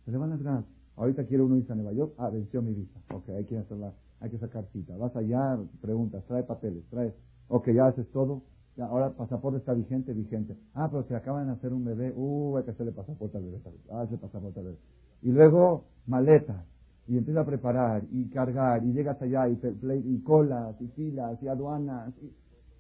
Se 0.04 0.12
le 0.12 0.18
van 0.18 0.32
las 0.32 0.42
ganas. 0.42 0.66
Ahorita 0.98 1.26
quiere 1.26 1.44
uno 1.44 1.56
irse 1.56 1.72
a 1.72 1.76
Nueva 1.76 1.94
York, 1.94 2.14
ah, 2.18 2.30
venció 2.30 2.62
mi 2.62 2.74
visa. 2.74 3.00
Ok, 3.14 3.30
hay 3.30 3.46
que 3.46 3.58
hacerla. 3.58 3.94
hay 4.20 4.30
que 4.30 4.40
sacar 4.40 4.66
cita. 4.74 4.98
Vas 4.98 5.16
allá, 5.16 5.58
preguntas, 5.80 6.26
trae 6.26 6.44
papeles, 6.44 6.84
trae. 6.90 7.14
Ok, 7.48 7.70
ya 7.70 7.88
haces 7.88 8.10
todo. 8.12 8.42
Ahora 8.80 9.12
pasaporte 9.12 9.58
está 9.58 9.74
vigente, 9.74 10.14
vigente. 10.14 10.56
Ah, 10.74 10.88
pero 10.90 11.04
se 11.04 11.16
acaban 11.16 11.48
de 11.48 11.54
hacer 11.54 11.74
un 11.74 11.84
bebé. 11.84 12.14
Uh, 12.16 12.58
hay 12.58 12.64
que 12.64 12.72
hacerle 12.72 12.92
pasaporte 12.92 13.38
al 13.38 13.44
bebé. 13.44 13.62
Ah, 13.92 14.06
pasaporte 14.22 14.60
al 14.60 14.66
bebé. 14.66 14.78
Y 15.24 15.32
luego, 15.32 15.86
maletas. 16.06 16.64
Y 17.08 17.18
empieza 17.18 17.42
a 17.42 17.46
preparar, 17.46 18.04
y 18.12 18.30
cargar, 18.30 18.84
y 18.84 18.92
llegas 18.92 19.22
allá, 19.22 19.48
y, 19.48 19.58
y 20.06 20.22
colas, 20.24 20.76
y 20.82 20.88
filas, 20.90 21.42
y 21.42 21.48
aduanas. 21.48 22.14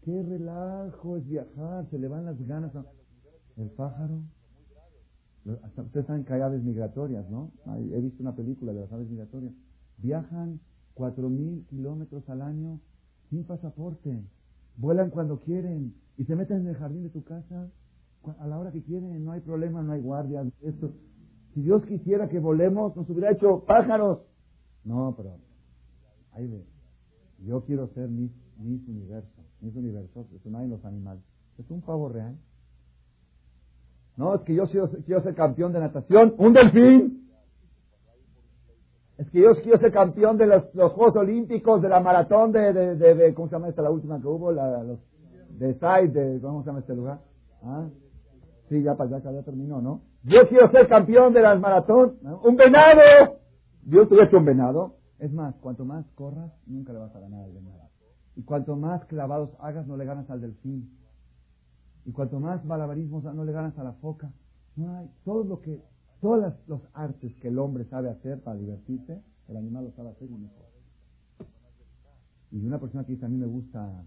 Qué 0.04 0.22
relajo 0.22 1.18
es 1.18 1.28
viajar, 1.28 1.86
se 1.89 1.98
le 1.98 2.08
van 2.08 2.26
las 2.26 2.48
ganas. 2.48 2.72
El 3.56 3.70
pájaro. 3.70 4.22
Ustedes 5.78 6.06
saben 6.06 6.26
que 6.26 6.34
hay 6.34 6.41
aves 6.41 6.62
migratorias, 6.62 7.30
¿no? 7.30 7.52
He 7.78 8.02
visto 8.02 8.22
una 8.22 8.36
película 8.36 8.74
de 8.74 8.82
las 8.82 8.91
aves 8.91 9.10
migratorias. 9.10 9.54
Viajan 9.98 10.60
cuatro 10.93 11.30
mil 11.30 11.66
kilómetros 11.70 12.30
al 12.30 12.41
año 12.41 12.82
sin 13.30 13.45
pasaporte. 13.45 14.22
Vuelan 14.78 15.09
cuando 15.09 15.39
quieren 15.41 15.93
y 16.17 16.23
se 16.25 16.36
meten 16.36 16.61
en 16.61 16.67
el 16.67 16.75
jardín 16.75 17.03
de 17.03 17.09
tu 17.09 17.23
casa 17.23 17.69
a 18.39 18.47
la 18.47 18.59
hora 18.59 18.71
que 18.71 18.84
quieren. 18.84 19.23
No 19.23 19.32
hay 19.32 19.41
problema, 19.41 19.82
no 19.82 19.93
hay 19.93 20.01
guardias. 20.01 20.47
Esto. 20.61 20.91
Si 21.53 21.61
Dios 21.61 21.84
quisiera 21.86 22.30
que 22.30 22.39
volemos, 22.39 22.95
nos 22.95 23.09
hubiera 23.09 23.32
hecho 23.32 23.63
pájaros. 23.65 24.19
No, 24.84 25.13
pero 25.17 25.38
ahí 26.32 26.47
ve. 26.47 26.63
Yo 27.39 27.63
quiero 27.65 27.88
ser 27.89 28.09
mis, 28.09 28.32
mis 28.59 28.88
universo. 28.88 29.43
Mis 29.61 29.75
universos, 29.75 30.32
eso 30.32 30.49
no 30.49 30.59
hay 30.59 30.65
en 30.65 30.71
los 30.71 30.86
animales. 30.86 31.23
Es 31.57 31.69
un 31.71 31.82
pavo 31.82 32.09
real. 32.09 32.38
No, 34.17 34.36
es 34.36 34.41
que 34.41 34.55
yo 34.55 34.65
quiero, 34.65 35.21
ser 35.21 35.36
campeón 35.36 35.73
de 35.73 35.80
natación. 35.80 36.34
¡Un 36.38 36.53
delfín! 36.53 37.26
Es 39.18 39.30
que 39.32 39.41
yo 39.41 39.53
quiero 39.63 39.80
ser 39.80 39.91
campeón 39.91 40.38
de 40.38 40.45
los, 40.45 40.63
Juegos 40.93 41.15
Olímpicos, 41.15 41.82
de 41.82 41.89
la 41.89 41.99
maratón 41.99 42.51
de, 42.51 42.74
de, 42.74 43.34
¿cómo 43.34 43.47
se 43.47 43.55
llama 43.55 43.70
esta 43.70 43.82
la 43.82 43.89
última 43.89 44.22
que 44.22 44.28
hubo? 44.28 44.51
La, 44.51 44.84
los, 44.84 44.99
de 45.57 45.74
Side, 45.74 46.09
de, 46.09 46.39
¿cómo 46.39 46.61
se 46.61 46.68
llama 46.68 46.80
este 46.80 46.95
lugar? 46.95 47.20
¿Ah? 47.63 47.88
Sí, 48.70 48.84
ya, 48.84 48.95
ya, 48.95 49.20
ya 49.20 49.43
terminó, 49.43 49.82
¿no? 49.82 50.01
Yo 50.24 50.47
quiero 50.47 50.70
ser 50.70 50.88
campeón 50.88 51.34
de 51.34 51.41
las 51.41 51.59
maratón. 51.59 52.18
¡Un 52.43 52.55
venado! 52.55 53.39
Dios 53.82 54.09
te 54.09 54.22
hecho 54.22 54.38
un 54.38 54.45
venado. 54.45 54.97
Es 55.20 55.32
más, 55.32 55.55
cuanto 55.55 55.86
más 55.86 56.05
corras, 56.11 56.51
nunca 56.68 56.93
le 56.93 56.99
vas 56.99 57.15
a 57.15 57.20
ganar 57.20 57.43
al 57.43 57.53
venado. 57.53 57.89
Y 58.36 58.43
cuanto 58.43 58.76
más 58.76 59.03
clavados 59.05 59.49
hagas, 59.59 59.88
no 59.88 59.97
le 59.97 60.05
ganas 60.05 60.30
al 60.30 60.41
delfín. 60.41 60.91
Y 62.05 62.11
cuanto 62.11 62.39
más 62.39 62.63
malabarismos 62.65 63.24
no 63.24 63.43
le 63.43 63.51
ganas 63.51 63.78
a 63.80 63.84
la 63.84 63.93
foca. 63.93 64.32
No 64.76 64.95
hay, 64.95 65.09
todo 65.24 65.43
lo 65.43 65.61
que, 65.61 65.82
todos 66.28 66.53
los 66.67 66.82
artes 66.93 67.34
que 67.36 67.47
el 67.47 67.57
hombre 67.57 67.86
sabe 67.86 68.09
hacer 68.09 68.41
para 68.41 68.59
divertirse, 68.59 69.21
el 69.47 69.55
animal 69.55 69.86
lo 69.86 69.91
sabe 69.93 70.09
hacer 70.09 70.30
mejor. 70.30 70.65
Y 72.51 72.65
una 72.65 72.82
persona 72.82 73.05
que 73.05 73.13
dice, 73.13 73.25
a 73.25 73.30
mí 73.30 73.38
me 73.38 73.45
gusta 73.45 74.03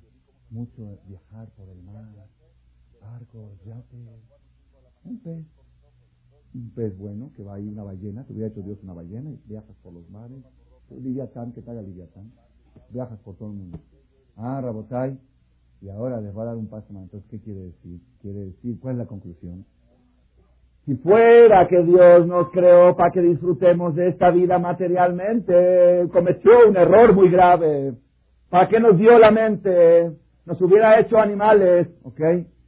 mucho 0.50 0.98
viajar 1.08 1.48
por 1.56 1.66
el 1.70 1.82
mar, 1.82 2.04
barcos, 3.00 3.58
yates, 3.64 4.20
un 5.02 5.18
pez. 5.20 5.46
Un 6.52 6.70
pez 6.74 6.98
bueno, 6.98 7.32
que 7.34 7.42
va 7.42 7.54
ahí 7.54 7.66
una 7.66 7.84
ballena, 7.84 8.22
te 8.24 8.34
hubiera 8.34 8.48
hecho 8.48 8.60
Dios 8.60 8.78
una 8.82 8.92
ballena 8.92 9.30
y 9.30 9.40
viajas 9.46 9.74
por 9.82 9.94
los 9.94 10.06
mares. 10.10 10.44
Liviatán, 10.90 11.52
que 11.52 11.62
te 11.62 11.70
haga 11.70 11.80
Liviatán. 11.80 12.30
Viajas 12.90 13.18
por 13.20 13.36
todo 13.36 13.48
el 13.48 13.56
mundo. 13.56 13.80
Ah, 14.36 14.60
Rabotai, 14.60 15.18
y 15.80 15.88
ahora 15.88 16.20
les 16.20 16.36
va 16.36 16.42
a 16.42 16.46
dar 16.46 16.56
un 16.56 16.66
paso 16.66 16.92
más. 16.92 17.04
Entonces, 17.04 17.30
¿qué 17.30 17.40
quiere 17.40 17.60
decir? 17.60 18.02
Quiere 18.20 18.44
decir, 18.44 18.78
¿cuál 18.78 18.96
es 18.96 18.98
la 18.98 19.06
conclusión? 19.06 19.64
Si 20.90 20.96
fuera 20.96 21.68
que 21.68 21.84
Dios 21.84 22.26
nos 22.26 22.50
creó 22.50 22.96
para 22.96 23.12
que 23.12 23.20
disfrutemos 23.20 23.94
de 23.94 24.08
esta 24.08 24.32
vida 24.32 24.58
materialmente, 24.58 26.08
cometió 26.12 26.50
un 26.68 26.76
error 26.76 27.14
muy 27.14 27.30
grave. 27.30 27.94
¿Para 28.48 28.68
qué 28.68 28.80
nos 28.80 28.98
dio 28.98 29.16
la 29.20 29.30
mente? 29.30 30.10
Nos 30.46 30.60
hubiera 30.60 30.98
hecho 30.98 31.16
animales, 31.16 31.86
¿ok? 32.02 32.20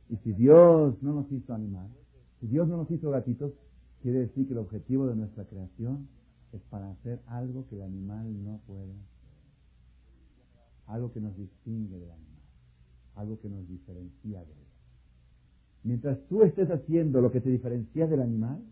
Y 0.09 0.17
si 0.19 0.35
Dios 0.35 1.03
no 1.03 1.15
nos 1.15 1.33
hizo 1.33 1.53
animales, 1.53 1.99
si 2.39 2.47
Dios 2.47 2.69
no 2.69 2.77
nos 2.77 2.89
hizo 2.93 3.11
gatitos, 3.11 3.55
quiere 4.03 4.21
decir 4.21 4.47
que 4.47 4.53
el 4.53 4.61
objetivo 4.61 5.09
de 5.09 5.17
nuestra 5.17 5.45
creación 5.45 6.07
es 6.53 6.61
para 6.71 6.93
hacer 6.93 7.19
algo 7.27 7.67
que 7.69 7.75
el 7.75 7.83
animal 7.83 8.45
no 8.45 8.61
puede. 8.69 8.95
Algo 10.87 11.11
que 11.11 11.19
nos 11.19 11.37
distingue 11.37 11.99
del 11.99 12.13
animal 12.13 12.33
algo 13.17 13.39
que 13.41 13.49
nos 13.49 13.67
diferencia 13.69 14.45
de 14.45 14.53
él. 14.53 14.62
Mientras 15.85 16.19
tú 16.29 16.43
estés 16.43 16.71
haciendo 16.71 17.21
lo 17.21 17.33
que 17.33 17.41
te 17.41 17.51
diferencia 17.51 18.07
del 18.07 18.23
animal, 18.23 18.63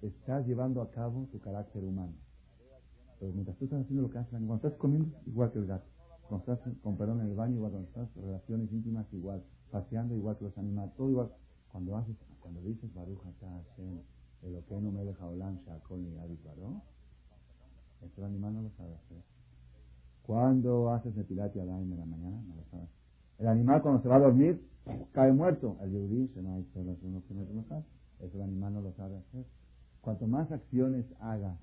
estás 0.00 0.46
llevando 0.46 0.80
a 0.80 0.90
cabo 0.90 1.26
tu 1.32 1.40
carácter 1.40 1.82
humano. 1.82 2.12
Pero 3.18 3.32
mientras 3.32 3.56
tú 3.58 3.64
estás 3.64 3.82
haciendo 3.82 4.02
lo 4.02 4.10
que 4.10 4.18
hace 4.18 4.30
el 4.30 4.36
animal, 4.36 4.58
cuando 4.58 4.68
estás 4.68 4.80
comiendo, 4.80 5.18
igual 5.26 5.52
que 5.52 5.58
el 5.58 5.66
gato. 5.66 5.86
Cuando 6.28 6.52
estás, 6.52 6.74
con 6.82 6.96
perdón, 6.96 7.20
en 7.20 7.28
el 7.28 7.34
baño, 7.34 7.56
igual 7.56 7.72
cuando 7.72 7.88
estás, 7.88 8.08
relaciones 8.16 8.72
íntimas, 8.72 9.06
igual. 9.12 9.42
Paseando, 9.70 10.14
igual 10.14 10.36
que 10.36 10.44
los 10.44 10.58
animales, 10.58 10.94
todo 10.96 11.10
igual. 11.10 11.30
Cuando 11.72 11.96
haces, 11.96 12.16
cuando 12.40 12.60
dices 12.62 12.92
Baruch 12.94 13.20
Hashem, 13.22 14.00
lo 14.42 14.64
que 14.66 14.80
no 14.80 14.92
me 14.92 15.04
deja 15.04 15.26
Olam, 15.26 15.58
Shakol 15.64 16.00
y 16.00 16.14
Baró, 16.44 16.82
el 18.16 18.24
animal 18.24 18.54
no 18.54 18.62
lo 18.62 18.70
sabe 18.70 18.94
hacer. 18.94 19.22
¿Cuándo 20.22 20.92
haces 20.92 21.14
Netilat 21.16 21.54
Yadayim 21.54 21.92
en 21.92 21.98
la 21.98 22.06
mañana? 22.06 22.40
No 22.46 22.56
lo 22.56 22.64
sabes. 22.70 22.88
El 23.38 23.48
animal 23.48 23.82
cuando 23.82 24.02
se 24.02 24.08
va 24.08 24.16
a 24.16 24.20
dormir 24.20 24.60
cae 25.12 25.32
muerto. 25.32 25.76
El 25.82 26.30
se 26.34 26.42
no 26.42 26.54
hay 26.54 26.66
Eso 28.20 28.36
el 28.36 28.42
animal 28.42 28.74
no 28.74 28.80
lo 28.80 28.92
sabe 28.92 29.16
hacer. 29.16 29.46
Cuanto 30.00 30.26
más 30.26 30.50
acciones 30.52 31.04
haga 31.20 31.58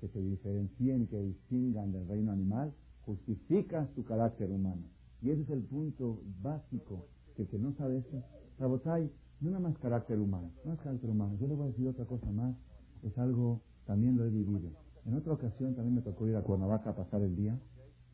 que 0.00 0.08
te 0.08 0.20
diferencien 0.20 1.06
que 1.06 1.20
distingan 1.20 1.92
del 1.92 2.06
reino 2.08 2.32
animal, 2.32 2.74
justificas 3.02 3.88
tu 3.94 4.04
carácter 4.04 4.50
humano. 4.50 4.82
Y 5.22 5.30
ese 5.30 5.42
es 5.42 5.50
el 5.50 5.62
punto 5.62 6.20
básico 6.42 7.06
que 7.34 7.58
no 7.58 7.72
sabe 7.72 7.98
esto, 7.98 8.22
Rabotai, 8.58 9.10
no 9.40 9.50
nada 9.50 9.68
más 9.68 9.78
carácter 9.78 10.18
humano, 10.20 10.50
no 10.64 10.72
es 10.72 10.80
carácter 10.80 11.10
humano. 11.10 11.36
Yo 11.40 11.48
le 11.48 11.54
voy 11.54 11.66
a 11.66 11.70
decir 11.70 11.88
otra 11.88 12.04
cosa 12.04 12.30
más, 12.30 12.54
es 13.02 13.16
algo, 13.18 13.60
también 13.86 14.16
lo 14.16 14.24
he 14.24 14.30
vivido. 14.30 14.70
En 15.04 15.14
otra 15.14 15.32
ocasión 15.32 15.74
también 15.74 15.96
me 15.96 16.02
tocó 16.02 16.26
ir 16.26 16.36
a 16.36 16.42
Cuernavaca 16.42 16.90
a 16.90 16.96
pasar 16.96 17.22
el 17.22 17.34
día, 17.34 17.58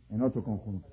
en 0.08 0.22
otro 0.22 0.42
conjunto. 0.42 0.88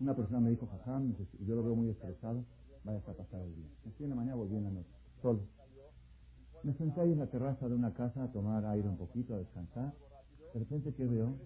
Una 0.00 0.14
persona 0.14 0.40
me 0.40 0.50
dijo, 0.50 0.66
Jajam, 0.66 1.14
yo 1.40 1.56
lo 1.56 1.62
veo 1.64 1.74
muy 1.74 1.88
estresado, 1.88 2.44
vaya 2.84 2.98
a 2.98 3.02
pasar 3.02 3.40
el 3.40 3.54
día. 3.56 3.66
Me 3.84 3.90
fui 3.92 4.04
en 4.04 4.10
la 4.10 4.16
mañana, 4.16 4.36
volví 4.36 4.56
en 4.56 4.64
la 4.64 4.70
noche, 4.70 4.90
solo. 5.20 5.40
Me 6.62 6.72
senté 6.74 7.00
ahí 7.00 7.12
en 7.12 7.18
la 7.18 7.26
terraza 7.26 7.68
de 7.68 7.74
una 7.74 7.92
casa 7.92 8.22
a 8.22 8.32
tomar 8.32 8.64
aire 8.66 8.88
un 8.88 8.96
poquito, 8.96 9.34
a 9.34 9.38
descansar. 9.38 9.92
De 10.54 10.60
repente, 10.60 10.94
¿qué 10.94 11.04
veo? 11.04 11.36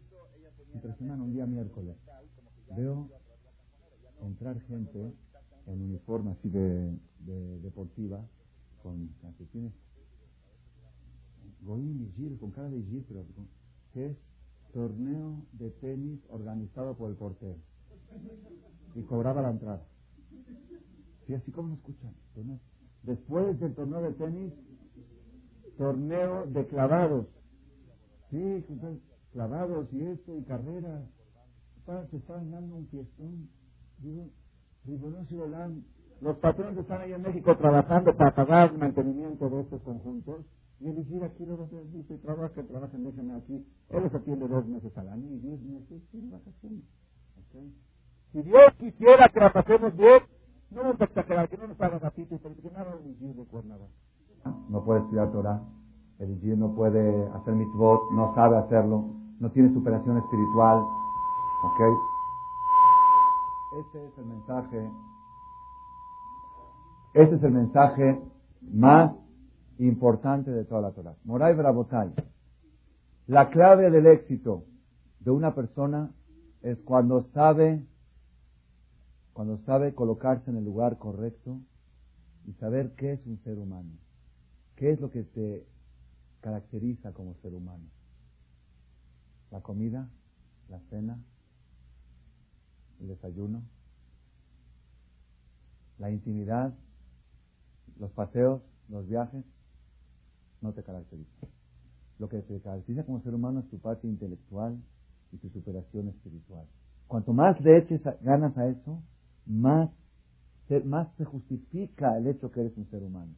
Entre 0.75 0.95
semana, 0.97 1.23
un 1.23 1.33
día 1.33 1.47
miércoles, 1.47 1.97
veo 2.77 3.09
entrar 4.21 4.61
gente 4.63 5.15
en 5.67 5.83
uniforme 5.83 6.33
así 6.33 6.49
de, 6.51 6.99
deportiva, 7.63 8.21
con 8.83 9.09
calcetines 9.21 9.73
Goim 11.63 12.11
y 12.17 12.37
con 12.37 12.51
cara 12.51 12.69
de 12.69 12.83
Gil, 12.83 13.05
pero 13.07 13.25
que 13.93 14.07
es 14.07 14.17
torneo 14.73 15.45
de 15.53 15.71
tenis 15.71 16.21
organizado 16.29 16.97
por 16.97 17.11
el 17.11 17.17
portero. 17.17 17.57
Y 18.95 19.03
cobraba 19.03 19.43
la 19.43 19.51
entrada. 19.51 19.83
¿Sí? 21.27 21.35
Así 21.35 21.51
como 21.53 21.75
escuchan. 21.75 22.15
Después 23.03 23.59
del 23.59 23.75
torneo 23.75 24.03
de 24.03 24.13
tenis, 24.13 24.53
torneo 25.77 26.47
de 26.47 26.67
clavados. 26.67 27.27
Sí, 28.31 28.65
clavados 29.33 29.93
y 29.93 30.03
esto, 30.03 30.37
y 30.37 30.43
carreras. 30.45 31.05
Se 32.11 32.17
están 32.17 32.51
dando 32.51 32.77
un 32.77 32.87
fiestón. 32.89 33.49
Digo, 33.99 34.29
los 36.21 36.37
patrones 36.39 36.79
están 36.79 37.01
ahí 37.01 37.13
en 37.13 37.23
México 37.23 37.57
trabajando 37.57 38.17
para 38.17 38.35
pagar 38.35 38.73
el 38.73 38.79
mantenimiento 38.79 39.51
de 39.51 39.61
estos 39.63 39.83
conjuntos 39.83 40.45
y 40.81 40.89
el 40.89 40.97
decir 40.97 41.23
aquí 41.23 41.47
lo 41.47 41.69
dice, 41.93 42.19
trabaja, 42.19 42.63
trabaja, 42.63 42.97
déjame 42.97 43.35
aquí. 43.35 43.67
Él 43.91 44.11
se 44.11 44.17
atiende 44.17 44.49
dos 44.49 44.67
meses 44.67 44.97
al 44.97 45.09
año 45.09 45.31
y 45.31 45.39
diez 45.39 45.61
meses 45.63 46.03
tiene 46.11 46.31
vacaciones. 46.31 46.85
¿Okay? 47.49 47.73
Si 48.33 48.43
Dios 48.43 48.73
quisiera 48.79 49.29
que 49.29 49.41
la 49.41 49.53
pasemos 49.53 49.95
bien, 49.97 50.23
no 50.71 50.83
vamos 50.83 51.01
a 51.01 51.05
exagerar, 51.05 51.49
que 51.49 51.59
no 51.59 51.67
nos 51.69 51.81
haga 51.81 51.99
gatitos, 51.99 52.41
pero 52.43 52.55
que 52.57 52.71
nada 52.71 52.97
un 52.97 53.11
Igir 53.11 53.37
de 53.37 53.45
Cuernavaca. 53.45 53.93
No 54.69 54.85
puede 54.85 55.01
estudiar 55.01 55.31
Torah, 55.31 55.63
el 56.19 56.31
Igir 56.31 56.57
no 56.57 56.75
puede 56.75 57.29
hacer 57.31 57.55
mitzvot, 57.55 58.11
no 58.13 58.35
sabe 58.35 58.57
hacerlo, 58.57 59.05
no 59.39 59.51
tiene 59.51 59.73
superación 59.75 60.17
espiritual. 60.19 60.79
¿Ok? 61.65 61.81
Este 63.81 64.07
es 64.07 64.19
el 64.19 64.25
mensaje. 64.27 64.91
Este 67.15 67.35
es 67.37 67.43
el 67.43 67.53
mensaje 67.53 68.23
más 68.63 69.13
importante 69.79 70.51
de 70.51 70.65
toda 70.65 70.81
la 70.81 70.93
Torah. 70.93 71.15
Moray 71.25 71.55
Brabotay. 71.55 72.13
La 73.27 73.51
clave 73.51 73.91
del 73.91 74.07
éxito 74.07 74.65
de 75.21 75.31
una 75.31 75.55
persona 75.55 76.11
es 76.63 76.79
cuando 76.81 77.23
sabe, 77.35 77.87
cuando 79.33 79.59
sabe 79.65 79.95
colocarse 79.95 80.51
en 80.51 80.57
el 80.57 80.65
lugar 80.65 80.99
correcto 80.99 81.61
y 82.47 82.53
saber 82.55 82.95
qué 82.97 83.13
es 83.13 83.27
un 83.27 83.39
ser 83.45 83.59
humano. 83.59 83.91
¿Qué 84.77 84.91
es 84.91 85.01
lo 85.01 85.11
que 85.11 85.23
te 85.23 85.67
caracteriza 86.41 87.13
como 87.13 87.35
ser 87.37 87.55
humano? 87.55 87.85
la 89.53 89.61
comida, 89.61 90.09
la 90.71 90.81
cena, 90.89 91.19
el 93.01 93.09
desayuno, 93.09 93.63
la 95.99 96.11
intimidad, 96.11 96.75
los 97.99 98.11
paseos, 98.13 98.63
los 98.89 99.07
viajes, 99.07 99.45
no 100.63 100.73
te 100.73 100.83
caracteriza. 100.83 101.47
Lo 102.19 102.29
que 102.29 102.41
te 102.41 102.61
caracteriza 102.61 103.05
como 103.05 103.21
ser 103.21 103.35
humano 103.35 103.61
es 103.61 103.69
tu 103.69 103.79
parte 103.79 104.07
intelectual 104.07 104.81
y 105.33 105.37
tu 105.37 105.51
superación 105.51 106.09
espiritual. 106.09 106.67
Cuanto 107.07 107.35
más 107.35 107.61
le 107.61 107.77
eches 107.77 108.01
ganas 108.23 108.57
a 108.57 108.69
eso, 108.69 109.03
más 109.47 109.91
más 110.81 111.09
se 111.17 111.25
justifica 111.25 112.17
el 112.17 112.27
hecho 112.27 112.51
que 112.51 112.61
eres 112.61 112.77
un 112.77 112.89
ser 112.91 113.03
humano. 113.03 113.33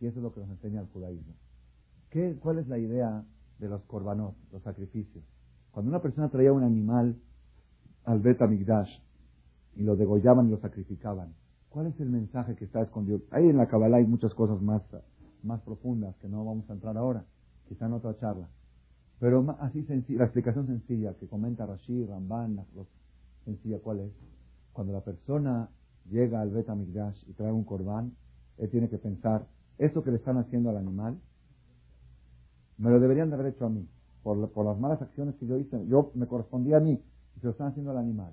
Y 0.00 0.06
eso 0.06 0.18
es 0.18 0.22
lo 0.22 0.32
que 0.32 0.40
nos 0.40 0.50
enseña 0.50 0.80
el 0.80 0.88
judaísmo. 0.88 1.34
¿Qué, 2.10 2.36
¿Cuál 2.40 2.58
es 2.58 2.68
la 2.68 2.78
idea 2.78 3.24
de 3.58 3.68
los 3.68 3.82
korbanot, 3.84 4.34
los 4.50 4.62
sacrificios? 4.62 5.24
Cuando 5.70 5.90
una 5.90 6.02
persona 6.02 6.28
traía 6.28 6.52
un 6.52 6.64
animal 6.64 7.16
al 8.04 8.20
Bet 8.20 8.42
Amigdash 8.42 8.90
y 9.76 9.82
lo 9.82 9.96
degollaban 9.96 10.48
y 10.48 10.50
lo 10.50 10.58
sacrificaban, 10.58 11.34
¿cuál 11.70 11.86
es 11.86 11.98
el 12.00 12.10
mensaje 12.10 12.56
que 12.56 12.64
está 12.64 12.82
escondido? 12.82 13.20
Ahí 13.30 13.48
en 13.48 13.56
la 13.56 13.68
Kabbalah 13.68 13.98
hay 13.98 14.06
muchas 14.06 14.34
cosas 14.34 14.60
más, 14.60 14.82
más 15.42 15.60
profundas 15.62 16.16
que 16.16 16.28
no 16.28 16.44
vamos 16.44 16.68
a 16.68 16.74
entrar 16.74 16.96
ahora, 16.96 17.24
quizá 17.68 17.86
en 17.86 17.92
otra 17.92 18.18
charla. 18.18 18.48
Pero 19.20 19.56
así 19.60 19.84
sencilla, 19.84 20.18
la 20.18 20.24
explicación 20.24 20.66
sencilla 20.66 21.14
que 21.14 21.28
comenta 21.28 21.64
Rashid, 21.64 22.08
Ramban, 22.08 22.56
la 22.56 22.64
sencilla, 23.44 23.78
¿cuál 23.78 24.00
es? 24.00 24.12
Cuando 24.72 24.92
la 24.92 25.00
persona 25.00 25.68
llega 26.10 26.40
al 26.40 26.50
Bet 26.50 26.68
Amigdash 26.68 27.28
y 27.28 27.32
trae 27.34 27.52
un 27.52 27.64
corbán, 27.64 28.12
él 28.58 28.70
tiene 28.70 28.88
que 28.88 28.98
pensar, 28.98 29.46
esto 29.78 30.02
que 30.02 30.10
le 30.10 30.16
están 30.16 30.38
haciendo 30.38 30.70
al 30.70 30.76
animal, 30.76 31.18
me 32.78 32.90
lo 32.90 33.00
deberían 33.00 33.28
de 33.28 33.34
haber 33.34 33.52
hecho 33.54 33.66
a 33.66 33.70
mí, 33.70 33.88
por, 34.22 34.50
por 34.50 34.66
las 34.66 34.78
malas 34.78 35.00
acciones 35.00 35.34
que 35.36 35.46
yo 35.46 35.56
hice, 35.56 35.86
yo 35.86 36.10
me 36.14 36.26
correspondía 36.26 36.78
a 36.78 36.80
mí, 36.80 37.02
y 37.36 37.40
se 37.40 37.46
lo 37.46 37.52
están 37.52 37.68
haciendo 37.68 37.90
al 37.90 37.98
animal. 37.98 38.32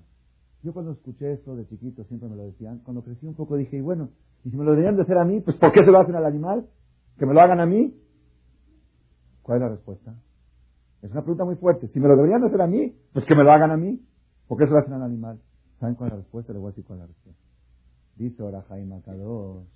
Yo 0.62 0.72
cuando 0.72 0.92
escuché 0.92 1.32
esto 1.32 1.56
de 1.56 1.66
chiquito, 1.66 2.04
siempre 2.04 2.28
me 2.28 2.36
lo 2.36 2.44
decían, 2.44 2.80
cuando 2.84 3.02
crecí 3.02 3.26
un 3.26 3.34
poco 3.34 3.56
dije, 3.56 3.78
y 3.78 3.80
bueno, 3.80 4.10
y 4.44 4.50
si 4.50 4.56
me 4.56 4.64
lo 4.64 4.72
deberían 4.72 4.96
de 4.96 5.02
hacer 5.02 5.18
a 5.18 5.24
mí, 5.24 5.40
pues 5.40 5.56
¿por 5.56 5.72
qué 5.72 5.84
se 5.84 5.90
lo 5.90 5.98
hacen 5.98 6.14
al 6.14 6.24
animal? 6.24 6.66
¿Que 7.18 7.26
me 7.26 7.34
lo 7.34 7.40
hagan 7.40 7.60
a 7.60 7.66
mí? 7.66 7.94
¿Cuál 9.42 9.58
es 9.58 9.62
la 9.62 9.68
respuesta? 9.70 10.14
Es 11.02 11.10
una 11.10 11.22
pregunta 11.22 11.44
muy 11.44 11.56
fuerte. 11.56 11.88
Si 11.88 12.00
me 12.00 12.08
lo 12.08 12.16
deberían 12.16 12.40
de 12.40 12.48
hacer 12.48 12.60
a 12.60 12.66
mí, 12.66 12.94
pues 13.12 13.24
que 13.24 13.34
me 13.34 13.42
lo 13.42 13.52
hagan 13.52 13.70
a 13.70 13.76
mí. 13.76 14.00
¿Por 14.48 14.58
qué 14.58 14.66
se 14.66 14.72
lo 14.72 14.78
hacen 14.78 14.92
al 14.92 15.02
animal? 15.02 15.40
¿Saben 15.80 15.94
cuál 15.94 16.08
es 16.08 16.12
la 16.12 16.18
respuesta? 16.18 16.52
Le 16.52 16.58
voy 16.58 16.68
a 16.68 16.72
decir 16.72 16.84
cuál 16.84 16.98
es 16.98 17.00
la 17.00 17.06
respuesta. 17.06 17.42
Dice 18.16 18.42
ahora 18.42 18.62
Jaime 18.68 19.00
Kadosh, 19.00 19.66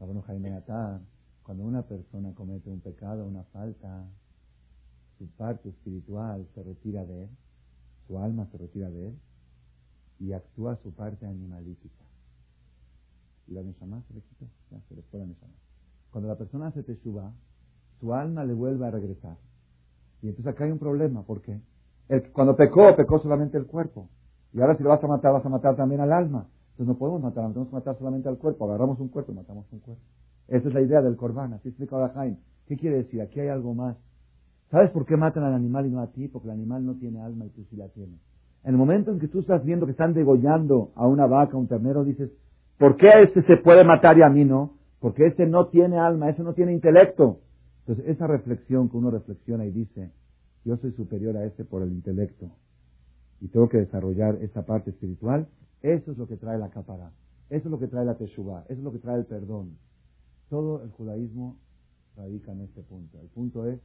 bueno 0.00 0.22
Jaime 0.22 0.52
Atar, 0.54 1.00
cuando 1.44 1.64
una 1.64 1.82
persona 1.82 2.34
comete 2.34 2.68
un 2.68 2.80
pecado, 2.80 3.24
una 3.24 3.44
falta, 3.44 4.04
su 5.16 5.28
parte 5.28 5.68
espiritual 5.68 6.48
se 6.52 6.64
retira 6.64 7.04
de 7.04 7.24
él, 7.24 7.30
su 8.08 8.18
alma 8.18 8.46
se 8.50 8.58
retira 8.58 8.90
de 8.90 9.08
él 9.08 9.18
y 10.18 10.32
actúa 10.32 10.76
su 10.82 10.92
parte 10.92 11.26
animalítica. 11.26 12.04
Y 13.46 13.52
la 13.52 13.62
Neshama 13.62 14.02
se 14.08 14.14
le 14.14 14.20
quitó, 14.20 14.46
ya 14.72 14.80
se 14.88 14.96
le 14.96 15.02
fue 15.02 15.20
la 15.20 15.26
Neshama. 15.26 15.54
Cuando 16.10 16.28
la 16.28 16.36
persona 16.36 16.66
hace 16.66 16.82
teshuva, 16.82 17.32
su 18.00 18.14
alma 18.14 18.44
le 18.44 18.52
vuelve 18.52 18.84
a 18.84 18.90
regresar. 18.90 19.36
Y 20.22 20.28
entonces 20.28 20.52
acá 20.52 20.64
hay 20.64 20.72
un 20.72 20.78
problema, 20.80 21.22
¿por 21.22 21.40
qué? 21.40 21.60
El, 22.08 22.32
cuando 22.32 22.56
pecó, 22.56 22.96
pecó 22.96 23.20
solamente 23.20 23.56
el 23.56 23.66
cuerpo. 23.66 24.08
Y 24.52 24.60
ahora 24.60 24.76
si 24.76 24.82
lo 24.82 24.88
vas 24.88 25.02
a 25.02 25.06
matar, 25.06 25.32
vas 25.32 25.44
a 25.44 25.48
matar 25.48 25.76
también 25.76 26.00
al 26.00 26.12
alma. 26.12 26.46
Entonces 26.72 26.86
no 26.86 26.98
podemos 26.98 27.22
matar, 27.22 27.46
tenemos 27.48 27.68
que 27.68 27.74
matar 27.74 27.98
solamente 27.98 28.28
al 28.28 28.38
cuerpo. 28.38 28.64
Agarramos 28.64 29.00
un 29.00 29.08
cuerpo 29.08 29.32
y 29.32 29.34
matamos 29.34 29.66
un 29.72 29.80
cuerpo. 29.80 30.02
Esa 30.46 30.68
es 30.68 30.74
la 30.74 30.80
idea 30.80 31.02
del 31.02 31.16
corbán, 31.16 31.52
así 31.52 31.68
explica. 31.68 32.12
¿Qué 32.66 32.76
quiere 32.76 32.98
decir? 32.98 33.20
Aquí 33.20 33.40
hay 33.40 33.48
algo 33.48 33.74
más. 33.74 33.96
¿Sabes 34.70 34.90
por 34.90 35.06
qué 35.06 35.16
matan 35.16 35.44
al 35.44 35.54
animal 35.54 35.86
y 35.86 35.90
no 35.90 36.00
a 36.00 36.06
ti? 36.08 36.28
Porque 36.28 36.48
el 36.48 36.54
animal 36.54 36.84
no 36.84 36.94
tiene 36.94 37.20
alma 37.20 37.46
y 37.46 37.50
tú 37.50 37.64
sí 37.70 37.76
la 37.76 37.88
tienes. 37.88 38.20
En 38.64 38.72
el 38.72 38.76
momento 38.76 39.10
en 39.10 39.18
que 39.18 39.28
tú 39.28 39.40
estás 39.40 39.64
viendo 39.64 39.86
que 39.86 39.92
están 39.92 40.14
degollando 40.14 40.92
a 40.94 41.06
una 41.06 41.26
vaca, 41.26 41.54
a 41.54 41.60
un 41.60 41.68
ternero, 41.68 42.04
dices, 42.04 42.30
¿por 42.78 42.96
qué 42.96 43.08
a 43.08 43.20
este 43.20 43.42
se 43.42 43.56
puede 43.56 43.84
matar 43.84 44.18
y 44.18 44.22
a 44.22 44.28
mí 44.28 44.44
no? 44.44 44.74
Porque 45.00 45.26
este 45.26 45.46
no 45.46 45.68
tiene 45.68 45.98
alma, 45.98 46.28
ese 46.28 46.42
no 46.42 46.54
tiene 46.54 46.72
intelecto. 46.72 47.40
Entonces, 47.80 48.06
esa 48.08 48.26
reflexión 48.26 48.88
que 48.88 48.96
uno 48.96 49.10
reflexiona 49.10 49.64
y 49.64 49.70
dice, 49.70 50.10
yo 50.64 50.76
soy 50.76 50.92
superior 50.92 51.36
a 51.36 51.44
este 51.44 51.64
por 51.64 51.82
el 51.82 51.92
intelecto 51.92 52.50
y 53.40 53.48
tengo 53.48 53.68
que 53.68 53.78
desarrollar 53.78 54.36
esa 54.42 54.64
parte 54.66 54.90
espiritual, 54.90 55.48
eso 55.82 56.12
es 56.12 56.18
lo 56.18 56.26
que 56.26 56.36
trae 56.36 56.58
la 56.58 56.70
capara, 56.70 57.12
eso 57.50 57.68
es 57.68 57.70
lo 57.70 57.78
que 57.78 57.86
trae 57.86 58.04
la 58.04 58.16
teshuvah, 58.16 58.64
eso 58.64 58.74
es 58.78 58.84
lo 58.84 58.92
que 58.92 58.98
trae 58.98 59.18
el 59.18 59.26
perdón. 59.26 59.78
Todo 60.48 60.82
el 60.82 60.90
judaísmo 60.90 61.56
radica 62.16 62.52
en 62.52 62.62
este 62.62 62.82
punto. 62.82 63.20
El 63.20 63.28
punto 63.28 63.66
es 63.66 63.80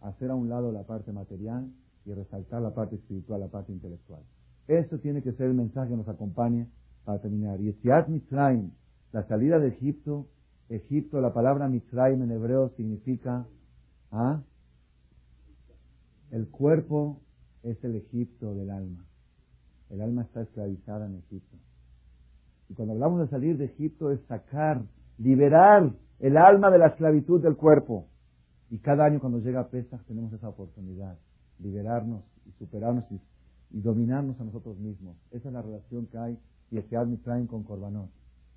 hacer 0.00 0.30
a 0.30 0.34
un 0.34 0.48
lado 0.48 0.72
la 0.72 0.84
parte 0.84 1.12
material 1.12 1.70
y 2.04 2.12
resaltar 2.12 2.60
la 2.60 2.74
parte 2.74 2.96
espiritual, 2.96 3.40
la 3.40 3.48
parte 3.48 3.72
intelectual. 3.72 4.22
Eso 4.68 4.98
tiene 4.98 5.22
que 5.22 5.32
ser 5.32 5.46
el 5.46 5.54
mensaje 5.54 5.90
que 5.90 5.96
nos 5.96 6.08
acompañe 6.08 6.68
para 7.04 7.20
terminar. 7.20 7.60
Y 7.60 7.74
Mitzrayim, 8.08 8.70
la 9.12 9.26
salida 9.26 9.58
de 9.58 9.68
Egipto, 9.68 10.26
Egipto, 10.68 11.20
la 11.20 11.32
palabra 11.32 11.68
Mitzrayim 11.68 12.22
en 12.22 12.30
hebreo 12.30 12.70
significa 12.76 13.46
¿ah? 14.10 14.42
el 16.30 16.48
cuerpo 16.48 17.20
es 17.62 17.82
el 17.84 17.96
Egipto 17.96 18.54
del 18.54 18.70
alma. 18.70 19.04
El 19.90 20.00
alma 20.00 20.22
está 20.22 20.42
esclavizada 20.42 21.06
en 21.06 21.16
Egipto. 21.16 21.56
Y 22.68 22.74
cuando 22.74 22.94
hablamos 22.94 23.20
de 23.20 23.28
salir 23.28 23.58
de 23.58 23.66
Egipto 23.66 24.10
es 24.10 24.20
sacar, 24.28 24.82
liberar 25.18 25.92
el 26.18 26.36
alma 26.36 26.70
de 26.70 26.78
la 26.78 26.88
esclavitud 26.88 27.42
del 27.42 27.56
cuerpo. 27.56 28.06
Y 28.70 28.78
cada 28.78 29.04
año 29.04 29.20
cuando 29.20 29.40
llega 29.40 29.68
Pesach 29.68 30.02
tenemos 30.04 30.32
esa 30.32 30.48
oportunidad 30.48 31.18
liberarnos 31.62 32.22
y 32.46 32.52
superarnos 32.58 33.04
y, 33.10 33.20
dominarnos 33.70 34.38
a 34.38 34.44
nosotros 34.44 34.78
mismos. 34.78 35.16
Esa 35.30 35.48
es 35.48 35.54
la 35.54 35.62
relación 35.62 36.06
que 36.08 36.18
hay 36.18 36.38
y 36.70 36.76
este 36.76 36.98
me 37.06 37.16
traen 37.16 37.46
con 37.46 37.62
Corbanot. 37.62 38.10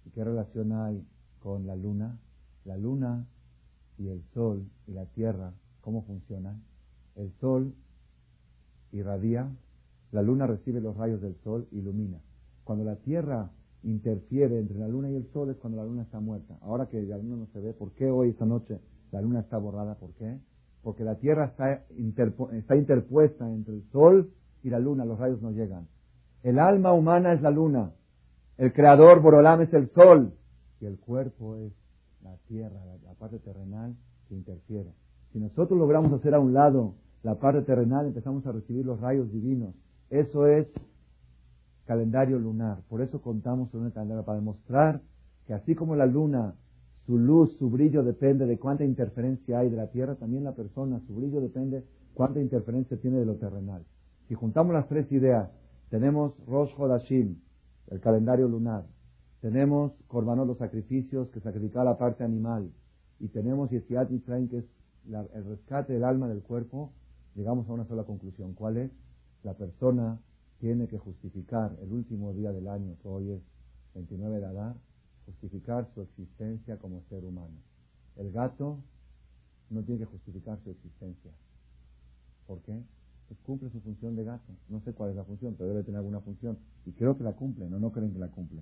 ¿Y 0.05 0.09
qué 0.09 0.25
relación 0.25 0.73
hay 0.73 1.07
con 1.39 1.65
la 1.65 1.77
luna? 1.77 2.19
La 2.65 2.77
luna 2.77 3.25
y 3.97 4.09
el 4.09 4.21
sol 4.33 4.69
y 4.87 4.91
la 4.91 5.05
tierra, 5.05 5.53
¿cómo 5.79 6.01
funcionan? 6.01 6.61
El 7.15 7.31
sol 7.39 7.73
irradia, 8.95 9.49
la 10.11 10.21
luna 10.21 10.47
recibe 10.47 10.81
los 10.81 10.95
rayos 10.97 11.21
del 11.21 11.35
sol, 11.43 11.67
ilumina. 11.71 12.19
Cuando 12.63 12.83
la 12.83 12.95
tierra 12.95 13.51
interfiere 13.83 14.59
entre 14.59 14.77
la 14.77 14.87
luna 14.87 15.11
y 15.11 15.15
el 15.15 15.27
sol 15.31 15.49
es 15.49 15.57
cuando 15.57 15.77
la 15.77 15.85
luna 15.85 16.03
está 16.03 16.19
muerta. 16.19 16.57
Ahora 16.61 16.87
que 16.87 17.01
la 17.01 17.17
luna 17.17 17.35
no 17.35 17.47
se 17.47 17.59
ve, 17.59 17.73
¿por 17.73 17.91
qué 17.91 18.09
hoy, 18.09 18.29
esta 18.29 18.45
noche, 18.45 18.79
la 19.11 19.21
luna 19.21 19.41
está 19.41 19.57
borrada? 19.57 19.95
¿Por 19.95 20.13
qué? 20.13 20.39
porque 20.85 21.03
la 21.03 21.15
Tierra 21.15 21.45
está, 21.45 21.83
interpuesta 22.75 23.51
entre 23.51 23.73
el 23.73 23.83
Sol 23.91 24.29
y 24.61 24.69
la 24.69 24.77
Luna, 24.77 25.03
los 25.03 25.17
rayos 25.17 25.41
no 25.41 25.49
llegan. 25.49 25.87
El 26.43 26.59
alma 26.59 26.93
humana 26.93 27.33
es 27.33 27.41
la 27.41 27.49
Luna, 27.49 27.91
el 28.59 28.71
creador 28.71 29.19
Borolam 29.19 29.61
es 29.61 29.73
el 29.73 29.89
Sol 29.95 30.35
y 30.79 30.85
el 30.85 30.99
cuerpo 30.99 31.55
es 31.55 31.73
la 32.21 32.37
Tierra, 32.47 32.79
la, 33.03 33.13
parte 33.15 33.39
terrenal 33.39 33.95
que 34.29 34.35
interfiere. 34.35 34.93
Si 35.33 35.39
nosotros 35.39 35.71
logramos 35.79 36.13
hacer 36.13 36.35
a 36.35 36.39
un 36.39 36.53
lado 36.53 36.93
la 37.25 37.33
parte 37.33 37.63
terrenal, 37.63 38.05
empezamos 38.05 38.45
a 38.45 38.51
recibir 38.51 38.85
los 38.85 39.01
rayos 39.01 39.31
divinos. 39.31 39.73
Eso 40.11 40.45
es 40.45 40.67
calendario 41.85 42.37
lunar. 42.37 42.83
Por 42.87 43.01
eso 43.01 43.19
contamos 43.19 43.71
con 43.71 43.81
una 43.81 43.89
calendario 43.89 44.23
para 44.23 44.37
demostrar 44.37 45.01
que 45.47 45.55
así 45.55 45.73
como 45.73 45.95
la 45.95 46.05
luna 46.05 46.53
su 47.07 47.17
luz, 47.17 47.51
su 47.57 47.71
brillo 47.71 48.03
depende 48.03 48.45
de 48.45 48.59
cuánta 48.59 48.83
interferencia 48.83 49.57
hay 49.57 49.71
de 49.71 49.75
la 49.75 49.87
tierra, 49.87 50.13
también 50.13 50.43
la 50.43 50.53
persona, 50.53 50.99
su 51.07 51.15
brillo 51.15 51.41
depende 51.41 51.83
cuánta 52.13 52.39
interferencia 52.39 52.95
tiene 52.97 53.17
de 53.17 53.25
lo 53.25 53.37
terrenal. 53.37 53.83
Si 54.27 54.35
juntamos 54.35 54.73
las 54.73 54.87
tres 54.87 55.11
ideas, 55.11 55.49
tenemos 55.89 56.33
Rosh 56.45 56.73
Hodashim, 56.77 57.37
el 57.87 58.01
calendario 58.01 58.47
lunar, 58.47 58.85
tenemos 59.41 59.93
Korbanot, 60.07 60.45
los 60.45 60.59
sacrificios 60.59 61.29
que 61.29 61.39
sacrifica 61.39 61.83
la 61.83 61.97
parte 61.97 62.23
animal, 62.23 62.69
y 63.19 63.29
tenemos 63.29 63.71
Yesiat 63.71 64.11
Mitzrayim, 64.11 64.47
que 64.47 64.59
es 64.59 64.65
el 65.07 65.45
rescate 65.45 65.93
del 65.93 66.03
alma 66.03 66.27
del 66.27 66.43
cuerpo, 66.43 66.91
llegamos 67.35 67.69
a 67.69 67.73
una 67.73 67.85
sola 67.85 68.03
conclusión. 68.03 68.53
¿Cuál 68.53 68.77
es? 68.77 68.91
La 69.43 69.53
persona 69.53 70.19
tiene 70.59 70.87
que 70.87 70.97
justificar 70.97 71.77
el 71.81 71.91
último 71.91 72.33
día 72.33 72.51
del 72.51 72.67
año, 72.67 72.95
que 73.01 73.07
hoy 73.07 73.29
es 73.31 73.41
29 73.93 74.39
de 74.39 74.45
Adar, 74.45 74.75
justificar 75.25 75.87
su 75.93 76.01
existencia 76.01 76.77
como 76.77 77.01
ser 77.09 77.23
humano. 77.23 77.55
El 78.15 78.31
gato 78.31 78.79
no 79.69 79.83
tiene 79.83 79.99
que 79.99 80.05
justificar 80.05 80.59
su 80.63 80.71
existencia. 80.71 81.31
¿Por 82.47 82.61
qué? 82.61 82.81
Pues 83.27 83.39
cumple 83.41 83.69
su 83.71 83.81
función 83.81 84.15
de 84.15 84.23
gato. 84.23 84.53
No 84.69 84.79
sé 84.81 84.93
cuál 84.93 85.09
es 85.09 85.15
la 85.15 85.23
función, 85.23 85.55
pero 85.57 85.69
debe 85.69 85.83
tener 85.83 85.97
alguna 85.97 86.21
función. 86.21 86.57
Y 86.85 86.91
creo 86.91 87.17
que 87.17 87.23
la 87.23 87.33
cumple, 87.33 87.67
no, 87.69 87.79
no 87.79 87.91
creen 87.91 88.13
que 88.13 88.19
la 88.19 88.29
cumple. 88.29 88.61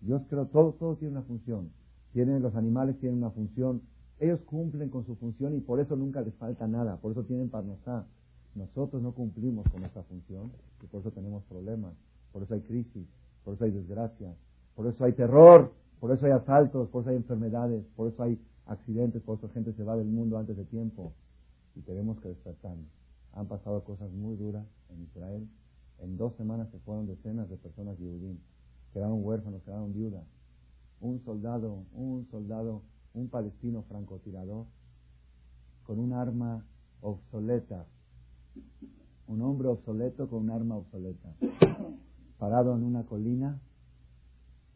Dios 0.00 0.22
creo, 0.28 0.46
todo, 0.46 0.72
todo 0.74 0.96
tiene 0.96 1.12
una 1.12 1.22
función. 1.22 1.70
Tienen, 2.12 2.42
los 2.42 2.54
animales 2.54 2.98
tienen 2.98 3.18
una 3.18 3.30
función. 3.30 3.82
Ellos 4.22 4.40
cumplen 4.42 4.88
con 4.88 5.04
su 5.04 5.16
función 5.16 5.56
y 5.56 5.60
por 5.60 5.80
eso 5.80 5.96
nunca 5.96 6.20
les 6.20 6.32
falta 6.36 6.68
nada. 6.68 6.96
Por 6.98 7.10
eso 7.10 7.24
tienen 7.24 7.48
parnosá. 7.48 8.06
Nosotros 8.54 9.02
no 9.02 9.10
cumplimos 9.10 9.68
con 9.68 9.80
nuestra 9.80 10.04
función 10.04 10.52
y 10.80 10.86
por 10.86 11.00
eso 11.00 11.10
tenemos 11.10 11.42
problemas. 11.46 11.92
Por 12.32 12.44
eso 12.44 12.54
hay 12.54 12.60
crisis, 12.60 13.08
por 13.42 13.54
eso 13.54 13.64
hay 13.64 13.72
desgracias, 13.72 14.36
por 14.76 14.86
eso 14.86 15.04
hay 15.04 15.12
terror, 15.14 15.72
por 15.98 16.12
eso 16.12 16.24
hay 16.26 16.30
asaltos, 16.30 16.88
por 16.90 17.02
eso 17.02 17.10
hay 17.10 17.16
enfermedades, 17.16 17.84
por 17.96 18.12
eso 18.12 18.22
hay 18.22 18.38
accidentes, 18.66 19.20
por 19.22 19.38
eso 19.38 19.48
gente 19.48 19.72
se 19.72 19.82
va 19.82 19.96
del 19.96 20.06
mundo 20.06 20.38
antes 20.38 20.56
de 20.56 20.66
tiempo. 20.66 21.12
Y 21.74 21.80
tenemos 21.80 22.20
que 22.20 22.28
despertarnos. 22.28 22.86
Han 23.32 23.48
pasado 23.48 23.82
cosas 23.82 24.12
muy 24.12 24.36
duras 24.36 24.64
en 24.90 25.02
Israel. 25.02 25.48
En 25.98 26.16
dos 26.16 26.32
semanas 26.36 26.68
se 26.70 26.78
fueron 26.78 27.08
decenas 27.08 27.50
de 27.50 27.56
personas 27.56 27.98
de 27.98 28.36
Quedaron 28.92 29.24
huérfanos, 29.24 29.62
quedaron 29.64 29.92
viudas. 29.92 30.22
Un 31.00 31.18
soldado, 31.24 31.82
un 31.92 32.28
soldado, 32.30 32.82
un 33.14 33.28
palestino 33.28 33.82
francotirador, 33.82 34.66
con 35.84 35.98
un 35.98 36.12
arma 36.12 36.64
obsoleta. 37.00 37.86
Un 39.26 39.42
hombre 39.42 39.68
obsoleto 39.68 40.28
con 40.28 40.42
un 40.44 40.50
arma 40.50 40.76
obsoleta. 40.76 41.34
Parado 42.38 42.76
en 42.76 42.82
una 42.82 43.04
colina, 43.04 43.60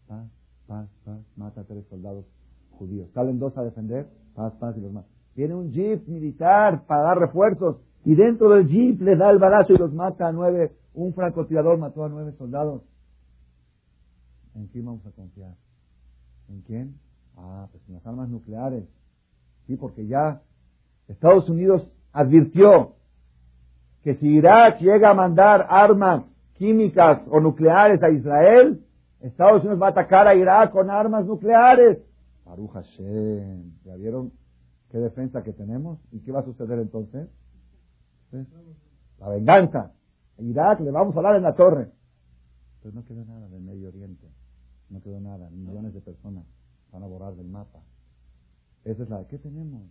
paz, 0.07 0.29
paz, 0.67 0.89
paz, 1.05 1.21
mata 1.37 1.63
a 1.63 1.65
tres 1.65 1.85
soldados 1.89 2.25
judíos. 2.73 3.11
Salen 3.13 3.39
dos 3.39 3.57
a 3.57 3.63
defender, 3.63 4.09
paz, 4.35 4.53
paz 4.55 4.77
y 4.77 4.81
los 4.81 4.93
mata. 4.93 5.09
Viene 5.35 5.55
un 5.55 5.71
jeep 5.73 6.07
militar 6.09 6.87
para 6.87 7.03
dar 7.03 7.19
refuerzos 7.19 7.77
y 8.05 8.15
dentro 8.15 8.51
del 8.51 8.67
jeep 8.67 9.01
les 9.03 9.19
da 9.19 9.31
el 9.31 9.39
balazo 9.39 9.73
y 9.73 9.79
los 9.79 9.93
mata 9.93 10.29
a 10.29 10.33
nueve. 10.33 10.77
Un 10.95 11.13
francotirador 11.13 11.77
mató 11.79 12.05
a 12.05 12.09
nueve 12.09 12.33
soldados. 12.39 12.83
¿En 14.55 14.69
quién 14.69 14.87
vamos 14.87 15.05
a 15.05 15.11
confiar? 15.11 15.55
¿En 16.49 16.63
quién? 16.63 16.99
Ah, 17.37 17.69
pues 17.71 17.83
en 17.89 17.95
las 17.95 18.07
armas 18.07 18.29
nucleares. 18.29 18.85
Sí, 19.67 19.77
porque 19.77 20.07
ya 20.07 20.43
Estados 21.09 21.49
Unidos 21.49 21.87
advirtió 22.13 22.95
que 24.03 24.15
si 24.17 24.29
Irak 24.29 24.79
llega 24.81 25.11
a 25.11 25.15
mandar 25.15 25.67
armas 25.69 26.25
químicas 26.55 27.27
o 27.29 27.41
nucleares 27.41 28.03
a 28.03 28.11
Israel, 28.11 28.83
Estados 29.21 29.63
Unidos 29.63 29.83
va 29.83 29.89
a 29.89 29.91
atacar 29.91 30.27
a 30.27 30.35
Irak 30.35 30.71
con 30.71 30.91
armas 30.91 31.27
nucleares. 31.27 31.99
Baruch 32.45 32.71
Hashem. 32.73 33.73
¿Ya 33.85 33.97
vieron 33.97 34.33
qué 34.91 34.99
defensa 34.99 35.43
que 35.43 35.53
tenemos? 35.53 35.99
¿Y 36.13 36.21
qué 36.21 36.33
va 36.33 36.41
a 36.41 36.45
suceder 36.45 36.79
entonces? 36.79 37.29
La 39.19 39.29
venganza. 39.29 39.93
Irak 40.39 40.81
le 40.81 40.91
vamos 40.91 41.17
a 41.17 41.23
dar 41.23 41.37
en 41.37 41.43
la 41.43 41.55
torre. 41.55 41.91
Pero 42.83 42.95
no 42.95 43.05
quedó 43.05 43.25
nada 43.25 43.49
del 43.49 43.63
Medio 43.63 43.89
Oriente. 43.89 44.29
No 44.89 45.01
quedó 45.01 45.21
nada. 45.21 45.51
Millones 45.51 45.93
de 45.93 46.01
personas 46.01 46.45
van 46.97 47.03
a 47.03 47.07
borrar 47.07 47.37
del 47.37 47.49
mapa. 47.49 47.81
Esa 48.85 49.03
es 49.03 49.11
la. 49.11 49.27
¿Qué 49.29 49.39
tenemos? 49.39 49.83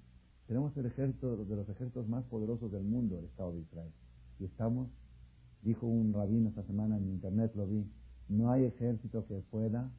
Tenemos 0.48 0.76
el 0.78 0.88
ejército 0.88 1.38
de 1.46 1.56
los 1.56 1.70
ejércitos 1.70 2.08
más 2.08 2.24
poderosos 2.26 2.72
del 2.72 2.84
mundo, 2.84 3.20
el 3.20 3.26
Estado 3.26 3.54
de 3.54 3.60
Israel. 3.60 3.92
Y 4.40 4.46
estamos, 4.46 4.90
dijo 5.62 5.86
un 5.86 6.14
rabino 6.14 6.50
esta 6.50 6.64
semana 6.64 6.98
en 6.98 7.08
internet, 7.10 7.52
lo 7.56 7.68
vi, 7.68 7.88
no 8.28 8.52
hay 8.52 8.66
ejército 8.66 9.26
que 9.28 9.36
pueda 9.52 9.92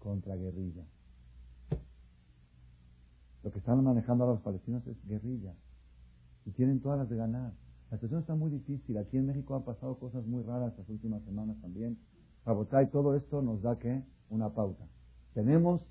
contra 0.00 0.34
guerrilla. 0.34 0.84
Lo 3.44 3.50
que 3.52 3.58
están 3.58 3.82
manejando 3.84 4.24
a 4.24 4.28
los 4.28 4.40
palestinos 4.40 4.84
es 4.86 4.96
guerrilla. 5.06 5.54
Y 6.46 6.50
tienen 6.50 6.80
todas 6.80 6.98
las 6.98 7.08
de 7.08 7.16
ganar. 7.16 7.52
La 7.90 7.96
situación 7.98 8.20
está 8.20 8.34
muy 8.34 8.50
difícil. 8.50 8.96
Aquí 8.98 9.18
en 9.18 9.26
México 9.26 9.54
han 9.54 9.62
pasado 9.62 9.98
cosas 9.98 10.26
muy 10.26 10.42
raras 10.42 10.76
las 10.76 10.88
últimas 10.88 11.22
semanas 11.22 11.56
también. 11.60 11.98
y 12.46 12.86
todo 12.86 13.14
esto 13.14 13.40
nos 13.42 13.62
da 13.62 13.78
que 13.78 14.02
una 14.30 14.50
pauta. 14.50 14.84
Tenemos 15.32 15.82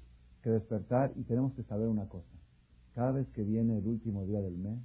que 0.43 0.51
despertar 0.51 1.13
y 1.15 1.23
tenemos 1.23 1.53
que 1.53 1.63
saber 1.63 1.87
una 1.87 2.07
cosa. 2.07 2.27
Cada 2.93 3.11
vez 3.11 3.27
que 3.29 3.43
viene 3.43 3.79
el 3.79 3.87
último 3.87 4.25
día 4.25 4.41
del 4.41 4.57
mes, 4.57 4.79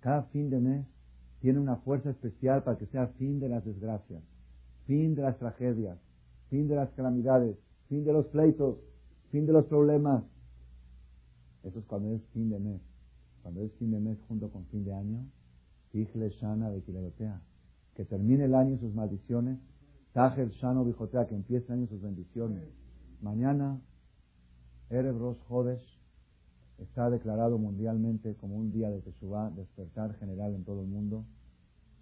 cada 0.00 0.22
fin 0.24 0.50
de 0.50 0.60
mes 0.60 0.86
tiene 1.40 1.58
una 1.58 1.76
fuerza 1.76 2.10
especial 2.10 2.62
para 2.62 2.78
que 2.78 2.86
sea 2.86 3.08
fin 3.18 3.40
de 3.40 3.48
las 3.48 3.64
desgracias, 3.64 4.22
fin 4.86 5.14
de 5.14 5.22
las 5.22 5.38
tragedias, 5.38 5.98
fin 6.48 6.68
de 6.68 6.76
las 6.76 6.90
calamidades, 6.90 7.56
fin 7.88 8.04
de 8.04 8.12
los 8.12 8.26
pleitos, 8.26 8.78
fin 9.30 9.46
de 9.46 9.52
los 9.52 9.66
problemas. 9.66 10.24
Eso 11.62 11.78
es 11.78 11.84
cuando 11.84 12.14
es 12.14 12.22
fin 12.32 12.48
de 12.48 12.58
mes. 12.58 12.80
Cuando 13.42 13.62
es 13.62 13.72
fin 13.74 13.90
de 13.90 14.00
mes 14.00 14.18
junto 14.28 14.50
con 14.50 14.64
fin 14.66 14.84
de 14.84 14.92
año, 14.92 15.24
que 15.92 16.04
termine 18.04 18.44
el 18.44 18.54
año 18.54 18.78
sus 18.78 18.94
maldiciones, 18.94 19.58
Tajel 20.12 20.50
Shano 20.50 20.84
Bijotea, 20.84 21.28
que 21.28 21.36
empiece 21.36 21.72
año 21.72 21.86
sus 21.86 22.02
bendiciones. 22.02 22.64
Mañana, 23.22 23.80
Erev 24.88 25.16
Rosh 25.16 25.38
Hodesh, 25.48 26.00
está 26.78 27.08
declarado 27.10 27.58
mundialmente 27.58 28.34
como 28.34 28.56
un 28.56 28.72
día 28.72 28.90
de 28.90 29.00
Teshuvah, 29.02 29.50
despertar 29.50 30.14
general 30.16 30.54
en 30.54 30.64
todo 30.64 30.80
el 30.80 30.88
mundo. 30.88 31.26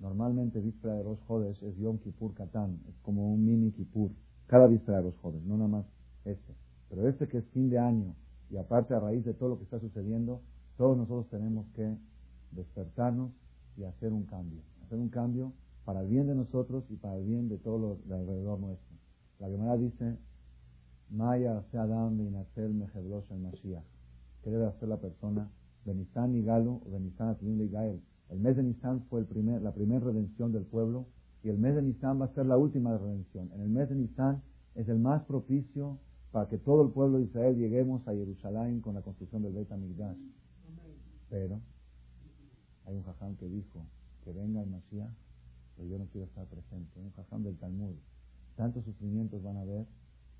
Normalmente 0.00 0.58
víspera 0.60 0.94
de 0.94 1.02
Rosh 1.02 1.20
Hodesh 1.28 1.62
es 1.62 1.76
Yom 1.76 1.98
Kippur 1.98 2.32
Katán, 2.32 2.80
es 2.88 2.96
como 3.00 3.30
un 3.30 3.44
mini 3.44 3.72
Kippur, 3.72 4.10
cada 4.46 4.68
víspera 4.68 4.98
de 4.98 5.04
Rosh 5.04 5.18
Hodesh, 5.20 5.42
no 5.42 5.58
nada 5.58 5.68
más 5.68 5.86
este. 6.24 6.54
Pero 6.88 7.06
este 7.08 7.28
que 7.28 7.38
es 7.38 7.44
fin 7.48 7.68
de 7.68 7.78
año 7.78 8.14
y 8.48 8.56
aparte 8.56 8.94
a 8.94 9.00
raíz 9.00 9.22
de 9.26 9.34
todo 9.34 9.50
lo 9.50 9.58
que 9.58 9.64
está 9.64 9.78
sucediendo, 9.80 10.40
todos 10.78 10.96
nosotros 10.96 11.28
tenemos 11.28 11.66
que 11.74 11.94
despertarnos 12.52 13.32
y 13.76 13.84
hacer 13.84 14.14
un 14.14 14.24
cambio, 14.24 14.62
hacer 14.82 14.98
un 14.98 15.10
cambio 15.10 15.52
para 15.88 16.02
el 16.02 16.08
bien 16.08 16.26
de 16.26 16.34
nosotros 16.34 16.84
y 16.90 16.96
para 16.96 17.16
el 17.16 17.24
bien 17.24 17.48
de 17.48 17.56
todo 17.56 17.78
lo 17.78 17.96
de 18.04 18.14
alrededor 18.14 18.60
nuestro. 18.60 18.94
La 19.38 19.48
Gemara 19.48 19.78
dice, 19.78 20.18
Maya 21.08 21.64
Adam 21.72 22.18
Binasel 22.18 22.74
Mejeblosh 22.74 23.24
el 23.30 23.38
Mashiach 23.38 23.86
¿Qué 24.42 24.50
debe 24.50 24.66
hacer 24.66 24.86
la 24.86 24.98
persona? 24.98 25.50
Benizán 25.86 26.34
y 26.34 26.42
Galo, 26.42 26.82
Benizán 26.92 27.38
y 27.40 27.68
Gael. 27.68 28.02
El 28.28 28.38
mes 28.38 28.58
de 28.58 28.64
Nisan 28.64 29.06
fue 29.08 29.20
el 29.20 29.26
primer, 29.26 29.62
la 29.62 29.72
primera 29.72 30.00
redención 30.00 30.52
del 30.52 30.66
pueblo 30.66 31.06
y 31.42 31.48
el 31.48 31.56
mes 31.56 31.74
de 31.74 31.80
Nisan 31.80 32.20
va 32.20 32.26
a 32.26 32.34
ser 32.34 32.44
la 32.44 32.58
última 32.58 32.98
redención. 32.98 33.50
En 33.54 33.62
el 33.62 33.70
mes 33.70 33.88
de 33.88 33.94
Nisan 33.94 34.42
es 34.74 34.90
el 34.90 34.98
más 34.98 35.22
propicio 35.22 35.98
para 36.32 36.50
que 36.50 36.58
todo 36.58 36.82
el 36.82 36.90
pueblo 36.90 37.16
de 37.16 37.24
Israel 37.24 37.56
lleguemos 37.56 38.06
a 38.06 38.12
Jerusalén 38.12 38.82
con 38.82 38.94
la 38.94 39.00
construcción 39.00 39.40
del 39.40 39.54
Beit 39.54 39.72
HaMikdash. 39.72 40.18
Pero 41.30 41.62
hay 42.84 42.94
un 42.94 43.04
jajam 43.04 43.36
que 43.36 43.48
dijo 43.48 43.86
que 44.22 44.34
venga 44.34 44.60
el 44.60 44.68
Mashiach, 44.68 45.27
pero 45.78 45.88
yo 45.88 45.98
no 45.98 46.06
quiero 46.06 46.26
estar 46.26 46.44
presente. 46.46 47.00
Un 47.00 47.12
jajam 47.12 47.44
del 47.44 47.56
Talmud. 47.56 47.94
Tantos 48.56 48.84
sufrimientos 48.84 49.40
van 49.42 49.56
a 49.56 49.60
haber, 49.60 49.86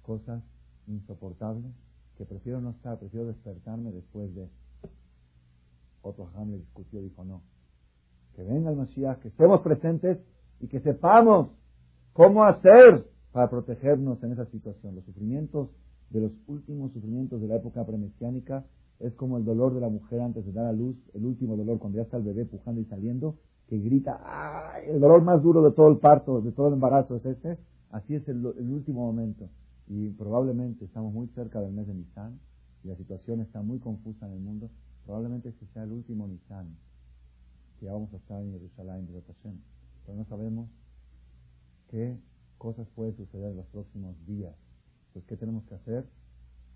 cosas 0.02 0.42
insoportables, 0.88 1.72
que 2.16 2.24
prefiero 2.24 2.60
no 2.60 2.70
estar, 2.70 2.98
prefiero 2.98 3.26
despertarme 3.26 3.92
después 3.92 4.34
de 4.34 4.48
otro 6.02 6.28
Ham 6.34 6.50
le 6.50 6.58
discutió, 6.58 7.00
dijo 7.00 7.24
no. 7.24 7.42
Que 8.34 8.42
venga 8.42 8.70
el 8.70 8.76
Mashiach, 8.76 9.20
que 9.20 9.28
estemos 9.28 9.60
presentes 9.60 10.18
y 10.60 10.66
que 10.66 10.80
sepamos 10.80 11.50
cómo 12.12 12.44
hacer 12.44 13.06
para 13.30 13.48
protegernos 13.48 14.22
en 14.24 14.32
esa 14.32 14.46
situación. 14.46 14.96
Los 14.96 15.04
sufrimientos 15.04 15.68
de 16.10 16.22
los 16.22 16.32
últimos 16.48 16.92
sufrimientos 16.92 17.40
de 17.40 17.46
la 17.46 17.56
época 17.56 17.84
premesiánica 17.84 18.64
es 18.98 19.14
como 19.14 19.38
el 19.38 19.44
dolor 19.44 19.74
de 19.74 19.80
la 19.80 19.88
mujer 19.88 20.20
antes 20.20 20.44
de 20.44 20.52
dar 20.52 20.66
a 20.66 20.72
luz, 20.72 20.96
el 21.14 21.24
último 21.24 21.56
dolor 21.56 21.78
cuando 21.78 21.98
ya 21.98 22.02
está 22.02 22.16
el 22.16 22.24
bebé 22.24 22.46
pujando 22.46 22.80
y 22.80 22.86
saliendo, 22.86 23.36
que 23.68 23.78
grita, 23.78 24.20
¡ay! 24.24 24.84
El 24.88 25.00
dolor 25.00 25.22
más 25.22 25.42
duro 25.42 25.62
de 25.62 25.72
todo 25.72 25.88
el 25.88 25.98
parto, 25.98 26.40
de 26.40 26.52
todo 26.52 26.68
el 26.68 26.74
embarazo 26.74 27.16
es 27.16 27.24
este. 27.26 27.58
Así 27.90 28.14
es 28.14 28.28
el 28.28 28.44
último 28.44 29.06
momento 29.06 29.48
y 29.88 30.10
probablemente 30.10 30.84
estamos 30.84 31.12
muy 31.12 31.28
cerca 31.28 31.60
del 31.60 31.72
mes 31.72 31.86
de 31.86 31.94
Nisan 31.94 32.38
y 32.84 32.88
la 32.88 32.96
situación 32.96 33.40
está 33.40 33.62
muy 33.62 33.78
confusa 33.78 34.26
en 34.26 34.32
el 34.32 34.40
mundo, 34.40 34.70
probablemente 35.04 35.48
este 35.48 35.66
sea 35.72 35.84
el 35.84 35.92
último 35.92 36.28
Nisan 36.28 36.76
que 37.80 37.86
vamos 37.86 38.12
a 38.12 38.16
estar 38.16 38.42
en 38.42 38.52
Jerusalén 38.52 39.06
de 39.06 39.12
rotación. 39.14 39.60
Pero 40.04 40.18
no 40.18 40.24
sabemos 40.26 40.68
qué 41.88 42.18
cosas 42.58 42.86
pueden 42.94 43.16
suceder 43.16 43.52
en 43.52 43.56
los 43.56 43.66
próximos 43.66 44.14
días. 44.26 44.54
Pues, 45.12 45.24
¿qué 45.26 45.36
tenemos 45.36 45.64
que 45.64 45.76
hacer? 45.76 46.04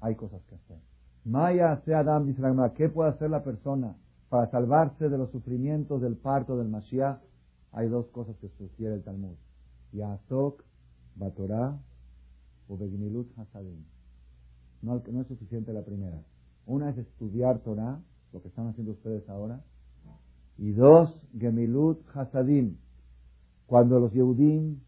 Hay 0.01 0.15
cosas 0.15 0.41
que 0.49 0.55
hacer. 0.55 0.79
Maya 1.25 1.81
sea 1.85 2.01
Adam, 2.01 2.27
dice 2.27 2.41
la 2.41 2.73
¿qué 2.75 2.89
puede 2.89 3.11
hacer 3.11 3.31
la 3.31 3.45
persona 3.45 3.97
para 4.33 4.51
salvarse 4.51 5.11
de 5.11 5.19
los 5.19 5.31
sufrimientos 5.31 6.01
del 6.01 6.17
parto 6.17 6.57
del 6.57 6.69
Mashiach? 6.69 7.21
Hay 7.73 7.87
dos 7.91 8.07
cosas 8.07 8.35
que 8.39 8.49
sugiere 8.57 8.95
el 8.95 9.03
Talmud. 9.03 9.37
Yasok, 9.93 10.63
Batorah 11.17 11.79
no, 14.81 15.03
no 15.07 15.21
es 15.21 15.27
suficiente 15.29 15.75
la 15.75 15.83
primera. 15.83 16.19
Una 16.65 16.89
es 16.89 16.97
estudiar 16.97 17.59
Torah, 17.59 18.01
lo 18.33 18.41
que 18.41 18.49
están 18.49 18.69
haciendo 18.69 18.93
ustedes 18.93 19.29
ahora. 19.29 19.61
Y 20.57 20.73
dos, 20.73 21.15
Gemilut 21.39 22.01
Hasadim. 22.15 22.79
Cuando 23.67 24.01
los 24.01 24.15
Yehudim 24.15 24.81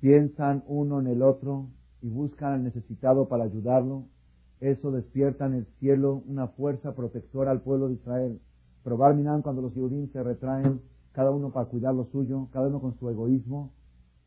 piensan 0.00 0.64
uno 0.66 0.98
en 0.98 1.06
el 1.06 1.22
otro 1.22 1.68
y 2.02 2.08
buscan 2.08 2.54
al 2.54 2.64
necesitado 2.64 3.28
para 3.28 3.44
ayudarlo, 3.44 4.06
eso 4.58 4.90
despierta 4.90 5.46
en 5.46 5.54
el 5.54 5.66
cielo 5.78 6.24
una 6.26 6.48
fuerza 6.48 6.96
protectora 6.96 7.52
al 7.52 7.60
pueblo 7.60 7.86
de 7.86 7.94
Israel. 7.94 8.40
Probar 8.84 9.16
Minan 9.16 9.42
cuando 9.42 9.62
los 9.62 9.74
Yehudim 9.74 10.12
se 10.12 10.22
retraen, 10.22 10.80
cada 11.12 11.30
uno 11.32 11.50
para 11.50 11.66
cuidar 11.66 11.94
lo 11.94 12.04
suyo, 12.06 12.48
cada 12.52 12.68
uno 12.68 12.80
con 12.80 12.96
su 12.98 13.10
egoísmo, 13.10 13.72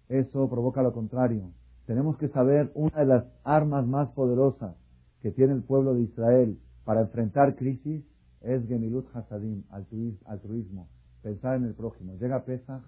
eso 0.10 0.50
provoca 0.50 0.82
lo 0.82 0.92
contrario 0.92 1.52
tenemos 1.88 2.18
que 2.18 2.28
saber 2.28 2.70
una 2.76 3.00
de 3.00 3.06
las 3.06 3.26
armas 3.46 3.88
más 3.88 4.10
poderosas 4.10 4.76
que 5.22 5.32
tiene 5.32 5.54
el 5.54 5.64
pueblo 5.64 5.94
de 5.94 6.02
Israel 6.02 6.60
para 6.84 7.02
enfrentar 7.02 7.56
crisis 7.56 8.04
es 8.42 8.68
Gemilut 8.68 9.08
Hasadim, 9.16 9.64
altruismo, 9.70 10.90
pensar 11.24 11.56
en 11.56 11.64
el 11.64 11.74
prójimo. 11.74 12.14
Llega 12.20 12.44
Pesach, 12.44 12.84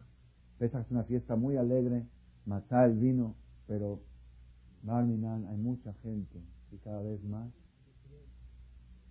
Pesach 0.58 0.86
es 0.86 0.92
una 0.92 1.06
fiesta 1.06 1.38
muy 1.38 1.56
alegre, 1.56 2.06
matar 2.46 2.90
el 2.90 2.98
vino, 2.98 3.36
pero 3.68 4.02
Barminan 4.84 5.46
hay 5.48 5.58
mucha 5.58 5.94
gente 6.04 6.44
y 6.72 6.78
cada 6.80 7.02
vez 7.02 7.24
más 7.24 7.50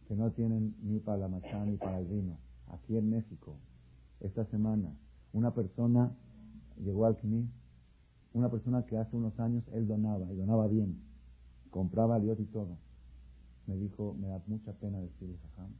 que 0.06 0.14
no 0.14 0.30
tienen 0.32 0.74
ni 0.82 1.00
para 1.00 1.16
la 1.18 1.28
matzá 1.28 1.64
ni 1.64 1.78
para 1.78 1.98
el 1.98 2.06
vino. 2.06 2.36
Aquí 2.70 2.96
en 2.96 3.10
México, 3.10 3.56
esta 4.20 4.44
semana, 4.46 4.94
una 5.32 5.54
persona 5.54 6.12
llegó 6.76 7.06
al 7.06 7.16
CNI, 7.16 7.48
una 8.34 8.50
persona 8.50 8.84
que 8.84 8.96
hace 8.96 9.16
unos 9.16 9.38
años 9.40 9.64
él 9.72 9.86
donaba, 9.86 10.32
y 10.32 10.36
donaba 10.36 10.68
bien, 10.68 11.00
compraba 11.70 12.20
Dios 12.20 12.38
y 12.40 12.44
todo. 12.44 12.76
Me 13.66 13.76
dijo, 13.76 14.14
me 14.14 14.28
da 14.28 14.42
mucha 14.46 14.72
pena 14.72 14.98
decirle, 15.00 15.36
jajam, 15.38 15.70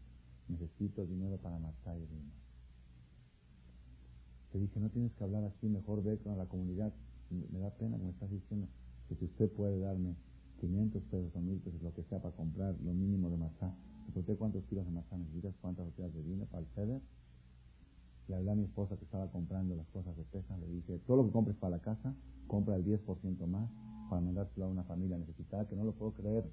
necesito 0.48 1.04
dinero 1.06 1.36
para 1.38 1.58
matzá 1.58 1.96
y 1.96 2.06
vino. 2.06 2.30
Te 4.52 4.58
dije, 4.58 4.80
no 4.80 4.88
tienes 4.88 5.12
que 5.12 5.24
hablar 5.24 5.44
así, 5.44 5.68
mejor 5.68 6.02
ve 6.02 6.18
con 6.18 6.36
la 6.38 6.46
comunidad. 6.46 6.92
Me 7.30 7.58
da 7.58 7.70
pena, 7.70 7.98
me 7.98 8.10
estás 8.10 8.30
diciendo 8.30 8.66
que 9.08 9.14
si 9.16 9.26
usted 9.26 9.50
puede 9.52 9.78
darme 9.78 10.14
500 10.60 11.02
pesos 11.04 11.36
o 11.36 11.40
1000 11.40 11.58
pesos, 11.60 11.82
lo 11.82 11.92
que 11.92 12.02
sea, 12.04 12.20
para 12.20 12.34
comprar 12.34 12.74
lo 12.80 12.92
mínimo 12.92 13.28
de 13.30 13.36
matzá. 13.36 13.74
¿Usted 14.14 14.36
cuántos 14.36 14.64
kilos 14.64 14.84
de 14.84 14.90
matzá 14.90 15.16
necesitas? 15.16 15.54
¿Cuántas 15.60 15.86
botellas 15.86 16.12
de 16.14 16.22
vino 16.22 16.46
para 16.46 16.62
el 16.62 16.68
ceder? 16.74 17.00
Le 18.28 18.36
hablé 18.36 18.50
a 18.50 18.54
mi 18.54 18.64
esposa 18.64 18.96
que 18.96 19.04
estaba 19.04 19.30
comprando 19.30 19.76
las 19.76 19.86
cosas 19.88 20.16
de 20.16 20.24
pesa. 20.24 20.56
Le 20.58 20.66
dije, 20.68 20.98
todo 21.06 21.18
lo 21.18 21.26
que 21.26 21.32
compres 21.32 21.56
para 21.56 21.76
la 21.76 21.82
casa, 21.82 22.14
compra 22.46 22.76
el 22.76 22.84
10% 22.84 23.46
más 23.46 23.70
para 24.10 24.20
mandárselo 24.20 24.66
a 24.66 24.68
una 24.68 24.84
familia 24.84 25.18
necesitada, 25.18 25.66
que 25.66 25.76
no 25.76 25.84
lo 25.84 25.92
puedo 25.92 26.12
creer. 26.12 26.44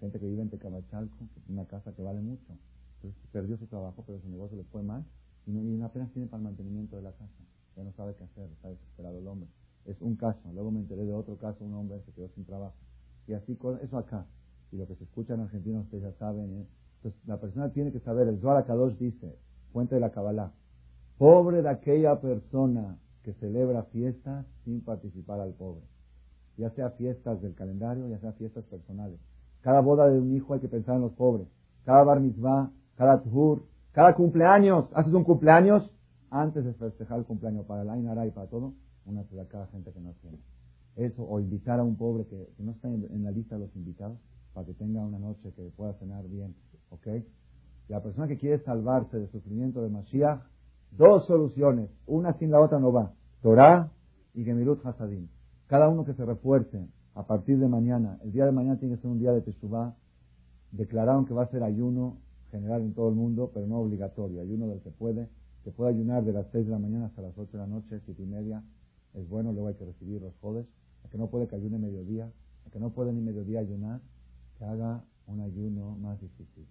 Gente 0.00 0.18
que 0.18 0.26
vive 0.26 0.42
en 0.42 0.50
Tecamachalco, 0.50 1.16
una 1.48 1.66
casa 1.66 1.94
que 1.94 2.02
vale 2.02 2.20
mucho. 2.20 2.56
Entonces, 2.96 3.20
perdió 3.32 3.56
su 3.56 3.66
trabajo, 3.66 4.02
pero 4.06 4.20
su 4.20 4.28
negocio 4.28 4.56
le 4.56 4.64
fue 4.64 4.82
mal 4.82 5.04
y, 5.46 5.80
apenas 5.80 6.12
tiene 6.12 6.28
para 6.28 6.38
el 6.38 6.44
mantenimiento 6.44 6.96
de 6.96 7.02
la 7.02 7.12
casa. 7.12 7.32
Ya 7.76 7.84
no 7.84 7.92
sabe 7.92 8.14
qué 8.16 8.24
hacer, 8.24 8.50
está 8.50 8.68
desesperado 8.68 9.18
el 9.18 9.26
hombre. 9.26 9.48
Es 9.86 10.00
un 10.02 10.16
caso. 10.16 10.40
Luego 10.52 10.70
me 10.70 10.80
enteré 10.80 11.04
de 11.04 11.14
otro 11.14 11.38
caso, 11.38 11.64
un 11.64 11.74
hombre 11.74 12.02
se 12.04 12.12
quedó 12.12 12.28
sin 12.34 12.44
trabajo. 12.44 12.76
Y 13.26 13.32
así, 13.32 13.56
eso 13.82 13.98
acá. 13.98 14.26
Y 14.72 14.76
lo 14.76 14.86
que 14.86 14.96
se 14.96 15.04
escucha 15.04 15.34
en 15.34 15.40
Argentina, 15.40 15.80
ustedes 15.80 16.02
ya 16.02 16.12
saben. 16.18 16.66
Entonces, 16.98 17.20
la 17.26 17.38
persona 17.38 17.70
tiene 17.70 17.92
que 17.92 18.00
saber, 18.00 18.28
el 18.28 18.40
Zohar 18.40 18.64
Kadosh 18.66 18.96
dice, 18.98 19.36
fuente 19.72 19.94
de 19.94 20.00
la 20.00 20.10
Kabbalah, 20.10 20.52
pobre 21.16 21.62
de 21.62 21.68
aquella 21.68 22.20
persona 22.20 22.98
que 23.22 23.34
celebra 23.34 23.84
fiestas 23.84 24.46
sin 24.64 24.82
participar 24.82 25.40
al 25.40 25.52
pobre. 25.52 25.82
Ya 26.56 26.70
sea 26.70 26.90
fiestas 26.90 27.40
del 27.40 27.54
calendario, 27.54 28.08
ya 28.08 28.18
sea 28.18 28.32
fiestas 28.32 28.64
personales. 28.64 29.20
Cada 29.60 29.80
boda 29.80 30.08
de 30.08 30.18
un 30.18 30.34
hijo 30.34 30.54
hay 30.54 30.60
que 30.60 30.68
pensar 30.68 30.96
en 30.96 31.02
los 31.02 31.12
pobres. 31.12 31.46
Cada 31.84 32.02
bar 32.04 32.20
mitzvah, 32.20 32.70
cada 32.96 33.22
tuhur, 33.22 33.64
cada 33.92 34.14
cumpleaños. 34.14 34.86
Haces 34.92 35.12
un 35.12 35.24
cumpleaños 35.24 35.90
antes 36.30 36.64
de 36.64 36.72
festejar 36.74 37.18
el 37.18 37.24
cumpleaños 37.24 37.66
para 37.66 37.82
el 37.82 37.90
Ainara 37.90 38.26
y 38.26 38.30
para 38.30 38.48
todo. 38.48 38.74
Una 39.04 39.20
a 39.22 39.48
cada 39.48 39.66
gente 39.68 39.92
que 39.92 40.00
no 40.00 40.12
tiene. 40.20 40.38
Eso, 40.96 41.22
o 41.22 41.40
invitar 41.40 41.80
a 41.80 41.84
un 41.84 41.96
pobre 41.96 42.26
que, 42.26 42.52
no 42.58 42.72
está 42.72 42.88
en, 42.88 43.24
la 43.24 43.30
lista 43.30 43.54
de 43.54 43.62
los 43.62 43.76
invitados 43.76 44.18
para 44.52 44.66
que 44.66 44.74
tenga 44.74 45.00
una 45.00 45.18
noche 45.18 45.52
que 45.54 45.62
pueda 45.76 45.94
cenar 45.94 46.26
bien. 46.28 46.54
¿Ok? 46.90 47.06
La 47.88 48.02
persona 48.02 48.28
que 48.28 48.36
quiere 48.36 48.58
salvarse 48.64 49.18
del 49.18 49.30
sufrimiento 49.30 49.82
de 49.82 49.88
Mashiach, 49.88 50.42
dos 50.90 51.26
soluciones. 51.26 51.90
Una 52.06 52.32
sin 52.34 52.50
la 52.50 52.60
otra 52.60 52.78
no 52.78 52.92
va. 52.92 53.12
Torah 53.42 53.90
y 54.34 54.44
Gemilut 54.44 54.84
Hasadim. 54.84 55.28
Cada 55.66 55.88
uno 55.88 56.04
que 56.04 56.14
se 56.14 56.24
refuerce 56.24 56.86
a 57.14 57.26
partir 57.26 57.58
de 57.58 57.68
mañana. 57.68 58.18
El 58.22 58.32
día 58.32 58.44
de 58.44 58.52
mañana 58.52 58.78
tiene 58.78 58.96
que 58.96 59.02
ser 59.02 59.10
un 59.10 59.18
día 59.18 59.32
de 59.32 59.40
Teshuvah. 59.40 59.94
Declararon 60.72 61.24
que 61.24 61.34
va 61.34 61.44
a 61.44 61.50
ser 61.50 61.62
ayuno 61.62 62.18
general 62.50 62.82
en 62.82 62.94
todo 62.94 63.08
el 63.08 63.14
mundo, 63.14 63.50
pero 63.52 63.66
no 63.66 63.78
obligatorio. 63.78 64.40
Ayuno 64.40 64.66
del 64.68 64.80
que 64.80 64.90
puede. 64.90 65.28
Se 65.64 65.70
puede 65.70 65.90
ayunar 65.90 66.24
de 66.24 66.32
las 66.32 66.46
6 66.52 66.66
de 66.66 66.72
la 66.72 66.78
mañana 66.78 67.06
hasta 67.06 67.22
las 67.22 67.36
8 67.36 67.52
de 67.52 67.58
la 67.58 67.66
noche, 67.66 68.00
7 68.04 68.22
y 68.22 68.26
media. 68.26 68.62
Es 69.14 69.28
bueno, 69.28 69.52
luego 69.52 69.68
hay 69.68 69.74
que 69.74 69.84
recibir 69.84 70.20
los 70.20 70.34
jodes. 70.40 70.66
El 71.04 71.10
que 71.10 71.18
no 71.18 71.28
puede 71.28 71.48
que 71.48 71.56
ayune 71.56 71.78
mediodía. 71.78 72.30
El 72.66 72.72
que 72.72 72.80
no 72.80 72.90
puede 72.90 73.12
ni 73.12 73.20
mediodía 73.22 73.60
ayunar, 73.60 74.00
que 74.58 74.64
haga 74.64 75.02
un 75.26 75.40
ayuno 75.40 75.96
más 75.96 76.20
difícil. 76.20 76.66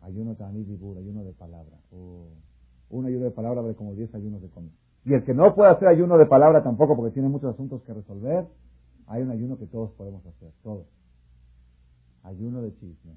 Ayuno 0.00 0.36
ayuno 0.40 1.24
de 1.24 1.32
palabra. 1.32 1.76
un 1.90 3.06
ayuno 3.06 3.24
de 3.24 3.30
palabra 3.30 3.60
vale 3.60 3.74
como 3.74 3.94
10 3.94 4.14
ayunos 4.14 4.40
de 4.40 4.48
comida. 4.48 4.72
Y 5.04 5.14
el 5.14 5.24
que 5.24 5.34
no 5.34 5.54
puede 5.54 5.70
hacer 5.70 5.88
ayuno 5.88 6.18
de 6.18 6.26
palabra 6.26 6.62
tampoco 6.62 6.96
porque 6.96 7.12
tiene 7.12 7.28
muchos 7.28 7.54
asuntos 7.54 7.82
que 7.82 7.94
resolver, 7.94 8.46
hay 9.06 9.22
un 9.22 9.30
ayuno 9.30 9.58
que 9.58 9.66
todos 9.66 9.90
podemos 9.92 10.24
hacer, 10.26 10.52
todos. 10.62 10.86
Ayuno 12.22 12.62
de 12.62 12.74
chisme. 12.74 13.16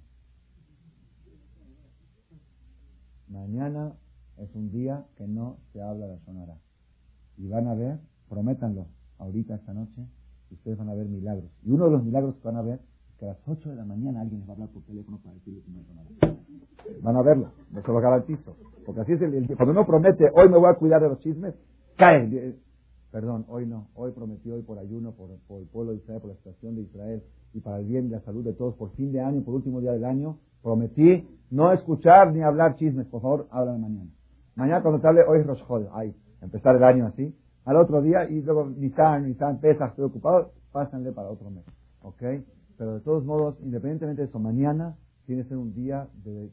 Mañana 3.27 3.93
es 4.37 4.53
un 4.55 4.71
día 4.71 5.05
que 5.17 5.27
no 5.27 5.57
se 5.71 5.81
habla 5.81 6.07
de 6.07 6.19
sonará. 6.19 6.57
Y 7.37 7.47
van 7.47 7.67
a 7.67 7.75
ver, 7.75 7.99
prométanlo, 8.29 8.87
ahorita 9.17 9.55
esta 9.55 9.73
noche, 9.73 10.05
ustedes 10.49 10.77
van 10.77 10.89
a 10.89 10.93
ver 10.93 11.07
milagros. 11.07 11.49
Y 11.63 11.71
uno 11.71 11.85
de 11.85 11.91
los 11.91 12.03
milagros 12.03 12.35
que 12.35 12.43
van 12.43 12.57
a 12.57 12.61
ver 12.61 12.79
que 13.21 13.25
a 13.27 13.29
las 13.29 13.37
8 13.47 13.69
de 13.69 13.75
la 13.75 13.85
mañana 13.85 14.21
alguien 14.21 14.39
les 14.39 14.49
va 14.49 14.53
a 14.53 14.55
hablar 14.55 14.69
por 14.69 14.81
teléfono 14.81 15.19
para 15.23 15.35
decirles 15.35 15.63
que 15.63 15.71
no 15.71 15.79
hay 15.79 17.01
Van 17.03 17.15
a 17.15 17.21
verlo, 17.21 17.51
eso 17.77 17.93
lo 17.93 18.01
garantizo. 18.01 18.55
Porque 18.83 19.01
así 19.01 19.11
es 19.13 19.21
el, 19.21 19.45
cuando 19.55 19.73
uno 19.73 19.85
promete, 19.85 20.31
hoy 20.33 20.49
me 20.49 20.57
voy 20.57 20.71
a 20.71 20.73
cuidar 20.73 21.03
de 21.03 21.09
los 21.09 21.19
chismes, 21.19 21.53
cae. 21.97 22.55
Perdón, 23.11 23.45
hoy 23.47 23.67
no. 23.67 23.89
Hoy 23.93 24.11
prometió 24.11 24.55
hoy 24.55 24.63
por 24.63 24.79
ayuno, 24.79 25.11
por, 25.11 25.29
el 25.29 25.67
pueblo 25.67 25.91
de 25.91 25.99
Israel, 25.99 26.19
por 26.19 26.31
la 26.31 26.35
situación 26.37 26.75
de 26.75 26.81
Israel 26.81 27.21
y 27.53 27.59
para 27.59 27.77
el 27.77 27.85
bien 27.85 28.09
de 28.09 28.15
la 28.15 28.21
salud 28.23 28.43
de 28.43 28.53
todos, 28.53 28.73
por 28.73 28.89
fin 28.93 29.11
de 29.11 29.21
año, 29.21 29.43
por 29.43 29.53
último 29.53 29.81
día 29.81 29.91
del 29.91 30.05
año, 30.05 30.39
prometí 30.63 31.27
no 31.51 31.71
escuchar 31.73 32.33
ni 32.33 32.41
hablar 32.41 32.75
chismes. 32.75 33.05
Por 33.05 33.21
favor, 33.21 33.47
habla 33.51 33.73
mañana. 33.73 34.09
Mañana 34.55 34.81
cuando 34.81 34.99
te 34.99 35.07
hable, 35.07 35.21
hoy 35.27 35.41
es 35.41 35.45
Rosh 35.45 35.61
Ay, 35.93 36.15
empezar 36.41 36.75
el 36.75 36.83
año 36.83 37.05
así. 37.05 37.35
Al 37.65 37.77
otro 37.77 38.01
día, 38.01 38.27
y 38.27 38.41
luego 38.41 38.67
Nisan, 38.67 39.27
Nisan, 39.27 39.59
pesas, 39.59 39.91
estoy 39.91 40.05
ocupado, 40.05 40.53
pásenle 40.71 41.11
para 41.11 41.29
otro 41.29 41.51
mes. 41.51 41.65
¿Ok? 42.01 42.23
Pero 42.81 42.95
de 42.95 43.01
todos 43.01 43.23
modos, 43.23 43.57
independientemente 43.61 44.23
de 44.23 44.27
eso, 44.27 44.39
mañana 44.39 44.97
tiene 45.27 45.43
que 45.43 45.49
ser 45.49 45.57
un 45.59 45.71
día 45.71 46.07
de, 46.23 46.49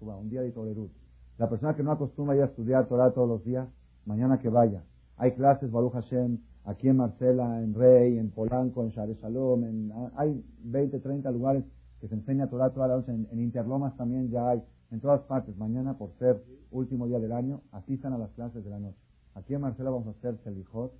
un 0.00 0.28
día 0.28 0.42
de 0.42 0.50
tolerut. 0.50 0.90
La 1.38 1.48
persona 1.48 1.76
que 1.76 1.84
no 1.84 1.92
acostumbra 1.92 2.34
ir 2.34 2.42
a 2.42 2.46
estudiar 2.46 2.88
Torah 2.88 3.12
todos 3.12 3.28
los 3.28 3.44
días, 3.44 3.68
mañana 4.04 4.40
que 4.40 4.48
vaya. 4.48 4.82
Hay 5.16 5.30
clases, 5.30 5.70
Baruch 5.70 5.92
Hashem, 5.92 6.38
aquí 6.64 6.88
en 6.88 6.96
Marcela, 6.96 7.62
en 7.62 7.72
Rey, 7.74 8.18
en 8.18 8.32
Polanco, 8.32 8.82
en 8.82 8.88
Share 8.88 9.14
Shalom, 9.14 9.62
en, 9.62 9.92
hay 10.16 10.44
20, 10.64 10.98
30 10.98 11.30
lugares 11.30 11.62
que 12.00 12.08
se 12.08 12.16
enseña 12.16 12.50
Torah 12.50 12.70
toda 12.70 12.88
la 12.88 12.96
noche, 12.96 13.12
en, 13.12 13.40
Interlomas 13.40 13.96
también 13.96 14.28
ya 14.28 14.48
hay, 14.48 14.64
en 14.90 14.98
todas 14.98 15.20
partes. 15.20 15.56
Mañana, 15.56 15.96
por 15.96 16.10
ser 16.18 16.42
último 16.72 17.06
día 17.06 17.20
del 17.20 17.30
año, 17.30 17.60
asistan 17.70 18.12
a 18.12 18.18
las 18.18 18.32
clases 18.32 18.64
de 18.64 18.70
la 18.70 18.80
noche. 18.80 18.98
Aquí 19.36 19.54
en 19.54 19.60
Marcela 19.60 19.90
vamos 19.90 20.08
a 20.08 20.18
hacer 20.18 20.36
Selijot. 20.42 20.92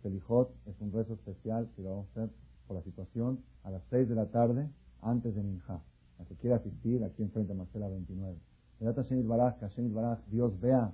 Selijot 0.00 0.48
es 0.64 0.80
un 0.80 0.90
rezo 0.90 1.12
especial 1.12 1.68
que 1.76 1.82
lo 1.82 1.90
vamos 1.90 2.06
a 2.06 2.10
hacer 2.22 2.44
por 2.66 2.76
la 2.76 2.82
situación 2.82 3.40
a 3.62 3.70
las 3.70 3.82
6 3.90 4.08
de 4.08 4.14
la 4.14 4.26
tarde, 4.26 4.68
antes 5.02 5.34
de 5.34 5.42
Minja. 5.42 5.80
La 6.18 6.24
que 6.24 6.34
quiera 6.36 6.56
asistir, 6.56 7.02
aquí 7.04 7.22
enfrente 7.22 7.52
de 7.52 7.58
Marcela 7.58 7.88
29. 7.88 8.36
Dios 10.30 10.60
vea 10.60 10.92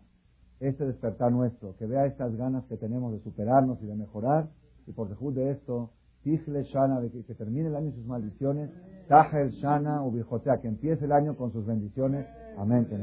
este 0.61 0.87
despertar 0.87 1.33
nuestro, 1.33 1.77
que 1.77 1.87
vea 1.87 2.07
estas 2.07 2.37
ganas 2.37 2.65
que 2.67 2.77
tenemos 2.77 3.13
de 3.13 3.21
superarnos 3.21 3.83
y 3.83 3.87
de 3.87 3.95
mejorar, 3.95 4.49
y 4.87 4.93
por 4.93 5.09
dejud 5.09 5.35
de 5.35 5.51
esto, 5.53 5.91
Tijle 6.23 6.65
Shana, 6.65 7.01
de 7.01 7.11
que, 7.11 7.35
termine 7.35 7.69
el 7.69 7.77
año 7.77 7.89
y 7.89 7.93
sus 7.93 8.05
maldiciones, 8.05 8.71
Tajel 9.09 9.51
Shana, 9.53 10.03
Ubijotea, 10.03 10.61
que 10.61 10.69
empiece 10.69 11.07
el 11.07 11.13
año 11.13 11.37
con 11.37 11.53
sus 11.53 11.65
bendiciones. 11.65 12.27
Amén. 12.59 12.87
Que 12.87 12.99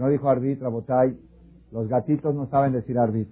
no 0.00 0.08
dijo 0.08 0.28
arbitra, 0.30 0.68
botay, 0.68 1.18
los 1.72 1.88
gatitos 1.88 2.34
no 2.34 2.46
saben 2.46 2.72
decir 2.72 2.98
arbit. 2.98 3.28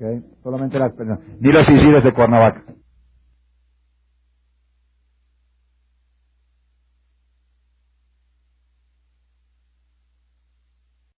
¿Ok? 0.00 0.24
Solamente 0.42 0.78
las 0.78 0.92
personas. 0.92 1.20
Ni 1.40 1.52
los 1.52 1.68
de 2.04 2.12
Cuernavaca. 2.14 2.64